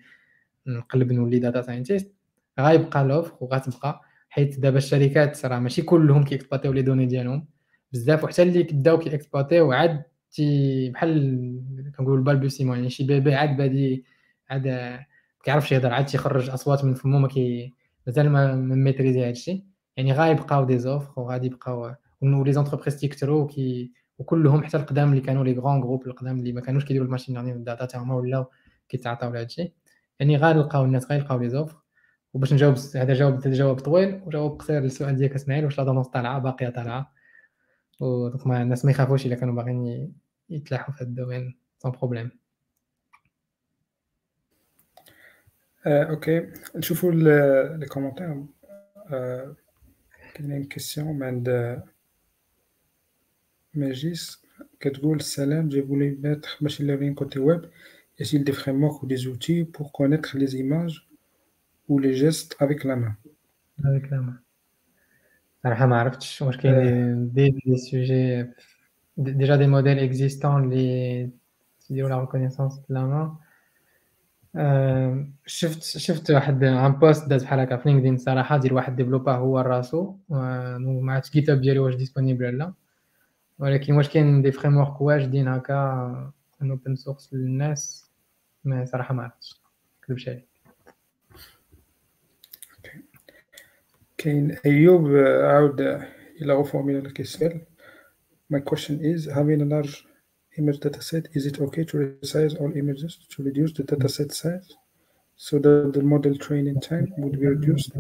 [0.67, 2.15] نقلب نولي data scientist
[2.61, 7.47] غيبقى l'offre وغتبقى حيت دابا الشركات راه ماشي كلهم كيكسبلاتيو les données ديالهم.
[7.93, 13.57] بزاف وحتى اللي كبداو كيكسبلاتيو عاد تي بحال كنقولوا ال balbutiement يعني شي bébé عاد
[13.57, 14.05] بادي
[14.51, 14.99] عاد
[15.45, 17.75] كيعرفش يهضر عاد تيخرج أصوات من فمو ما كي
[18.07, 19.65] مازال ما maîtriser هادشي
[19.97, 25.21] يعني غيبقاو des offres وغادي يبقاو و les entreprises تيكثروا كي وكلهم حتى القدام اللي
[25.21, 28.11] كانوا les grands groupes القدام اللي ما كانوش كيديروا ال machine learning ال data تاعهم
[28.11, 28.47] ولاو
[28.89, 29.73] كيتعاطاو لهادشي
[30.21, 31.77] يعني غنلقاو الناس غيلقاو les offres.
[32.33, 36.39] وباش نجاوب هذا جاوب جواب طويل وجواب قصير للسؤال ديالك إسماعيل واش la tendance طالعة
[36.39, 37.13] باقية طالعة.
[38.01, 40.15] و donc ما الناس ما يخافوش إلا كانوا باغيين
[40.51, 42.31] يتلاحوا في هذا ال domaine sans problème
[45.87, 46.53] أوكي.
[46.77, 48.45] نشوفوا لي كومونتير
[50.35, 51.83] كاينين كيسيون من عند
[53.75, 54.47] ماجيس
[54.81, 57.71] كتقول السلام جي فولي ميتر ماشين ليرنين كوتي ويب.
[58.20, 60.98] y a des frameworks ou des outils pour connaître les images
[61.90, 63.16] ou les gestes avec la main
[63.84, 64.40] Avec la main.
[65.64, 68.46] صراحة ما عرفتش واش كاين دي دي سوجي
[69.18, 71.30] ديجا دي موديل اكزيستون اللي
[71.88, 73.32] تيديروا لا ريكونيسونس بلا مان
[75.46, 79.60] شفت شفت واحد ان بوست داز بحال هكا في لينكدين صراحه ديال واحد ديفلوبر هو
[79.60, 82.74] راسو ما عرفتش جيت اب ديالو واش ديسپونيبل ولا
[83.60, 86.32] ولكن واش كاين دي فريم ورك واجدين هكا
[86.62, 88.05] اوبن سورس للناس ما
[88.84, 89.62] صراحه ما عرفتش
[90.04, 90.48] نكذبش عليك
[94.18, 95.08] كاين ايوب
[95.44, 95.82] عاود
[96.42, 97.52] الى reformuler la question
[98.54, 100.06] my question is having a large
[100.58, 104.78] image dataset is it okay to resize all images to reduce the dataset size
[105.46, 107.92] so that the model training time would be reduced.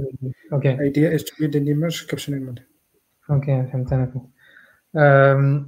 [0.51, 0.73] Okay.
[0.89, 2.63] Idea is to build an image captioning model.
[3.30, 5.68] اوكي فهمت انا فهمت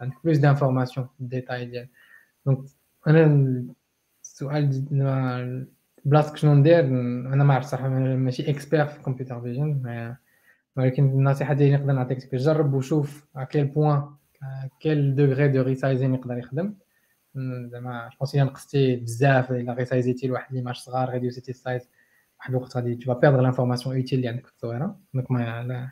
[0.00, 1.88] عندك بلوس دانفورماسيون الديتاي ديال
[2.46, 2.58] دونك
[3.06, 3.64] انا
[4.22, 5.66] السؤال
[6.04, 10.16] بلاصتك شنو ندير انا ما عرفت صراحه ماشي اكسبير في الكمبيوتر فيجن
[10.76, 14.08] ولكن النصيحه ديالي نقدر نعطيك جرب وشوف كيل بوان
[14.80, 16.74] كيل دوغري دو ريسايزين يقدر يخدم
[17.66, 21.88] زعما جو الا نقصتي بزاف الا ريسايزيتي لواحد ليماج صغار ريديوسيتي السايز
[22.38, 25.90] واحد الوقت غادي تو بيردر لانفورماسيون اوتيل اللي عندك في التصويره دونك ما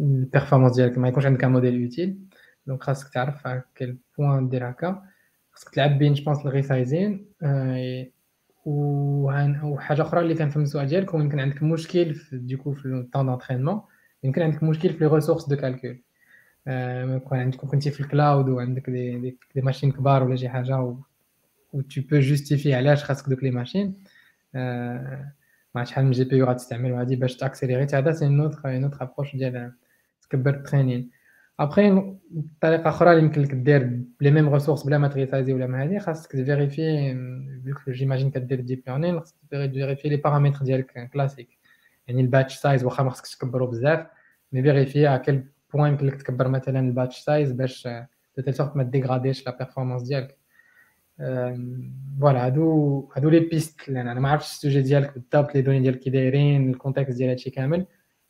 [0.00, 2.18] البيرفورمانس ديالك ما يكونش عندك موديل اوتيل
[2.66, 5.02] دونك خاصك تعرف كيل بوان دير هكا
[5.52, 7.26] خاصك تلعب بين جوبونس الريسايزين
[8.66, 13.80] وحاجه اخرى اللي كنفهم السؤال ديالك هو يمكن عندك مشكل في ديكو في الطون دونترينمون
[14.24, 16.02] يمكن عندك مشكل في لي ريسورس دو كالكول
[17.16, 20.96] يكون عندك كنتي في الكلاود وعندك دي دي, دي ماشين كبار ولا شي حاجه و
[21.72, 23.94] و تو بو جوستيفي علاش خاصك دوك لي ماشين
[25.74, 29.36] مع شحال من جي بي يو غتستعمل هادي باش تاكسيليري هذا سي نوتر نوتر ابروش
[29.36, 29.72] ديال
[30.22, 31.10] تكبر الترينين
[31.60, 32.14] ابخي
[32.60, 35.98] طريقه اخرى اللي يمكن لك دير بلي ميم ريسورس بلا ما تريسايزي ولا ما هادي
[35.98, 37.14] خاصك تفيريفي
[37.64, 41.58] فيك جيماجين كدير ديب ليرنين خاصك تفيريفي لي بارامتر ديالك كلاسيك
[42.08, 44.06] يعني الباتش سايز واخا ما خصكش تكبرو بزاف
[44.52, 47.88] مي فيريفي ا كيل بوان يمكن لك تكبر مثلا الباتش سايز باش
[48.36, 50.36] دو تيل سورت ما ديغراديش لا بيرفورمانس ديالك
[52.20, 56.10] فوالا هادو هادو لي بيست انا ما عرفتش السوجي ديالك بالضبط لي دوني ديالك كي
[56.10, 57.86] دايرين الكونتكست ديال هادشي كامل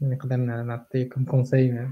[0.00, 1.88] نقدر نعطيكم conseil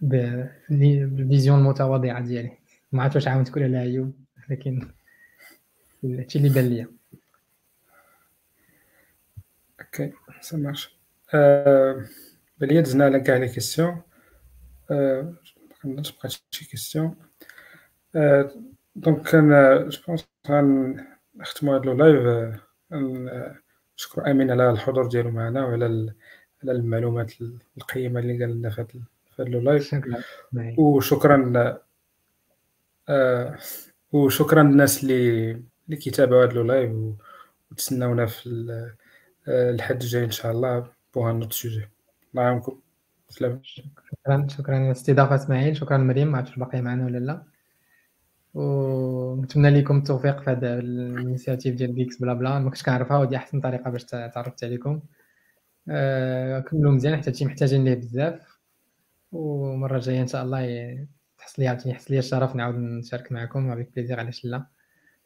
[0.00, 2.58] بال vision المتواضعه ديالي.
[2.92, 4.14] ما عرفتش واش عاونتك ولا لا ايوب
[4.50, 4.88] لكن
[6.04, 6.88] هادشي اللي بان ليا.
[9.80, 10.98] OK ça marche
[12.58, 14.02] بلي دزنا على كاع les questions
[14.90, 15.36] ما
[15.84, 17.16] بقات شي question
[18.96, 19.48] donc كان
[19.88, 22.56] je pense غنختمو هاد le live
[23.98, 26.14] نشكر امين على الحضور ديالو معنا وعلى
[26.62, 27.32] على المعلومات
[27.76, 29.00] القيمة اللي قال لنا في
[29.38, 29.94] هذا le live
[30.78, 31.78] وشكرا
[33.08, 33.58] آه
[34.12, 35.50] وشكرا للناس اللي
[35.86, 36.92] اللي كيتابعوا هذا le live
[37.70, 38.46] وتسناونا في
[39.48, 41.88] الحد الجاي إن شاء الله pour un autre sujet
[42.30, 42.80] الله يعاونكم.
[43.28, 43.60] سلام.
[43.62, 44.46] شكرا.
[44.48, 45.76] شكرا على الاستضافه إسماعيل.
[45.76, 46.28] شكرا مريم.
[46.32, 47.42] ما عرفتش باقي معنا ولا لا.
[48.54, 52.58] ونتمنى لكم التوفيق في هذا ال initiative ديال Geeks Blabla.
[52.58, 53.18] ما كنتش كنعرفها.
[53.18, 54.90] ودي أحسن طريقة باش تعرفت عليكم.
[54.90, 55.19] آه
[56.70, 58.60] كملوا مزيان حتى شي محتاجين ليه بزاف.
[59.32, 61.06] ومرة جاية إن شاء الله
[61.38, 64.66] تحصل لي عاوتاني يحصل لي الشرف نعاود نشارك معكم avec plaisir علاش لا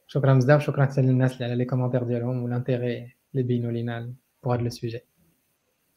[0.06, 4.14] شكرا بزاف شكرا حتى للناس اللي على les commentaires ديالهم وال intérêt اللي بينوا لينا
[4.44, 5.00] pour هذا ال sujet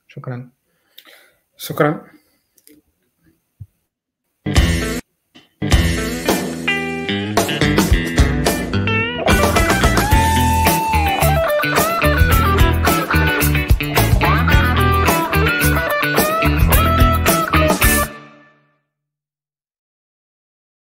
[0.07, 0.49] شكرا.
[1.57, 2.07] شكرا.